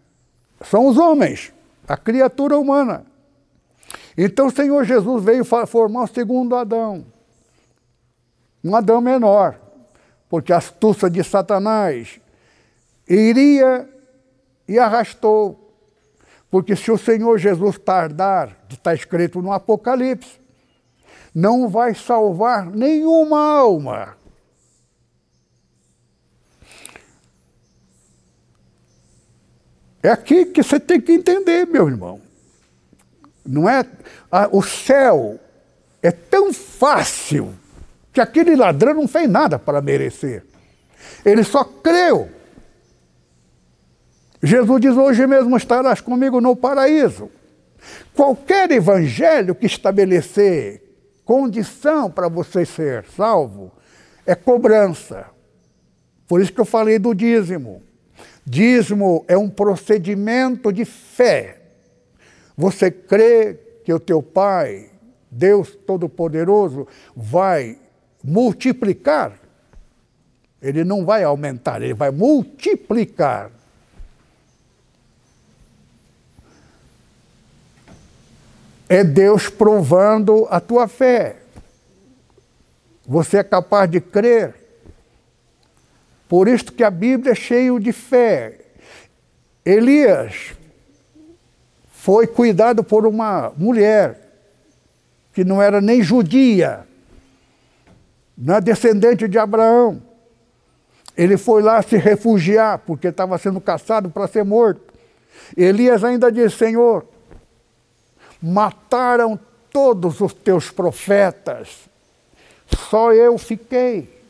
são 0.62 0.86
os 0.86 0.99
homens, 0.99 1.53
a 1.88 1.97
criatura 1.97 2.59
humana. 2.59 3.07
Então 4.16 4.49
o 4.49 4.51
Senhor 4.51 4.84
Jesus 4.84 5.24
veio 5.24 5.45
formar 5.45 6.03
o 6.03 6.07
segundo 6.07 6.55
Adão, 6.55 7.07
um 8.62 8.76
Adão 8.76 9.01
menor, 9.01 9.59
porque 10.28 10.53
a 10.53 10.59
astúcia 10.59 11.09
de 11.09 11.24
Satanás 11.24 12.20
iria 13.09 13.88
e 14.68 14.78
arrastou 14.78 15.63
porque 16.55 16.76
se 16.76 16.88
o 16.88 16.96
Senhor 16.96 17.36
Jesus 17.36 17.80
tardar, 17.80 18.57
está 18.70 18.94
escrito 18.94 19.42
no 19.42 19.50
Apocalipse, 19.50 20.40
não 21.34 21.68
vai 21.68 21.96
salvar 21.96 22.70
nenhuma 22.70 23.40
alma. 23.40 24.16
É 30.00 30.11
aqui 30.11 30.44
que 30.44 30.62
você 30.62 30.78
tem 30.78 31.00
que 31.00 31.11
entender, 31.11 31.66
meu 31.66 31.88
irmão. 31.88 32.22
Não 33.44 33.68
é? 33.68 33.84
o 34.52 34.62
céu 34.62 35.40
é 36.00 36.12
tão 36.12 36.52
fácil 36.52 37.52
que 38.12 38.20
aquele 38.20 38.55
ladrão 38.55 38.94
não 38.94 39.09
fez 39.09 39.28
nada 39.28 39.59
para 39.59 39.82
merecer. 39.82 40.44
Ele 41.24 41.42
só 41.42 41.64
creu. 41.64 42.30
Jesus 44.45 44.80
diz: 44.80 44.97
Hoje 44.97 45.26
mesmo 45.26 45.57
estarás 45.57 46.01
comigo 46.03 46.40
no 46.40 46.55
paraíso. 46.55 47.30
Qualquer 48.14 48.70
evangelho 48.70 49.55
que 49.55 49.66
estabelecer 49.66 50.82
condição 51.24 52.11
para 52.11 52.28
você 52.28 52.66
ser 52.66 53.07
salvo 53.16 53.72
é 54.26 54.34
cobrança. 54.34 55.26
Por 56.28 56.40
isso 56.40 56.53
que 56.53 56.61
eu 56.61 56.66
falei 56.66 56.99
do 56.99 57.14
dízimo. 57.14 57.82
Dízimo 58.45 59.24
é 59.26 59.36
um 59.36 59.49
procedimento 59.49 60.70
de 60.70 60.84
fé. 60.84 61.62
Você 62.57 62.90
crê 62.90 63.59
que 63.84 63.92
o 63.92 64.01
teu 64.01 64.22
Pai, 64.22 64.90
Deus 65.30 65.74
Todo-Poderoso, 65.86 66.86
vai 67.16 67.78
multiplicar. 68.22 69.38
Ele 70.61 70.84
não 70.84 71.05
vai 71.05 71.24
aumentar, 71.24 71.82
ele 71.82 71.95
vai 71.95 72.11
multiplicar 72.11 73.51
é 78.97 79.05
Deus 79.05 79.49
provando 79.49 80.47
a 80.51 80.61
tua 80.61 80.86
fé. 80.86 81.36
Você 83.07 83.38
é 83.38 83.42
capaz 83.42 83.90
de 83.90 84.01
crer. 84.01 84.55
Por 86.28 86.47
isso 86.47 86.72
que 86.72 86.84
a 86.84 86.90
Bíblia 86.90 87.32
é 87.32 87.34
cheia 87.34 87.78
de 87.80 87.92
fé. 87.92 88.61
Elias 89.64 90.53
foi 91.90 92.26
cuidado 92.26 92.84
por 92.84 93.07
uma 93.07 93.53
mulher 93.57 94.20
que 95.32 95.42
não 95.42 95.61
era 95.61 95.80
nem 95.80 96.01
judia, 96.03 96.86
não 98.36 98.55
é 98.57 98.61
descendente 98.61 99.26
de 99.26 99.38
Abraão. 99.38 100.01
Ele 101.16 101.36
foi 101.36 101.62
lá 101.62 101.82
se 101.82 101.97
refugiar, 101.97 102.78
porque 102.78 103.09
estava 103.09 103.38
sendo 103.38 103.61
caçado 103.61 104.11
para 104.11 104.28
ser 104.28 104.45
morto. 104.45 104.92
Elias 105.57 106.05
ainda 106.05 106.30
disse: 106.30 106.59
Senhor, 106.59 107.13
mataram 108.45 109.40
todos 109.72 110.20
os 110.20 110.34
teus 110.34 110.70
profetas, 110.70 111.88
só 112.90 113.11
eu 113.12 113.38
fiquei. 113.38 114.22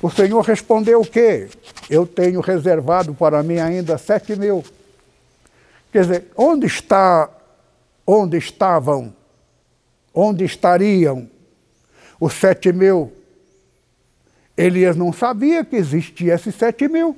O 0.00 0.10
Senhor 0.10 0.40
respondeu 0.40 1.02
o 1.02 1.06
quê? 1.06 1.48
Eu 1.90 2.06
tenho 2.06 2.40
reservado 2.40 3.14
para 3.14 3.42
mim 3.42 3.58
ainda 3.58 3.98
sete 3.98 4.34
mil. 4.34 4.64
Quer 5.92 6.02
dizer, 6.02 6.32
onde 6.36 6.66
está, 6.66 7.28
onde 8.06 8.38
estavam, 8.38 9.14
onde 10.14 10.44
estariam 10.44 11.28
os 12.18 12.32
sete 12.32 12.72
mil? 12.72 13.12
Elias 14.56 14.96
não 14.96 15.12
sabia 15.12 15.62
que 15.64 15.76
existia 15.76 16.34
esses 16.34 16.54
sete 16.54 16.88
mil. 16.88 17.16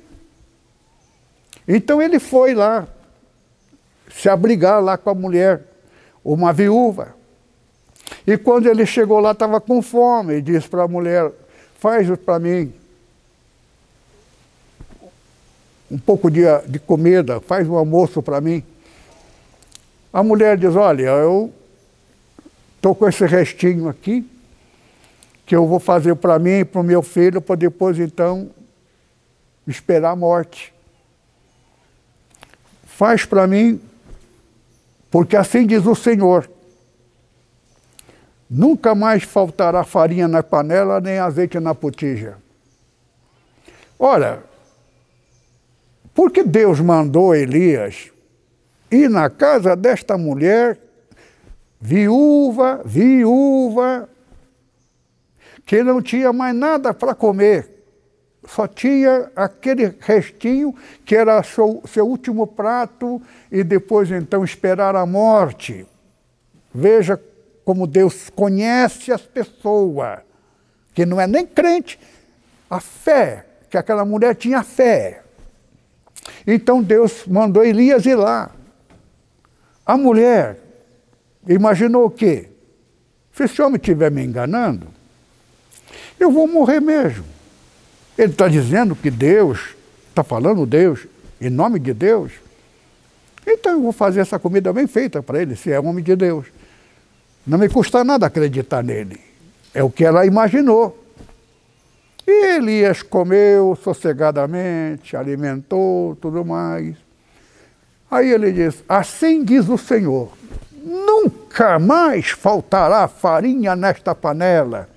Então 1.65 2.01
ele 2.01 2.19
foi 2.19 2.53
lá, 2.53 2.87
se 4.13 4.27
abrigar 4.27 4.83
lá 4.83 4.97
com 4.97 5.09
a 5.09 5.15
mulher, 5.15 5.68
uma 6.23 6.53
viúva. 6.53 7.15
E 8.25 8.37
quando 8.37 8.67
ele 8.67 8.85
chegou 8.85 9.19
lá, 9.19 9.31
estava 9.31 9.59
com 9.61 9.81
fome, 9.81 10.35
e 10.35 10.41
disse 10.41 10.67
para 10.67 10.83
a 10.83 10.87
mulher: 10.87 11.31
Faz 11.79 12.07
para 12.19 12.39
mim 12.39 12.73
um 15.89 15.97
pouco 15.97 16.29
de, 16.29 16.41
de 16.67 16.79
comida, 16.79 17.41
faz 17.41 17.67
um 17.67 17.75
almoço 17.75 18.21
para 18.21 18.39
mim. 18.39 18.63
A 20.13 20.23
mulher 20.23 20.57
diz: 20.57 20.75
Olha, 20.75 21.03
eu 21.03 21.51
estou 22.75 22.93
com 22.93 23.07
esse 23.07 23.25
restinho 23.25 23.87
aqui, 23.89 24.27
que 25.45 25.55
eu 25.55 25.67
vou 25.67 25.79
fazer 25.79 26.15
para 26.15 26.37
mim 26.37 26.59
e 26.59 26.65
para 26.65 26.81
o 26.81 26.83
meu 26.83 27.01
filho, 27.01 27.41
para 27.41 27.55
depois 27.55 27.97
então 27.99 28.49
esperar 29.67 30.11
a 30.11 30.15
morte. 30.15 30.73
Faz 32.85 33.25
para 33.25 33.47
mim, 33.47 33.81
porque 35.09 35.35
assim 35.35 35.65
diz 35.65 35.85
o 35.85 35.95
Senhor: 35.95 36.49
nunca 38.49 38.93
mais 38.93 39.23
faltará 39.23 39.83
farinha 39.83 40.27
na 40.27 40.43
panela, 40.43 40.99
nem 40.99 41.19
azeite 41.19 41.59
na 41.59 41.73
potija. 41.75 42.37
Ora, 43.97 44.43
porque 46.13 46.43
Deus 46.43 46.79
mandou 46.79 47.35
Elias 47.35 48.11
ir 48.91 49.09
na 49.09 49.29
casa 49.29 49.75
desta 49.75 50.17
mulher, 50.17 50.79
viúva, 51.79 52.81
viúva, 52.83 54.09
que 55.65 55.83
não 55.83 56.01
tinha 56.01 56.33
mais 56.33 56.55
nada 56.55 56.93
para 56.93 57.13
comer, 57.13 57.78
só 58.55 58.67
tinha 58.67 59.31
aquele 59.35 59.95
restinho 59.99 60.73
que 61.05 61.15
era 61.15 61.41
seu, 61.43 61.83
seu 61.85 62.07
último 62.07 62.47
prato 62.47 63.21
e 63.51 63.63
depois 63.63 64.09
então 64.09 64.43
esperar 64.43 64.95
a 64.95 65.05
morte. 65.05 65.85
Veja 66.73 67.21
como 67.63 67.85
Deus 67.85 68.29
conhece 68.31 69.11
as 69.11 69.21
pessoas, 69.21 70.19
que 70.95 71.05
não 71.05 71.21
é 71.21 71.27
nem 71.27 71.45
crente, 71.45 71.99
a 72.67 72.79
fé, 72.79 73.45
que 73.69 73.77
aquela 73.77 74.03
mulher 74.03 74.33
tinha 74.35 74.63
fé. 74.63 75.21
Então 76.45 76.81
Deus 76.81 77.27
mandou 77.27 77.63
Elias 77.63 78.05
ir 78.07 78.15
lá. 78.15 78.49
A 79.85 79.95
mulher 79.95 80.57
imaginou 81.47 82.05
o 82.05 82.11
quê? 82.11 82.49
Se 83.31 83.43
esse 83.43 83.61
homem 83.61 83.75
estiver 83.75 84.09
me 84.09 84.23
enganando, 84.23 84.87
eu 86.19 86.31
vou 86.31 86.47
morrer 86.47 86.79
mesmo. 86.79 87.38
Ele 88.19 88.33
está 88.33 88.49
dizendo 88.49 88.97
que 88.97 89.09
Deus, 89.09 89.77
está 90.09 90.25
falando 90.25 90.65
Deus, 90.65 91.07
em 91.39 91.49
nome 91.49 91.79
de 91.79 91.93
Deus. 91.93 92.33
Então 93.47 93.75
eu 93.75 93.81
vou 93.81 93.93
fazer 93.93 94.19
essa 94.19 94.37
comida 94.37 94.73
bem 94.73 94.87
feita 94.87 95.23
para 95.23 95.41
ele, 95.41 95.55
se 95.55 95.71
é 95.71 95.79
homem 95.79 96.03
de 96.03 96.17
Deus. 96.17 96.47
Não 97.47 97.57
me 97.57 97.69
custa 97.69 98.03
nada 98.03 98.25
acreditar 98.25 98.83
nele. 98.83 99.21
É 99.73 99.81
o 99.81 99.89
que 99.89 100.03
ela 100.03 100.25
imaginou. 100.25 101.01
E 102.27 102.57
Elias 102.57 103.01
comeu 103.01 103.79
sossegadamente, 103.81 105.15
alimentou, 105.15 106.17
tudo 106.17 106.43
mais. 106.43 106.97
Aí 108.11 108.29
ele 108.33 108.51
diz: 108.51 108.83
Assim 108.89 109.45
diz 109.45 109.69
o 109.69 109.77
Senhor: 109.77 110.29
nunca 110.83 111.79
mais 111.79 112.31
faltará 112.31 113.07
farinha 113.07 113.77
nesta 113.77 114.13
panela 114.13 114.89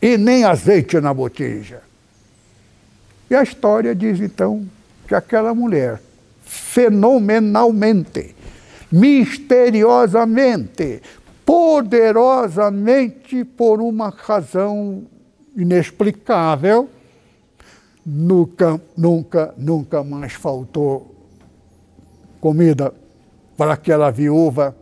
e 0.00 0.16
nem 0.16 0.44
azeite 0.44 1.00
na 1.00 1.12
botija. 1.12 1.82
E 3.30 3.34
a 3.34 3.42
história 3.42 3.94
diz 3.94 4.20
então 4.20 4.66
que 5.06 5.14
aquela 5.14 5.54
mulher, 5.54 6.00
fenomenalmente, 6.42 8.34
misteriosamente, 8.90 11.00
poderosamente, 11.44 13.44
por 13.44 13.80
uma 13.80 14.10
razão 14.10 15.04
inexplicável, 15.56 16.88
nunca, 18.04 18.80
nunca, 18.96 19.54
nunca 19.56 20.04
mais 20.04 20.32
faltou 20.32 21.14
comida 22.40 22.92
para 23.56 23.72
aquela 23.72 24.10
viúva. 24.10 24.76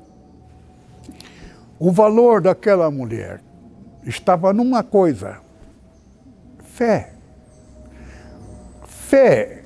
O 1.79 1.93
valor 1.93 2.41
daquela 2.41 2.91
mulher 2.91 3.41
estava 4.05 4.53
numa 4.53 4.83
coisa: 4.83 5.39
fé. 6.65 7.12
Fé 9.13 9.59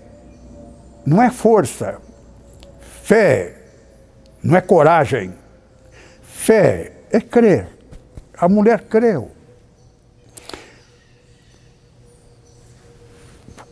não 1.06 1.22
é 1.22 1.30
força, 1.30 2.00
fé 2.80 3.54
não 4.42 4.56
é 4.56 4.60
coragem, 4.60 5.32
fé 6.20 6.90
é 7.12 7.20
crer. 7.20 7.68
A 8.36 8.48
mulher 8.48 8.80
creu. 8.88 9.30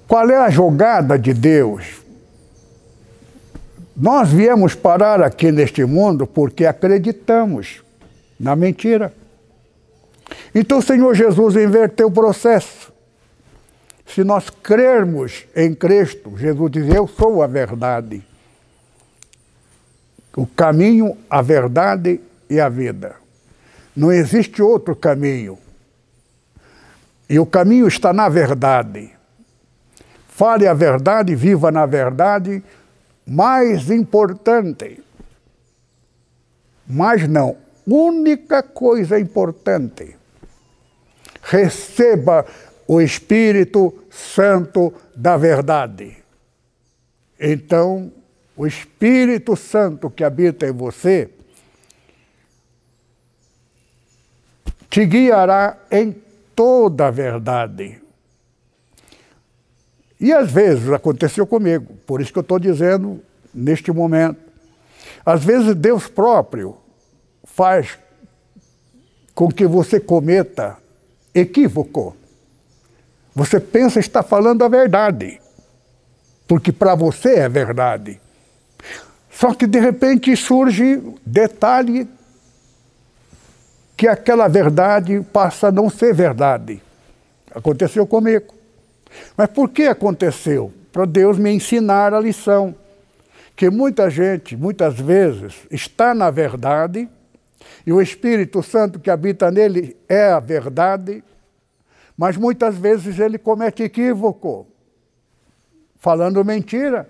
Qual 0.06 0.30
é 0.30 0.36
a 0.36 0.48
jogada 0.48 1.18
de 1.18 1.34
Deus? 1.34 2.04
Nós 3.96 4.30
viemos 4.30 4.76
parar 4.76 5.20
aqui 5.22 5.50
neste 5.50 5.84
mundo 5.84 6.24
porque 6.24 6.66
acreditamos 6.66 7.82
na 8.38 8.54
mentira. 8.54 9.12
Então 10.54 10.78
o 10.78 10.82
Senhor 10.82 11.16
Jesus 11.16 11.56
inverteu 11.56 12.06
o 12.06 12.12
processo. 12.12 12.93
Se 14.07 14.22
nós 14.22 14.50
crermos 14.50 15.46
em 15.57 15.74
Cristo, 15.74 16.36
Jesus 16.36 16.70
diz: 16.70 16.94
Eu 16.94 17.07
sou 17.07 17.42
a 17.42 17.46
verdade, 17.46 18.22
o 20.36 20.46
caminho, 20.46 21.16
a 21.28 21.40
verdade 21.40 22.20
e 22.48 22.61
a 22.61 22.68
vida. 22.68 23.16
Não 23.96 24.12
existe 24.12 24.61
outro 24.62 24.94
caminho. 24.94 25.59
E 27.28 27.38
o 27.38 27.46
caminho 27.46 27.86
está 27.86 28.12
na 28.12 28.28
verdade. 28.28 29.12
Fale 30.28 30.66
a 30.66 30.74
verdade, 30.74 31.34
viva 31.34 31.70
na 31.70 31.86
verdade. 31.86 32.62
Mais 33.26 33.90
importante, 33.90 35.02
mas 36.86 37.26
não, 37.26 37.57
única 37.86 38.62
coisa 38.62 39.18
importante, 39.18 40.14
receba 41.42 42.44
o 42.87 43.01
Espírito 43.01 43.95
Santo 44.11 44.93
da 45.14 45.37
verdade. 45.37 46.16
Então, 47.39 48.12
o 48.57 48.66
Espírito 48.66 49.57
Santo 49.57 50.11
que 50.11 50.22
habita 50.22 50.66
em 50.66 50.72
você 50.72 51.30
te 54.89 55.05
guiará 55.05 55.76
em 55.91 56.14
toda 56.55 57.09
a 57.09 57.11
verdade. 57.11 58.01
E 60.20 60.32
às 60.32 60.51
vezes 60.51 60.89
aconteceu 60.91 61.47
comigo, 61.47 61.95
por 62.07 62.20
isso 62.20 62.32
que 62.32 62.39
eu 62.39 62.43
estou 62.43 62.59
dizendo 62.59 63.20
neste 63.53 63.91
momento. 63.91 64.39
Às 65.26 65.45
vezes 65.45 65.74
Deus 65.74 66.07
próprio 66.07 66.76
faz 67.43 67.99
com 69.35 69.49
que 69.49 69.66
você 69.66 69.99
cometa 69.99 70.78
equívoco. 71.35 72.16
Você 73.35 73.59
pensa 73.59 73.99
estar 73.99 74.22
falando 74.22 74.62
a 74.64 74.68
verdade, 74.68 75.41
porque 76.47 76.70
para 76.70 76.95
você 76.95 77.37
é 77.37 77.49
verdade. 77.49 78.20
Só 79.30 79.53
que 79.53 79.66
de 79.66 79.80
repente 79.80 80.37
surge 80.37 81.03
detalhe 81.26 82.09
que 83.97 84.07
aquela 84.07 84.47
verdade 84.47 85.20
passa 85.32 85.68
a 85.68 85.72
não 85.72 85.91
ser 85.91 86.14
verdade. 86.14 86.80
Aconteceu 87.53 88.07
comigo. 88.07 88.55
Mas 89.37 89.49
por 89.51 89.70
que 89.70 89.85
aconteceu? 89.85 90.72
Para 90.93 91.05
Deus 91.05 91.39
me 91.39 91.51
ensinar 91.51 92.14
a 92.14 92.20
lição. 92.20 92.74
que 93.57 93.70
muita 93.70 94.11
gente, 94.11 94.57
muitas 94.57 94.99
vezes, 94.99 95.55
está 95.70 96.12
na 96.12 96.28
verdade, 96.28 97.09
e 97.87 97.93
o 97.93 98.03
Espírito 98.03 98.62
Santo 98.62 98.99
que 98.99 99.11
habita 99.11 99.51
nele 99.51 99.97
é 100.09 100.26
a 100.30 100.41
verdade, 100.41 101.22
mas 102.16 102.36
muitas 102.36 102.76
vezes 102.76 103.18
ele 103.18 103.38
comete 103.38 103.82
equívoco, 103.82 104.66
falando 105.96 106.44
mentira. 106.44 107.08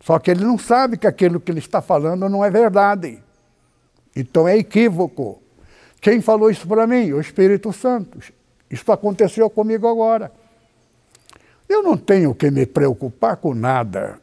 Só 0.00 0.18
que 0.18 0.30
ele 0.30 0.44
não 0.44 0.58
sabe 0.58 0.96
que 0.96 1.06
aquilo 1.06 1.40
que 1.40 1.50
ele 1.50 1.60
está 1.60 1.80
falando 1.80 2.28
não 2.28 2.44
é 2.44 2.50
verdade. 2.50 3.22
Então 4.14 4.46
é 4.46 4.56
equívoco. 4.56 5.40
Quem 6.00 6.20
falou 6.20 6.50
isso 6.50 6.66
para 6.66 6.86
mim? 6.86 7.12
O 7.12 7.20
Espírito 7.20 7.72
Santo. 7.72 8.18
Isso 8.70 8.90
aconteceu 8.90 9.48
comigo 9.48 9.86
agora. 9.86 10.32
Eu 11.68 11.82
não 11.82 11.96
tenho 11.96 12.34
que 12.34 12.50
me 12.50 12.66
preocupar 12.66 13.36
com 13.36 13.54
nada. 13.54 14.18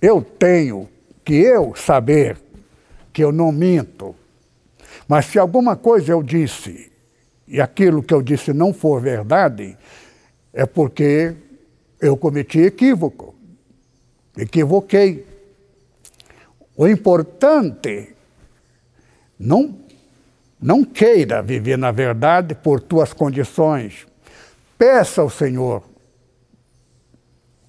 Eu 0.00 0.22
tenho 0.22 0.88
que 1.24 1.34
eu 1.34 1.74
saber 1.76 2.38
que 3.12 3.22
eu 3.22 3.30
não 3.30 3.52
minto. 3.52 4.16
Mas 5.06 5.26
se 5.26 5.38
alguma 5.38 5.76
coisa 5.76 6.12
eu 6.12 6.22
disse 6.22 6.91
e 7.52 7.60
aquilo 7.60 8.02
que 8.02 8.14
eu 8.14 8.22
disse 8.22 8.54
não 8.54 8.72
for 8.72 8.98
verdade, 8.98 9.76
é 10.54 10.64
porque 10.64 11.34
eu 12.00 12.16
cometi 12.16 12.60
equívoco. 12.60 13.34
Equivoquei. 14.34 15.26
O 16.74 16.88
importante, 16.88 18.16
não, 19.38 19.78
não 20.58 20.82
queira 20.82 21.42
viver 21.42 21.76
na 21.76 21.90
verdade 21.90 22.54
por 22.54 22.80
tuas 22.80 23.12
condições. 23.12 24.06
Peça 24.78 25.20
ao 25.20 25.28
Senhor. 25.28 25.82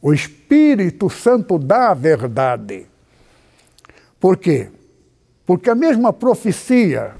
O 0.02 0.14
Espírito 0.14 1.10
Santo 1.10 1.60
dá 1.60 1.92
a 1.92 1.94
verdade. 1.94 2.88
Por 4.18 4.38
quê? 4.38 4.70
Porque 5.46 5.70
a 5.70 5.76
mesma 5.76 6.14
profecia 6.14 7.16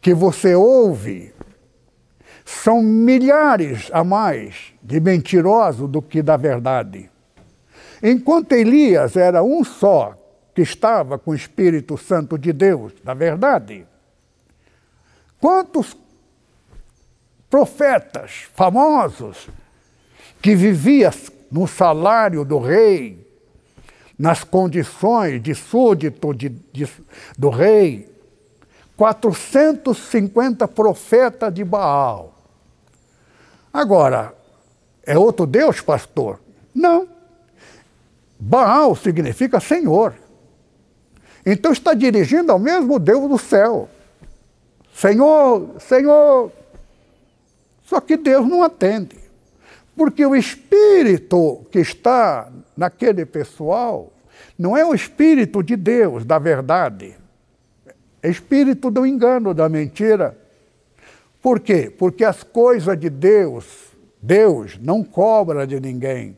que 0.00 0.14
você 0.14 0.54
ouve 0.54 1.36
são 2.48 2.82
milhares 2.82 3.90
a 3.92 4.02
mais 4.02 4.72
de 4.82 4.98
mentirosos 4.98 5.86
do 5.86 6.00
que 6.00 6.22
da 6.22 6.34
verdade. 6.34 7.10
Enquanto 8.02 8.52
Elias 8.52 9.16
era 9.16 9.42
um 9.42 9.62
só 9.62 10.16
que 10.54 10.62
estava 10.62 11.18
com 11.18 11.32
o 11.32 11.34
Espírito 11.34 11.98
Santo 11.98 12.38
de 12.38 12.50
Deus, 12.54 12.94
da 13.04 13.12
verdade, 13.12 13.86
quantos 15.38 15.94
profetas 17.50 18.46
famosos 18.54 19.46
que 20.40 20.56
viviam 20.56 21.12
no 21.52 21.68
salário 21.68 22.46
do 22.46 22.58
rei, 22.58 23.28
nas 24.18 24.42
condições 24.42 25.42
de 25.42 25.54
súdito 25.54 26.32
de, 26.32 26.48
de, 26.48 26.88
do 27.36 27.50
rei, 27.50 28.10
450 28.96 30.66
profetas 30.66 31.52
de 31.52 31.62
Baal. 31.62 32.37
Agora, 33.78 34.34
é 35.06 35.16
outro 35.16 35.46
Deus, 35.46 35.80
pastor? 35.80 36.40
Não. 36.74 37.08
Baal 38.36 38.96
significa 38.96 39.60
Senhor. 39.60 40.14
Então 41.46 41.70
está 41.70 41.94
dirigindo 41.94 42.50
ao 42.50 42.58
mesmo 42.58 42.98
Deus 42.98 43.28
do 43.28 43.38
céu. 43.38 43.88
Senhor, 44.92 45.76
Senhor. 45.78 46.50
Só 47.84 48.00
que 48.00 48.16
Deus 48.16 48.48
não 48.48 48.64
atende. 48.64 49.16
Porque 49.96 50.26
o 50.26 50.34
espírito 50.34 51.64
que 51.70 51.78
está 51.78 52.50
naquele 52.76 53.24
pessoal 53.24 54.12
não 54.58 54.76
é 54.76 54.84
o 54.84 54.92
espírito 54.92 55.62
de 55.62 55.76
Deus, 55.76 56.24
da 56.24 56.40
verdade. 56.40 57.14
É 58.20 58.28
espírito 58.28 58.90
do 58.90 59.06
engano, 59.06 59.54
da 59.54 59.68
mentira. 59.68 60.36
Por 61.40 61.60
quê? 61.60 61.92
Porque 61.96 62.24
as 62.24 62.42
coisas 62.42 62.98
de 62.98 63.08
Deus, 63.08 63.92
Deus 64.20 64.78
não 64.80 65.04
cobra 65.04 65.66
de 65.66 65.78
ninguém. 65.78 66.36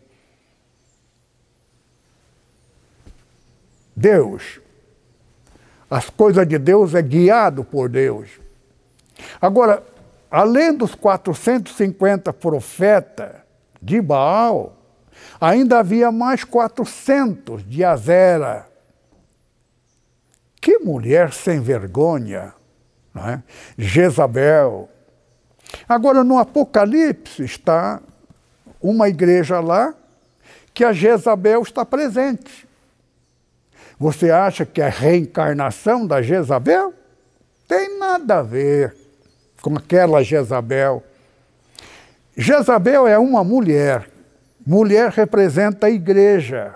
Deus. 3.97 4.61
As 5.91 6.09
coisas 6.09 6.47
de 6.47 6.59
Deus 6.59 6.95
é 6.95 7.03
guiado 7.03 7.65
por 7.65 7.89
Deus. 7.89 8.31
Agora, 9.41 9.83
além 10.31 10.75
dos 10.75 10.95
450 10.95 12.33
profetas 12.33 13.37
de 13.83 14.01
Baal, 14.01 14.77
ainda 15.41 15.79
havia 15.79 16.13
mais 16.13 16.45
400 16.45 17.69
de 17.69 17.85
Azera. 17.85 18.67
Que 20.61 20.79
mulher 20.79 21.33
sem 21.33 21.61
vergonha, 21.61 22.55
não 23.15 23.29
é? 23.29 23.43
Jezabel. 23.77 24.89
Agora, 25.89 26.25
no 26.25 26.39
Apocalipse 26.39 27.45
está 27.45 28.01
uma 28.81 29.09
igreja 29.09 29.61
lá 29.61 29.95
que 30.73 30.85
a 30.85 30.93
Jezabel 30.93 31.63
está 31.63 31.85
presente. 31.85 32.69
Você 33.99 34.31
acha 34.31 34.65
que 34.65 34.81
é 34.81 34.87
a 34.87 34.91
reencarnação 34.91 36.07
da 36.07 36.23
Jezabel? 36.23 36.95
Tem 37.69 37.99
nada 37.99 38.39
a 38.39 38.43
ver 38.43 38.97
com 39.61 39.77
aquela 39.77 40.23
Jezabel. 40.23 41.05
Jezabel 42.37 43.07
é 43.07 43.19
uma 43.19 43.45
mulher. 43.45 44.09
Mulher 44.67 45.11
representa 45.11 45.87
a 45.87 45.91
igreja. 45.91 46.75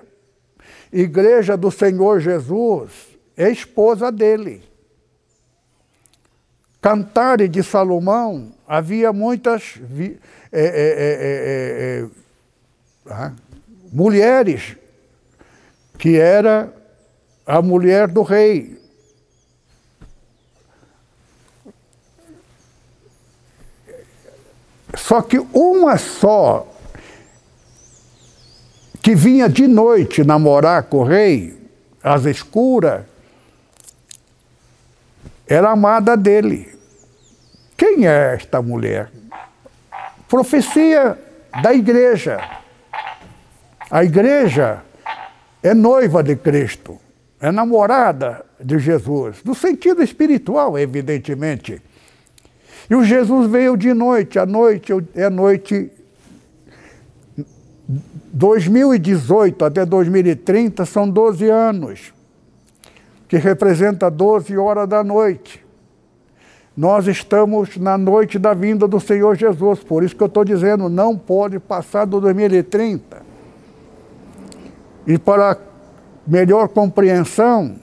Igreja 0.93 1.57
do 1.57 1.71
Senhor 1.71 2.21
Jesus 2.21 2.93
é 3.37 3.51
esposa 3.51 4.13
dele. 4.13 4.63
Cantares 6.85 7.49
de 7.49 7.63
Salomão, 7.63 8.53
havia 8.69 9.11
muitas 9.11 9.81
é, 9.99 10.19
é, 10.53 12.05
é, 12.05 12.07
ah, 13.11 13.33
mulheres 13.91 14.77
que 15.97 16.19
era 16.19 16.71
a 17.47 17.63
mulher 17.63 18.07
do 18.09 18.21
rei. 18.21 18.79
Só 24.95 25.23
que 25.23 25.39
uma 25.55 25.97
só, 25.97 26.71
que 29.01 29.15
vinha 29.15 29.49
de 29.49 29.67
noite 29.67 30.23
namorar 30.23 30.83
com 30.83 30.99
o 30.99 31.05
rei, 31.05 31.59
às 32.03 32.27
escuras, 32.27 33.07
era 35.47 35.71
amada 35.71 36.15
dele. 36.15 36.74
Quem 37.77 38.07
é 38.07 38.35
esta 38.35 38.63
mulher? 38.63 39.11
Profecia 40.29 41.19
da 41.63 41.73
igreja. 41.73 42.39
A 43.91 44.03
igreja 44.03 44.83
é 45.63 45.75
noiva 45.75 46.23
de 46.23 46.37
Cristo 46.37 46.99
é 47.45 47.53
namorada 47.53 48.43
de 48.59 48.79
Jesus, 48.79 49.43
no 49.45 49.55
sentido 49.55 50.03
espiritual, 50.03 50.79
evidentemente. 50.79 51.83
E 52.89 52.95
o 52.95 53.05
Jesus 53.05 53.51
veio 53.51 53.77
de 53.77 53.93
noite, 53.93 54.39
a 54.39 54.47
noite 54.47 54.93
é 55.15 55.29
noite 55.29 55.91
2018 58.33 59.65
até 59.65 59.85
2030 59.85 60.87
são 60.87 61.09
12 61.09 61.49
anos, 61.51 62.15
que 63.29 63.37
representa 63.37 64.11
12 64.11 64.57
horas 64.57 64.89
da 64.89 65.05
noite. 65.05 65.64
Nós 66.77 67.07
estamos 67.07 67.77
na 67.77 67.97
noite 67.97 68.39
da 68.39 68.53
vinda 68.53 68.89
do 68.89 68.99
Senhor 68.99 69.37
Jesus, 69.37 69.81
por 69.81 70.03
isso 70.03 70.17
que 70.17 70.23
eu 70.23 70.27
estou 70.27 70.45
dizendo, 70.45 70.89
não 70.89 71.17
pode 71.17 71.61
passar 71.61 72.05
do 72.05 72.21
2030. 72.21 73.23
E 75.07 75.17
para 75.17 75.57
melhor 76.27 76.69
compreensão, 76.69 77.77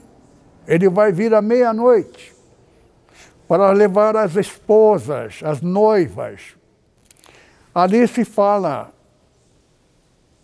ele 0.66 0.88
vai 0.90 1.10
vir 1.10 1.32
à 1.32 1.40
meia-noite 1.40 2.34
para 3.48 3.70
levar 3.72 4.16
as 4.16 4.36
esposas, 4.36 5.40
as 5.42 5.62
noivas. 5.62 6.54
Ali 7.74 8.06
se 8.06 8.24
fala 8.24 8.92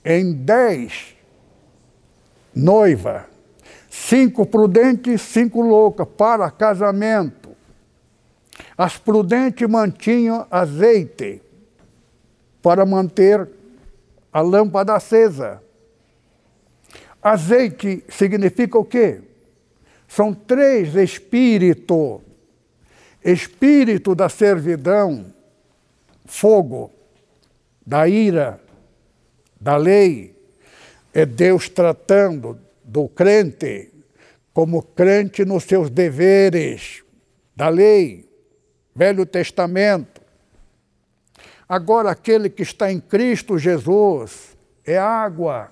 em 0.02 0.32
dez 0.32 1.14
noivas, 2.54 3.22
cinco 3.90 4.46
prudentes, 4.46 5.20
cinco 5.20 5.60
loucas, 5.60 6.08
para 6.16 6.50
casamento. 6.50 7.37
As 8.76 8.96
prudentes 8.96 9.68
mantinham 9.68 10.46
azeite 10.50 11.42
para 12.62 12.84
manter 12.84 13.48
a 14.32 14.40
lâmpada 14.40 14.94
acesa. 14.94 15.62
Azeite 17.22 18.04
significa 18.08 18.78
o 18.78 18.84
quê? 18.84 19.20
São 20.06 20.32
três 20.32 20.94
espíritos. 20.94 22.20
Espírito 23.24 24.14
da 24.14 24.28
servidão, 24.28 25.34
fogo, 26.24 26.90
da 27.84 28.08
ira, 28.08 28.60
da 29.60 29.76
lei. 29.76 30.36
É 31.12 31.26
Deus 31.26 31.68
tratando 31.68 32.58
do 32.84 33.08
crente 33.08 33.90
como 34.54 34.82
crente 34.82 35.44
nos 35.44 35.64
seus 35.64 35.90
deveres 35.90 37.02
da 37.54 37.68
lei, 37.68 38.27
Velho 38.98 39.24
Testamento. 39.24 40.20
Agora, 41.68 42.10
aquele 42.10 42.50
que 42.50 42.64
está 42.64 42.90
em 42.90 42.98
Cristo 42.98 43.56
Jesus 43.56 44.56
é 44.84 44.98
água. 44.98 45.70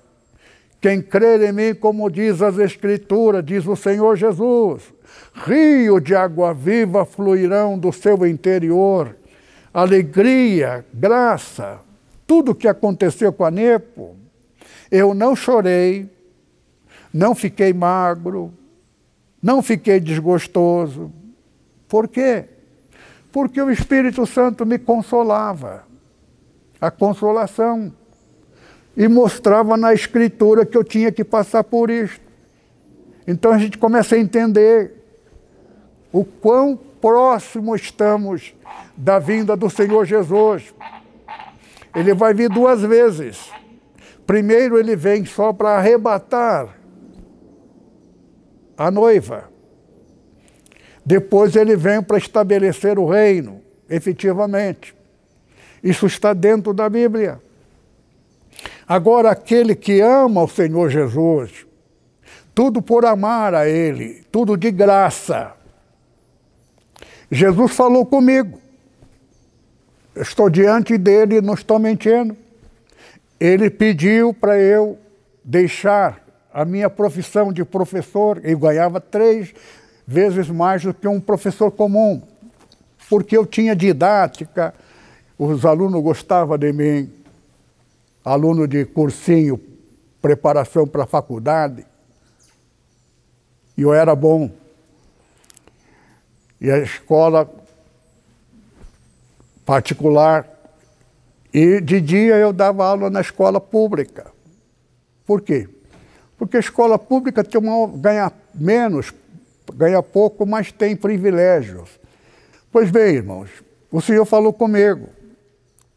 Quem 0.79 1.01
crer 1.01 1.41
em 1.41 1.51
mim, 1.51 1.75
como 1.75 2.09
diz 2.09 2.41
as 2.41 2.57
Escrituras, 2.57 3.43
diz 3.43 3.67
o 3.67 3.75
Senhor 3.75 4.15
Jesus, 4.15 4.93
rio 5.33 5.99
de 5.99 6.15
água 6.15 6.53
viva 6.53 7.03
fluirão 7.03 7.77
do 7.77 7.91
seu 7.91 8.25
interior. 8.25 9.13
Alegria, 9.73 10.85
graça, 10.93 11.81
tudo 12.25 12.51
o 12.51 12.55
que 12.55 12.69
aconteceu 12.69 13.33
com 13.33 13.43
a 13.43 13.51
Nepo, 13.51 14.15
eu 14.89 15.13
não 15.13 15.35
chorei, 15.35 16.09
não 17.13 17.35
fiquei 17.35 17.73
magro, 17.73 18.53
não 19.43 19.61
fiquei 19.61 19.99
desgostoso. 19.99 21.11
Por 21.89 22.07
quê? 22.07 22.45
Porque 23.37 23.61
o 23.61 23.69
Espírito 23.69 24.25
Santo 24.25 24.65
me 24.65 24.79
consolava. 24.79 25.83
A 26.81 26.89
consolação. 26.89 27.93
E 28.95 29.07
mostrava 29.07 29.77
na 29.77 29.93
Escritura 29.93 30.65
que 30.65 30.75
eu 30.75 30.83
tinha 30.83 31.11
que 31.11 31.23
passar 31.23 31.63
por 31.63 31.91
isso. 31.91 32.19
Então 33.27 33.51
a 33.51 33.59
gente 33.59 33.77
começa 33.77 34.15
a 34.15 34.17
entender 34.17 34.91
o 36.11 36.25
quão 36.25 36.75
próximo 36.75 37.75
estamos 37.75 38.55
da 38.97 39.19
vinda 39.19 39.55
do 39.55 39.69
Senhor 39.69 40.03
Jesus. 40.03 40.73
Ele 41.93 42.15
vai 42.15 42.33
vir 42.33 42.49
duas 42.49 42.81
vezes. 42.81 43.51
Primeiro, 44.25 44.79
ele 44.79 44.95
vem 44.95 45.25
só 45.25 45.53
para 45.53 45.77
arrebatar 45.77 46.75
a 48.75 48.89
noiva. 48.89 49.56
Depois, 51.07 51.55
ele 51.55 51.73
vem 51.77 52.01
para 52.01 52.17
estabelecer 52.17 52.99
o 52.99 53.07
reino, 53.07 53.61
efetivamente. 53.89 54.93
Isso 55.81 56.05
está 56.05 56.33
dentro 56.33 56.73
da 56.73 56.89
Bíblia. 56.89 57.39
Agora, 58.85 59.31
aquele 59.31 59.73
que 59.73 60.01
ama 60.01 60.43
o 60.43 60.49
Senhor 60.49 60.89
Jesus, 60.89 61.65
tudo 62.53 62.81
por 62.81 63.05
amar 63.05 63.53
a 63.53 63.65
Ele, 63.65 64.21
tudo 64.29 64.57
de 64.57 64.69
graça. 64.69 65.53
Jesus 67.31 67.71
falou 67.71 68.05
comigo. 68.05 68.59
Estou 70.13 70.49
diante 70.49 70.97
dele, 70.97 71.39
não 71.39 71.53
estou 71.53 71.79
mentindo. 71.79 72.35
Ele 73.39 73.69
pediu 73.69 74.33
para 74.33 74.59
eu 74.59 74.99
deixar 75.41 76.21
a 76.53 76.65
minha 76.65 76.89
profissão 76.89 77.53
de 77.53 77.63
professor. 77.63 78.41
Eu 78.43 78.59
ganhava 78.59 78.99
três 78.99 79.53
vezes 80.07 80.49
mais 80.49 80.83
do 80.83 80.93
que 80.93 81.07
um 81.07 81.19
professor 81.19 81.69
comum, 81.69 82.21
porque 83.09 83.35
eu 83.35 83.45
tinha 83.45 83.75
didática, 83.75 84.73
os 85.37 85.65
alunos 85.65 86.01
gostavam 86.01 86.57
de 86.57 86.71
mim, 86.71 87.11
aluno 88.23 88.67
de 88.67 88.85
cursinho, 88.85 89.59
preparação 90.21 90.87
para 90.87 91.03
a 91.03 91.07
faculdade, 91.07 91.85
e 93.77 93.81
eu 93.81 93.93
era 93.93 94.15
bom. 94.15 94.49
E 96.59 96.71
a 96.71 96.79
escola 96.79 97.47
particular. 99.67 100.47
E 101.53 101.81
de 101.81 101.99
dia 101.99 102.35
eu 102.35 102.53
dava 102.53 102.85
aula 102.85 103.09
na 103.09 103.21
escola 103.21 103.59
pública. 103.59 104.31
Por 105.25 105.41
quê? 105.41 105.67
Porque 106.37 106.55
a 106.57 106.59
escola 106.59 106.97
pública 106.97 107.43
tem 107.43 107.59
uma, 107.59 107.87
ganha 107.87 108.31
menos, 108.55 109.13
ganha 109.73 110.01
pouco, 110.01 110.45
mas 110.45 110.71
tem 110.71 110.95
privilégios. 110.95 111.99
Pois 112.71 112.91
bem, 112.91 113.15
irmãos, 113.15 113.49
o 113.91 114.01
Senhor 114.01 114.25
falou 114.25 114.53
comigo. 114.53 115.09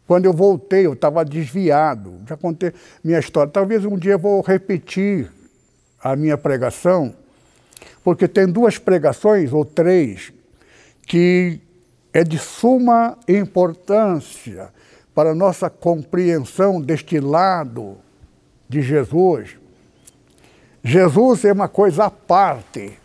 Quando 0.06 0.24
eu 0.24 0.32
voltei, 0.32 0.86
eu 0.86 0.94
estava 0.94 1.24
desviado. 1.24 2.20
Já 2.28 2.36
contei 2.36 2.72
minha 3.02 3.18
história. 3.18 3.52
Talvez 3.52 3.84
um 3.84 3.96
dia 3.96 4.12
eu 4.12 4.18
vou 4.18 4.40
repetir 4.40 5.30
a 6.02 6.16
minha 6.16 6.36
pregação, 6.36 7.14
porque 8.02 8.26
tem 8.26 8.46
duas 8.46 8.78
pregações, 8.78 9.52
ou 9.52 9.64
três, 9.64 10.32
que 11.06 11.60
é 12.12 12.24
de 12.24 12.38
suma 12.38 13.18
importância 13.28 14.70
para 15.14 15.30
a 15.30 15.34
nossa 15.34 15.68
compreensão 15.68 16.80
deste 16.80 17.20
lado 17.20 17.98
de 18.68 18.80
Jesus. 18.82 19.56
Jesus 20.82 21.44
é 21.44 21.52
uma 21.52 21.68
coisa 21.68 22.06
à 22.06 22.10
parte. 22.10 22.99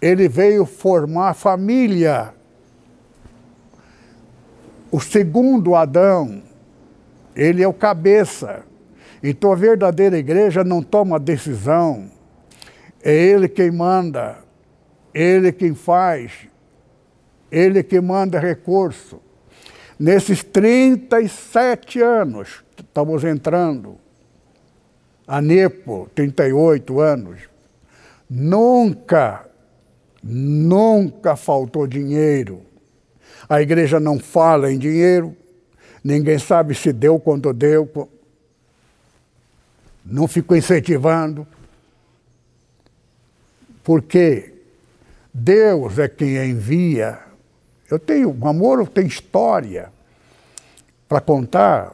Ele 0.00 0.28
veio 0.28 0.64
formar 0.64 1.34
família. 1.34 2.34
O 4.90 5.00
segundo 5.00 5.74
Adão, 5.74 6.42
ele 7.34 7.62
é 7.62 7.68
o 7.68 7.72
cabeça. 7.72 8.64
Então 9.22 9.52
a 9.52 9.56
verdadeira 9.56 10.16
igreja 10.16 10.62
não 10.62 10.82
toma 10.82 11.18
decisão. 11.18 12.10
É 13.02 13.12
ele 13.12 13.48
quem 13.48 13.70
manda, 13.70 14.38
ele 15.14 15.52
quem 15.52 15.74
faz, 15.74 16.32
ele 17.50 17.82
que 17.82 18.00
manda 18.00 18.38
recurso. 18.38 19.20
Nesses 19.98 20.44
37 20.44 22.00
anos, 22.00 22.64
estamos 22.76 23.24
entrando, 23.24 23.98
a 25.26 25.42
NEPO, 25.42 26.08
38 26.14 27.00
anos, 27.00 27.40
nunca, 28.30 29.47
nunca 30.28 31.36
faltou 31.36 31.86
dinheiro. 31.86 32.62
A 33.48 33.62
igreja 33.62 33.98
não 33.98 34.18
fala 34.18 34.70
em 34.70 34.78
dinheiro, 34.78 35.34
ninguém 36.04 36.38
sabe 36.38 36.74
se 36.74 36.92
deu 36.92 37.18
quanto 37.18 37.52
deu, 37.52 37.90
não 40.04 40.28
ficou 40.28 40.56
incentivando. 40.56 41.46
Porque 43.82 44.52
Deus 45.32 45.98
é 45.98 46.08
quem 46.08 46.36
envia 46.50 47.28
eu 47.90 47.98
tenho, 47.98 48.36
o 48.38 48.46
amor 48.48 48.86
tem 48.88 49.06
história 49.06 49.90
para 51.08 51.20
contar 51.20 51.92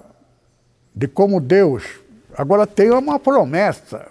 de 0.94 1.06
como 1.06 1.40
Deus. 1.40 1.84
Agora 2.36 2.66
tem 2.66 2.90
uma 2.90 3.18
promessa. 3.18 4.08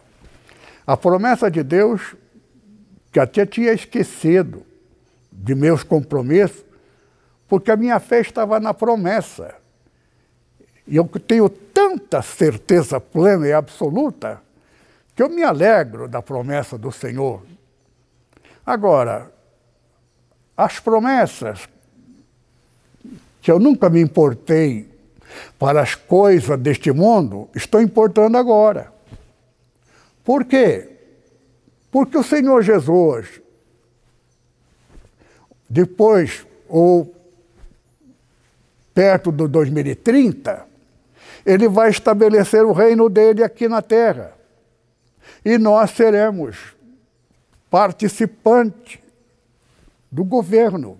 A 0.87 0.95
promessa 0.95 1.51
de 1.51 1.61
Deus, 1.61 2.15
que 3.13 3.19
até 3.19 3.45
tinha 3.45 3.71
esquecido 3.71 4.65
de 5.31 5.53
meus 5.53 5.83
compromissos, 5.83 6.65
porque 7.47 7.69
a 7.69 7.77
minha 7.77 7.99
fé 7.99 8.19
estava 8.19 8.59
na 8.59 8.73
promessa. 8.73 9.53
E 10.87 10.95
eu 10.95 11.05
tenho 11.05 11.47
tanta 11.47 12.23
certeza 12.23 12.99
plena 12.99 13.47
e 13.47 13.53
absoluta 13.53 14.41
que 15.15 15.21
eu 15.21 15.29
me 15.29 15.43
alegro 15.43 16.07
da 16.07 16.23
promessa 16.23 16.75
do 16.75 16.91
Senhor. 16.91 17.43
Agora, 18.65 19.31
as 20.57 20.79
promessas 20.79 21.69
que 23.43 23.51
eu 23.51 23.59
nunca 23.59 23.91
me 23.91 24.01
importei 24.01 24.89
para 25.59 25.81
as 25.81 25.93
coisas 25.93 26.59
deste 26.59 26.91
mundo, 26.91 27.47
estou 27.53 27.79
importando 27.79 28.39
agora. 28.39 28.91
Por 30.23 30.45
quê? 30.45 30.92
Porque 31.93 32.17
o 32.17 32.23
Senhor 32.23 32.63
Jesus, 32.63 33.39
depois, 35.69 36.43
ou 36.67 37.15
perto 38.95 39.31
do 39.31 39.47
2030, 39.47 40.65
ele 41.45 41.67
vai 41.67 41.91
estabelecer 41.91 42.65
o 42.65 42.71
reino 42.71 43.07
dele 43.09 43.43
aqui 43.43 43.67
na 43.67 43.79
terra. 43.79 44.35
E 45.45 45.59
nós 45.59 45.91
seremos 45.91 46.75
participantes 47.69 48.97
do 50.11 50.23
governo. 50.23 50.99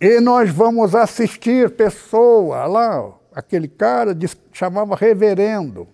E 0.00 0.18
nós 0.18 0.48
vamos 0.48 0.94
assistir 0.94 1.76
pessoa 1.76 2.64
lá, 2.64 3.12
aquele 3.34 3.68
cara 3.68 4.16
chamava 4.50 4.96
reverendo. 4.96 5.86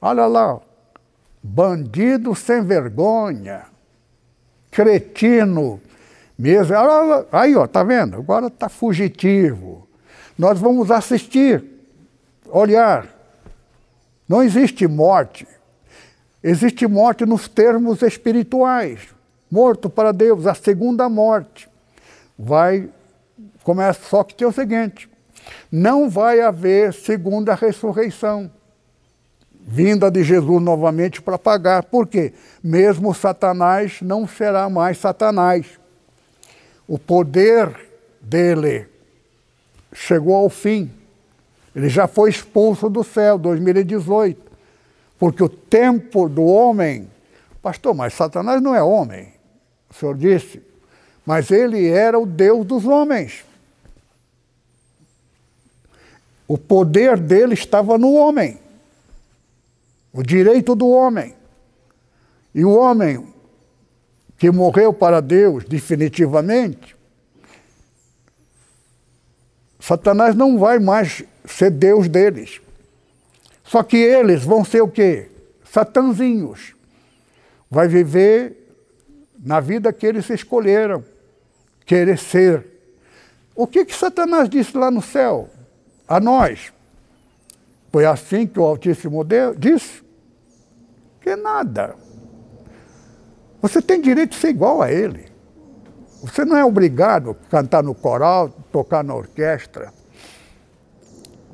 Olha 0.00 0.26
lá, 0.26 0.60
bandido 1.46 2.34
sem 2.34 2.62
vergonha, 2.62 3.66
cretino, 4.70 5.78
mesmo. 6.38 6.74
Aí, 7.30 7.54
ó, 7.54 7.66
tá 7.66 7.84
vendo? 7.84 8.16
Agora 8.16 8.48
tá 8.48 8.70
fugitivo. 8.70 9.86
Nós 10.38 10.58
vamos 10.58 10.90
assistir, 10.90 11.62
olhar. 12.48 13.06
Não 14.26 14.42
existe 14.42 14.88
morte. 14.88 15.46
Existe 16.42 16.86
morte 16.86 17.26
nos 17.26 17.46
termos 17.46 18.00
espirituais. 18.00 19.00
Morto 19.50 19.90
para 19.90 20.12
Deus, 20.12 20.46
a 20.46 20.54
segunda 20.54 21.10
morte 21.10 21.68
vai 22.38 22.88
começa 23.62 24.00
só 24.08 24.24
que 24.24 24.34
tem 24.34 24.46
o 24.46 24.52
seguinte: 24.52 25.08
não 25.70 26.08
vai 26.08 26.40
haver 26.40 26.92
segunda 26.94 27.54
ressurreição. 27.54 28.50
Vinda 29.66 30.10
de 30.10 30.22
Jesus 30.22 30.62
novamente 30.62 31.22
para 31.22 31.38
pagar. 31.38 31.84
Por 31.84 32.06
quê? 32.06 32.34
Mesmo 32.62 33.14
Satanás 33.14 34.00
não 34.02 34.28
será 34.28 34.68
mais 34.68 34.98
Satanás. 34.98 35.66
O 36.86 36.98
poder 36.98 37.74
dele 38.20 38.86
chegou 39.92 40.34
ao 40.34 40.50
fim. 40.50 40.90
Ele 41.74 41.88
já 41.88 42.06
foi 42.06 42.30
expulso 42.30 42.90
do 42.90 43.02
céu, 43.02 43.38
2018. 43.38 44.52
Porque 45.18 45.42
o 45.42 45.48
tempo 45.48 46.28
do 46.28 46.44
homem. 46.44 47.10
Pastor, 47.62 47.94
mas 47.94 48.12
Satanás 48.12 48.60
não 48.62 48.74
é 48.74 48.82
homem. 48.82 49.32
O 49.88 49.94
senhor 49.94 50.16
disse. 50.16 50.60
Mas 51.24 51.50
ele 51.50 51.88
era 51.88 52.18
o 52.18 52.26
Deus 52.26 52.66
dos 52.66 52.84
homens. 52.84 53.44
O 56.46 56.58
poder 56.58 57.18
dele 57.18 57.54
estava 57.54 57.96
no 57.96 58.12
homem. 58.12 58.58
O 60.14 60.22
direito 60.22 60.76
do 60.76 60.88
homem. 60.88 61.34
E 62.54 62.64
o 62.64 62.70
homem 62.70 63.26
que 64.38 64.48
morreu 64.48 64.92
para 64.92 65.20
Deus 65.20 65.64
definitivamente, 65.64 66.94
Satanás 69.80 70.36
não 70.36 70.56
vai 70.56 70.78
mais 70.78 71.24
ser 71.44 71.70
Deus 71.70 72.08
deles. 72.08 72.60
Só 73.64 73.82
que 73.82 73.96
eles 73.96 74.44
vão 74.44 74.64
ser 74.64 74.82
o 74.82 74.88
quê? 74.88 75.30
Satanzinhos. 75.64 76.76
Vai 77.68 77.88
viver 77.88 78.72
na 79.44 79.58
vida 79.58 79.92
que 79.92 80.06
eles 80.06 80.30
escolheram, 80.30 81.04
querer 81.84 82.18
ser. 82.18 82.64
O 83.52 83.66
que 83.66 83.84
que 83.84 83.94
Satanás 83.94 84.48
disse 84.48 84.76
lá 84.76 84.92
no 84.92 85.02
céu? 85.02 85.50
A 86.06 86.20
nós. 86.20 86.72
Foi 87.90 88.06
assim 88.06 88.46
que 88.46 88.60
o 88.60 88.64
Altíssimo 88.64 89.24
Deus 89.24 89.56
disse? 89.58 90.03
Que 91.24 91.34
nada. 91.36 91.96
Você 93.62 93.80
tem 93.80 93.98
direito 93.98 94.32
de 94.32 94.36
ser 94.36 94.50
igual 94.50 94.82
a 94.82 94.92
ele. 94.92 95.26
Você 96.20 96.44
não 96.44 96.54
é 96.54 96.62
obrigado 96.62 97.30
a 97.30 97.50
cantar 97.50 97.82
no 97.82 97.94
coral, 97.94 98.50
tocar 98.70 99.02
na 99.02 99.14
orquestra. 99.14 99.90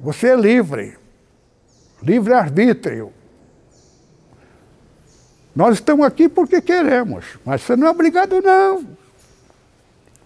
Você 0.00 0.30
é 0.30 0.34
livre. 0.34 0.98
Livre-arbítrio. 2.02 3.12
Nós 5.54 5.74
estamos 5.74 6.04
aqui 6.04 6.28
porque 6.28 6.60
queremos, 6.60 7.38
mas 7.44 7.62
você 7.62 7.76
não 7.76 7.86
é 7.86 7.90
obrigado, 7.90 8.42
não. 8.42 8.84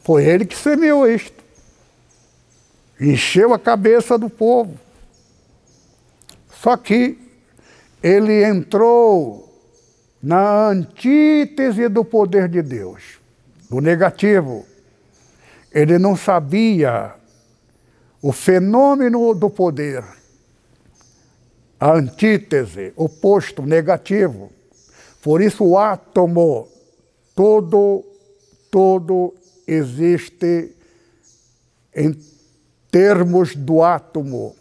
Foi 0.01 0.25
ele 0.25 0.47
que 0.47 0.57
semeou 0.57 1.07
isto. 1.07 1.45
Encheu 2.99 3.53
a 3.53 3.59
cabeça 3.59 4.17
do 4.17 4.31
povo. 4.31 4.81
Só 6.63 6.79
que 6.79 7.24
ele 8.05 8.45
entrou 8.45 9.51
na 10.23 10.69
antítese 10.69 11.89
do 11.89 12.05
poder 12.05 12.51
de 12.51 12.61
Deus, 12.61 13.19
do 13.71 13.81
negativo. 13.81 14.67
Ele 15.73 15.99
não 15.99 16.15
sabia 16.15 17.15
o 18.21 18.31
fenômeno 18.31 19.35
do 19.35 19.49
poder, 19.49 20.05
a 21.81 21.95
antítese, 21.95 22.93
oposto, 22.95 23.63
negativo. 23.63 24.53
Por 25.23 25.41
isso 25.41 25.65
o 25.65 25.79
átomo, 25.79 26.69
todo, 27.35 28.05
todo 28.71 29.35
existe 29.67 30.77
em 31.97 32.15
termos 32.91 33.57
do 33.57 33.83
átomo. 33.83 34.55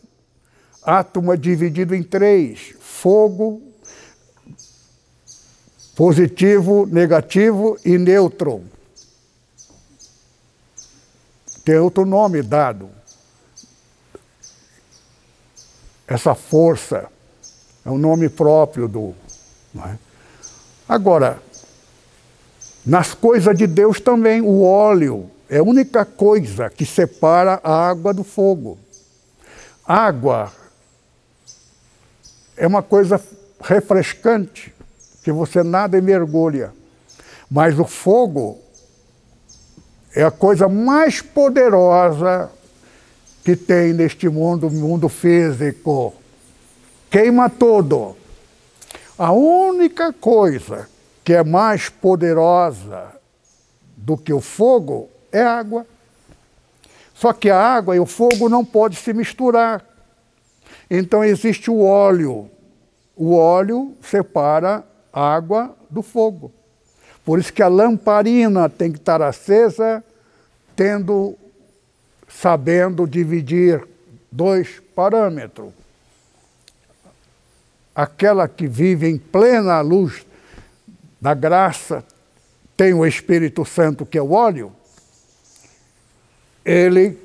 Átomo 0.82 1.34
é 1.34 1.36
dividido 1.36 1.94
em 1.94 2.04
três: 2.04 2.74
fogo, 3.04 3.62
positivo, 5.94 6.86
negativo 6.86 7.78
e 7.84 7.98
neutro. 7.98 8.64
Tem 11.66 11.76
outro 11.76 12.06
nome 12.06 12.42
dado 12.42 12.90
essa 16.08 16.34
força. 16.34 17.10
É 17.86 17.90
um 17.90 17.98
nome 17.98 18.30
próprio 18.30 18.88
do. 18.88 19.14
É? 19.76 19.98
Agora, 20.88 21.44
nas 22.86 23.14
coisas 23.14 23.58
de 23.58 23.68
Deus 23.68 24.00
também, 24.00 24.40
o 24.40 24.62
óleo 24.64 25.30
é 25.50 25.58
a 25.58 25.64
única 25.64 26.06
coisa 26.06 26.70
que 26.70 26.86
separa 26.86 27.60
a 27.62 27.90
água 27.90 28.14
do 28.14 28.24
fogo. 28.24 28.78
Água 29.86 30.63
é 32.58 32.68
uma 32.68 32.84
coisa 32.84 33.22
refrescante, 33.62 34.74
que 35.24 35.32
você 35.32 35.64
nada 35.64 35.98
e 35.98 36.02
mergulha. 36.02 36.74
Mas 37.50 37.78
o 37.80 37.86
fogo 37.86 38.60
é 40.16 40.24
a 40.24 40.32
coisa 40.32 40.68
mais 40.68 41.22
poderosa 41.22 42.50
que 43.44 43.56
tem 43.56 43.94
neste 43.94 44.30
mundo, 44.30 44.70
mundo 44.70 45.10
físico. 45.10 46.14
Queima 47.10 47.50
tudo. 47.50 48.16
A 49.18 49.32
única 49.32 50.12
coisa 50.14 50.90
que 51.24 51.34
é 51.34 51.44
mais 51.44 51.90
poderosa 51.90 53.12
do 53.96 54.18
que 54.18 54.34
o 54.34 54.42
fogo 54.42 55.10
é 55.32 55.42
a 55.42 55.58
água. 55.58 55.86
Só 57.14 57.32
que 57.32 57.50
a 57.50 57.60
água 57.60 57.96
e 57.96 58.00
o 58.00 58.06
fogo 58.06 58.50
não 58.50 58.66
podem 58.66 58.98
se 58.98 59.14
misturar. 59.14 59.86
Então 60.96 61.24
existe 61.24 61.72
o 61.72 61.82
óleo. 61.82 62.52
O 63.16 63.36
óleo 63.36 63.96
separa 64.00 64.84
água 65.12 65.76
do 65.90 66.04
fogo. 66.04 66.54
Por 67.26 67.40
isso 67.40 67.52
que 67.52 67.64
a 67.64 67.68
lamparina 67.68 68.70
tem 68.70 68.92
que 68.92 69.00
estar 69.00 69.20
acesa, 69.20 70.04
tendo 70.76 71.36
sabendo 72.28 73.08
dividir 73.08 73.84
dois 74.32 74.84
parâmetros. 74.96 75.74
Aquela 77.96 78.48
que 78.48 78.68
vive 78.68 79.10
em 79.10 79.18
plena 79.18 79.82
luz 79.82 80.24
da 81.20 81.34
graça, 81.34 82.06
tem 82.78 82.94
o 82.94 83.04
Espírito 83.04 83.66
Santo, 83.66 84.06
que 84.06 84.18
é 84.18 84.22
o 84.22 84.34
óleo, 84.34 84.72
ele 86.64 87.18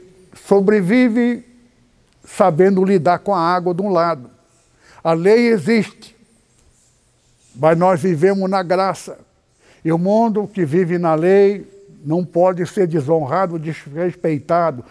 sobrevive 0.47 1.48
sabendo 2.29 2.85
lidar 2.85 3.21
com 3.21 3.35
a 3.35 3.41
água 3.41 3.75
de 3.75 3.83
um 3.83 3.89
lado. 3.89 4.31
A 5.03 5.13
lei 5.13 5.49
existe, 5.49 6.15
mas 7.57 7.77
nós 7.79 8.01
vivemos 8.01 8.49
na 8.49 8.63
graça. 8.63 9.19
E 9.85 9.91
o 9.91 9.99
mundo 9.99 10.47
que 10.47 10.65
vive 10.65 10.99
na 10.99 11.15
lei 11.15 11.67
não 12.05 12.25
pode 12.25 12.67
ser 12.67 12.87
desonrado, 12.87 13.59
desrespeitado. 13.59 14.85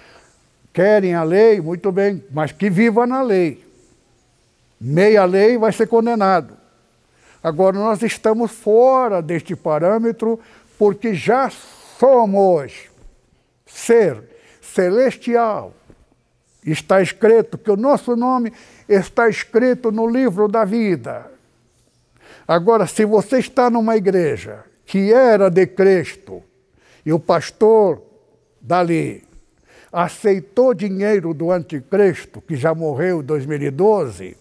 Querem 0.73 1.13
a 1.13 1.23
lei, 1.23 1.61
muito 1.61 1.91
bem, 1.91 2.23
mas 2.31 2.51
que 2.51 2.69
viva 2.69 3.05
na 3.05 3.21
lei. 3.21 3.65
Meia 4.79 5.25
lei 5.25 5.57
vai 5.57 5.71
ser 5.71 5.87
condenado. 5.87 6.55
Agora, 7.43 7.77
nós 7.77 8.01
estamos 8.01 8.51
fora 8.51 9.21
deste 9.21 9.55
parâmetro 9.55 10.39
porque 10.77 11.13
já 11.13 11.49
somos 11.99 12.73
ser 13.65 14.21
celestial. 14.61 15.73
Está 16.71 17.01
escrito 17.01 17.57
que 17.57 17.71
o 17.71 17.77
nosso 17.77 18.15
nome 18.15 18.51
está 18.89 19.29
escrito 19.29 19.89
no 19.91 20.05
livro 20.05 20.49
da 20.49 20.65
vida. 20.65 21.31
Agora, 22.45 22.85
se 22.85 23.05
você 23.05 23.39
está 23.39 23.69
numa 23.69 23.95
igreja 23.95 24.65
que 24.85 25.13
era 25.13 25.49
de 25.49 25.65
Cristo, 25.65 26.43
e 27.05 27.13
o 27.13 27.19
pastor 27.19 28.03
dali 28.59 29.23
aceitou 29.91 30.73
dinheiro 30.73 31.33
do 31.33 31.51
anticristo, 31.51 32.41
que 32.41 32.57
já 32.57 32.75
morreu 32.75 33.21
em 33.21 33.23
2012, 33.23 34.35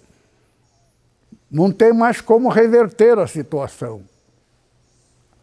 não 1.49 1.71
tem 1.71 1.93
mais 1.93 2.21
como 2.21 2.49
reverter 2.49 3.19
a 3.21 3.27
situação. 3.29 4.03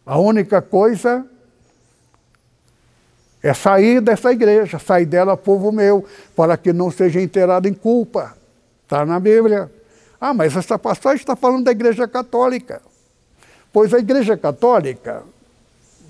A 0.04 0.18
única 0.18 0.60
coisa 0.60 1.26
é 3.44 3.52
sair 3.52 4.00
dessa 4.00 4.32
igreja, 4.32 4.78
sair 4.78 5.04
dela, 5.04 5.36
povo 5.36 5.70
meu, 5.70 6.02
para 6.34 6.56
que 6.56 6.72
não 6.72 6.90
seja 6.90 7.20
inteirado 7.20 7.68
em 7.68 7.74
culpa. 7.74 8.34
Está 8.84 9.04
na 9.04 9.20
Bíblia. 9.20 9.70
Ah, 10.18 10.32
mas 10.32 10.56
essa 10.56 10.78
passagem 10.78 11.18
está 11.18 11.36
falando 11.36 11.64
da 11.64 11.70
igreja 11.70 12.08
católica. 12.08 12.80
Pois 13.70 13.92
a 13.92 13.98
igreja 13.98 14.34
católica 14.34 15.22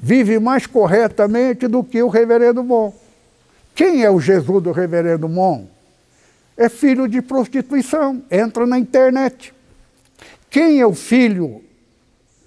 vive 0.01 0.39
mais 0.39 0.69
corretamente 0.69 1.67
do 1.67 1.83
que 1.83 2.01
o 2.01 2.09
reverendo 2.09 2.63
Mon. 2.63 2.93
Quem 3.75 4.05
é 4.05 4.11
o 4.11 4.21
Jesus 4.21 4.63
do 4.63 4.71
reverendo 4.71 5.29
Mon? 5.29 5.67
É 6.57 6.69
filho 6.69 7.09
de 7.09 7.21
prostituição, 7.21 8.23
entra 8.31 8.65
na 8.65 8.79
internet. 8.79 9.53
Quem 10.49 10.81
é 10.81 10.87
o 10.87 10.95
filho 10.95 11.65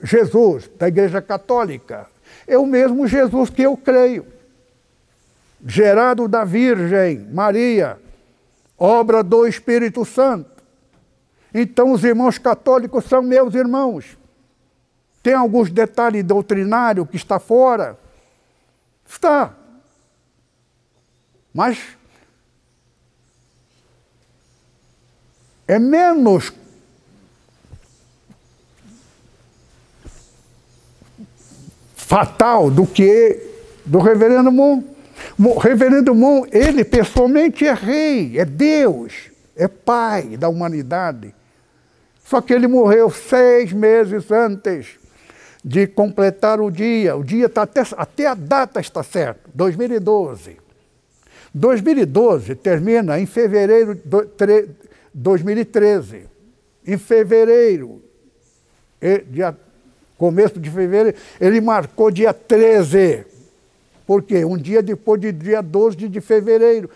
Jesus 0.02 0.70
da 0.80 0.88
Igreja 0.88 1.22
Católica? 1.22 2.08
É 2.48 2.58
o 2.58 2.66
mesmo 2.66 3.06
Jesus 3.06 3.50
que 3.50 3.64
eu 3.64 3.76
creio. 3.76 4.37
Gerado 5.66 6.28
da 6.28 6.44
Virgem 6.44 7.20
Maria, 7.32 8.00
obra 8.78 9.24
do 9.24 9.48
Espírito 9.48 10.06
Santo. 10.06 10.64
Então 11.54 11.92
os 11.92 12.04
irmãos 12.04 12.38
católicos 12.38 13.06
são 13.06 13.22
meus 13.22 13.56
irmãos. 13.56 14.18
Tem 15.24 15.34
alguns 15.34 15.72
detalhes 15.72 16.24
doutrinários 16.24 17.10
que 17.10 17.16
está 17.18 17.40
fora? 17.40 17.98
Está. 19.06 19.54
Mas 21.54 21.98
é 25.68 25.80
menos 25.80 26.54
fatal 31.96 32.72
do 32.72 32.86
que 32.86 33.42
do 33.86 34.00
reverendo 34.00 34.52
Mon. 34.52 34.82
O 35.40 35.58
reverendo 35.58 36.14
Mon, 36.16 36.46
ele 36.52 36.84
pessoalmente 36.84 37.66
é 37.66 37.74
rei, 37.74 38.40
é 38.40 38.46
Deus, 38.46 39.32
é 39.56 39.68
pai 39.68 40.38
da 40.38 40.50
humanidade. 40.50 41.34
Só 42.24 42.42
que 42.42 42.54
ele 42.54 42.68
morreu 42.68 43.10
seis 43.10 43.72
meses 43.72 44.30
antes 44.32 44.98
de 45.64 45.88
completar 45.88 46.60
o 46.60 46.70
dia. 46.70 47.16
O 47.16 47.24
dia 47.24 47.46
está 47.46 47.64
até, 47.64 47.82
até 47.96 48.28
a 48.28 48.34
data 48.34 48.80
está 48.80 49.04
certo, 49.04 49.50
2012. 49.54 50.58
2012 51.54 52.56
termina 52.56 53.20
em 53.20 53.26
fevereiro 53.26 53.96
de 53.96 54.70
2013. 55.14 56.26
Em 56.86 56.98
fevereiro, 56.98 58.02
dia, 59.30 59.58
começo 60.18 60.60
de 60.60 60.70
fevereiro, 60.70 61.18
ele 61.40 61.60
marcou 61.62 62.12
dia 62.12 62.34
13. 62.34 63.26
Por 64.08 64.24
quê? 64.24 64.46
Um 64.46 64.58
dia 64.58 64.82
depois 64.82 65.20
de 65.20 65.34
dia 65.34 65.62
12 65.62 66.08
de 66.08 66.22
fevereiro. 66.22 66.90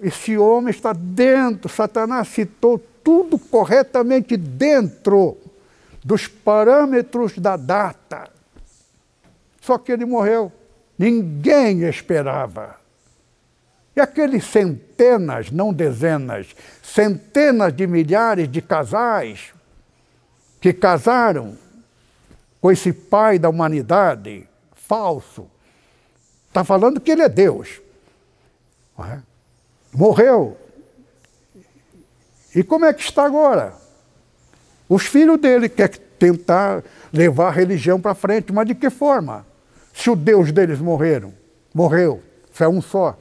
Esse 0.00 0.38
homem 0.38 0.70
está 0.70 0.92
dentro, 0.92 1.68
Satanás 1.68 2.28
citou 2.28 2.80
tudo 3.02 3.36
corretamente 3.36 4.36
dentro 4.36 5.36
dos 6.04 6.28
parâmetros 6.28 7.36
da 7.36 7.56
data. 7.56 8.30
Só 9.60 9.76
que 9.76 9.90
ele 9.90 10.04
morreu. 10.04 10.52
Ninguém 10.96 11.82
esperava. 11.82 12.76
E 13.94 14.00
aqueles 14.00 14.44
centenas, 14.44 15.50
não 15.50 15.72
dezenas, 15.72 16.54
centenas 16.82 17.74
de 17.74 17.86
milhares 17.86 18.48
de 18.48 18.62
casais 18.62 19.52
que 20.60 20.72
casaram 20.72 21.58
com 22.60 22.70
esse 22.70 22.92
pai 22.92 23.38
da 23.38 23.48
humanidade 23.48 24.48
falso, 24.74 25.50
está 26.52 26.62
falando 26.62 27.00
que 27.00 27.10
ele 27.10 27.22
é 27.22 27.28
Deus. 27.30 27.80
É? 28.98 29.18
Morreu. 29.90 30.56
E 32.54 32.62
como 32.62 32.84
é 32.84 32.92
que 32.92 33.02
está 33.02 33.24
agora? 33.24 33.72
Os 34.86 35.06
filhos 35.06 35.40
dele 35.40 35.70
querem 35.70 35.98
tentar 36.18 36.84
levar 37.10 37.48
a 37.48 37.50
religião 37.50 37.98
para 37.98 38.14
frente, 38.14 38.52
mas 38.52 38.66
de 38.66 38.74
que 38.74 38.90
forma? 38.90 39.46
Se 39.94 40.10
o 40.10 40.14
Deus 40.14 40.52
deles 40.52 40.78
morreram, 40.78 41.32
morreu, 41.74 42.22
é 42.60 42.68
um 42.68 42.82
só. 42.82 43.18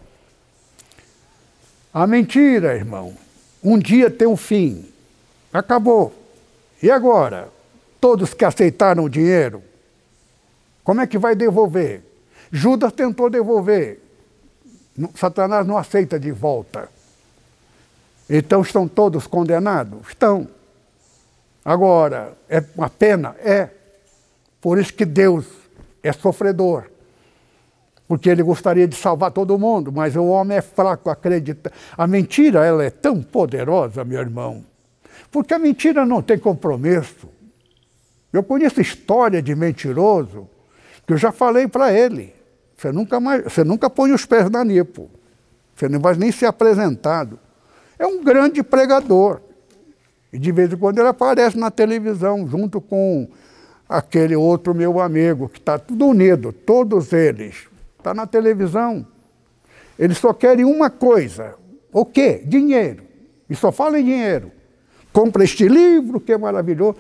A 1.94 2.06
mentira, 2.06 2.76
irmão, 2.76 3.16
um 3.64 3.80
dia 3.80 4.12
tem 4.12 4.28
um 4.28 4.38
fim. 4.38 4.86
Acabou. 5.54 6.14
E 6.84 6.92
agora? 6.92 7.50
Todos 8.00 8.34
que 8.34 8.44
aceitaram 8.44 9.06
o 9.06 9.10
dinheiro, 9.10 9.64
como 10.84 11.00
é 11.02 11.08
que 11.08 11.18
vai 11.18 11.36
devolver? 11.36 12.11
Judas 12.52 12.92
tentou 12.94 13.30
devolver. 13.30 14.00
Satanás 15.16 15.66
não 15.66 15.78
aceita 15.78 16.20
de 16.20 16.32
volta. 16.32 16.90
Então 18.30 18.62
estão 18.62 18.88
todos 18.88 19.28
condenados? 19.28 20.08
Estão. 20.08 20.48
Agora, 21.64 22.34
é 22.50 22.64
uma 22.76 22.90
pena? 22.90 23.36
É. 23.40 23.70
Por 24.60 24.80
isso 24.80 24.94
que 24.94 25.06
Deus 25.06 25.46
é 26.04 26.12
sofredor 26.12 26.92
porque 28.12 28.30
ele 28.30 28.44
gostaria 28.44 28.86
de 28.86 28.94
salvar 28.94 29.32
todo 29.32 29.58
mundo, 29.58 29.90
mas 29.90 30.18
o 30.18 30.26
homem 30.26 30.58
é 30.58 30.62
fraco, 30.62 31.10
acredita. 31.10 31.72
A 31.98 32.06
mentira, 32.06 32.66
ela 32.66 32.84
é 32.84 32.90
tão 32.90 33.24
poderosa, 33.24 34.04
meu 34.04 34.20
irmão, 34.20 34.66
porque 35.32 35.54
a 35.54 35.58
mentira 35.58 36.06
não 36.06 36.22
tem 36.22 36.38
compromisso. 36.38 37.30
Eu 38.34 38.44
conheço 38.44 38.82
história 38.82 39.42
de 39.42 39.56
mentiroso 39.56 40.50
que 41.08 41.14
eu 41.14 41.18
já 41.18 41.32
falei 41.32 41.70
para 41.70 41.94
ele. 41.94 42.36
Você 42.82 42.92
nunca 42.92 43.20
mais, 43.20 43.44
você 43.44 43.64
nunca 43.64 43.92
põe 43.92 44.12
os 44.12 44.26
pés 44.26 44.50
na 44.50 44.66
nipo. 44.66 45.08
Você 45.76 45.88
não 45.88 46.00
vai 46.00 46.16
nem 46.16 46.32
ser 46.32 46.48
apresentado. 46.48 47.38
É 48.00 48.08
um 48.08 48.24
grande 48.24 48.64
pregador. 48.64 49.40
E 50.34 50.40
de 50.40 50.52
vez 50.52 50.74
em 50.74 50.78
quando 50.78 50.98
ele 50.98 51.08
aparece 51.08 51.56
na 51.60 51.70
televisão 51.70 52.48
junto 52.48 52.82
com 52.82 53.30
aquele 53.88 54.36
outro 54.36 54.74
meu 54.74 55.00
amigo, 55.00 55.48
que 55.48 55.60
está 55.60 55.78
tudo 55.78 56.08
unido, 56.08 56.52
todos 56.52 57.14
eles. 57.14 57.68
Está 58.00 58.16
na 58.16 58.26
televisão. 58.26 59.06
Eles 60.00 60.18
só 60.18 60.34
querem 60.34 60.66
uma 60.66 60.90
coisa. 60.90 61.54
O 61.94 62.04
quê? 62.04 62.42
Dinheiro. 62.44 63.04
E 63.48 63.56
só 63.56 63.72
falam 63.72 64.00
em 64.00 64.06
dinheiro. 64.06 64.52
Compra 65.14 65.44
este 65.44 65.68
livro 65.68 66.20
que 66.20 66.32
é 66.32 66.38
maravilhoso. 66.38 66.98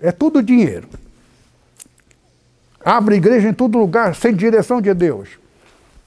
É 0.00 0.10
tudo 0.10 0.42
dinheiro. 0.42 0.88
Abre 2.86 3.16
igreja 3.16 3.48
em 3.48 3.52
todo 3.52 3.76
lugar 3.76 4.14
sem 4.14 4.32
direção 4.32 4.80
de 4.80 4.94
Deus. 4.94 5.28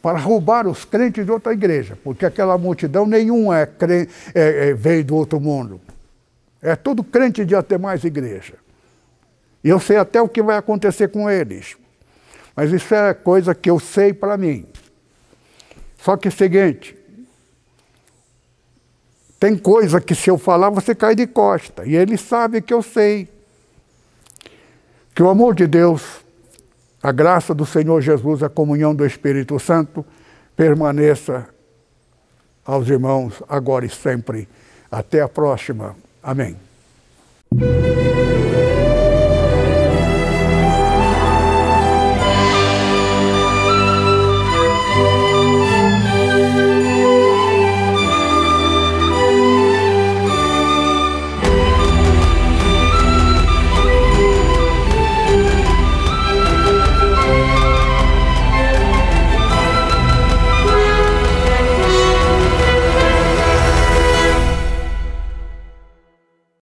Para 0.01 0.18
roubar 0.18 0.65
os 0.65 0.85
crentes 0.85 1.26
de 1.26 1.31
outra 1.31 1.51
igreja. 1.51 1.99
Porque 2.01 2.26
aquela 2.26 2.57
multidão 2.57 3.06
nenhum 3.06 3.51
é, 3.51 3.65
crente, 3.65 4.10
é, 4.34 4.69
é 4.69 4.73
veio 4.73 5.03
do 5.03 5.14
outro 5.14 5.41
mundo. 5.41 5.81
É 6.61 6.77
tudo 6.77 7.03
crente 7.03 7.43
de 7.43 7.53
até 7.53 7.77
mais 7.77 8.06
igreja. 8.06 8.53
E 9.61 9.68
eu 9.68 9.77
sei 9.77 9.97
até 9.97 10.22
o 10.22 10.30
que 10.30 10.41
vai 10.41 10.56
acontecer 10.56 11.10
com 11.10 11.30
eles. 11.30 11.76
Mas 12.56 12.72
isso 12.72 12.95
é 12.95 13.14
coisa 13.14 13.53
que 13.53 13.69
eu 13.69 13.77
sei 13.77 14.14
para 14.14 14.38
mim. 14.38 14.65
Só 15.97 16.15
que 16.15 16.30
é 16.30 16.31
o 16.31 16.34
seguinte, 16.34 16.97
tem 19.38 19.57
coisa 19.57 19.99
que 19.99 20.15
se 20.15 20.30
eu 20.30 20.38
falar 20.38 20.69
você 20.69 20.95
cai 20.95 21.14
de 21.14 21.27
costa. 21.27 21.85
E 21.85 21.93
ele 21.93 22.15
sabe 22.15 22.61
que 22.61 22.73
eu 22.73 22.81
sei. 22.81 23.27
Que 25.14 25.22
o 25.22 25.27
amor 25.27 25.53
de 25.56 25.68
Deus, 25.68 26.23
a 27.02 27.12
graça 27.12 27.54
do 27.54 27.66
Senhor 27.66 28.02
Jesus, 28.02 28.44
a 28.44 28.50
comunhão 28.50 28.94
do 28.94 29.06
Espírito 29.06 29.58
Santo 29.60 30.06
permaneça 30.56 31.48
aos 32.66 32.90
irmãos 32.90 33.42
agora 33.48 33.86
e 33.86 33.90
sempre. 33.90 34.48
Até 34.92 35.22
a 35.22 35.30
próxima. 35.30 35.96
Amém. 36.22 36.58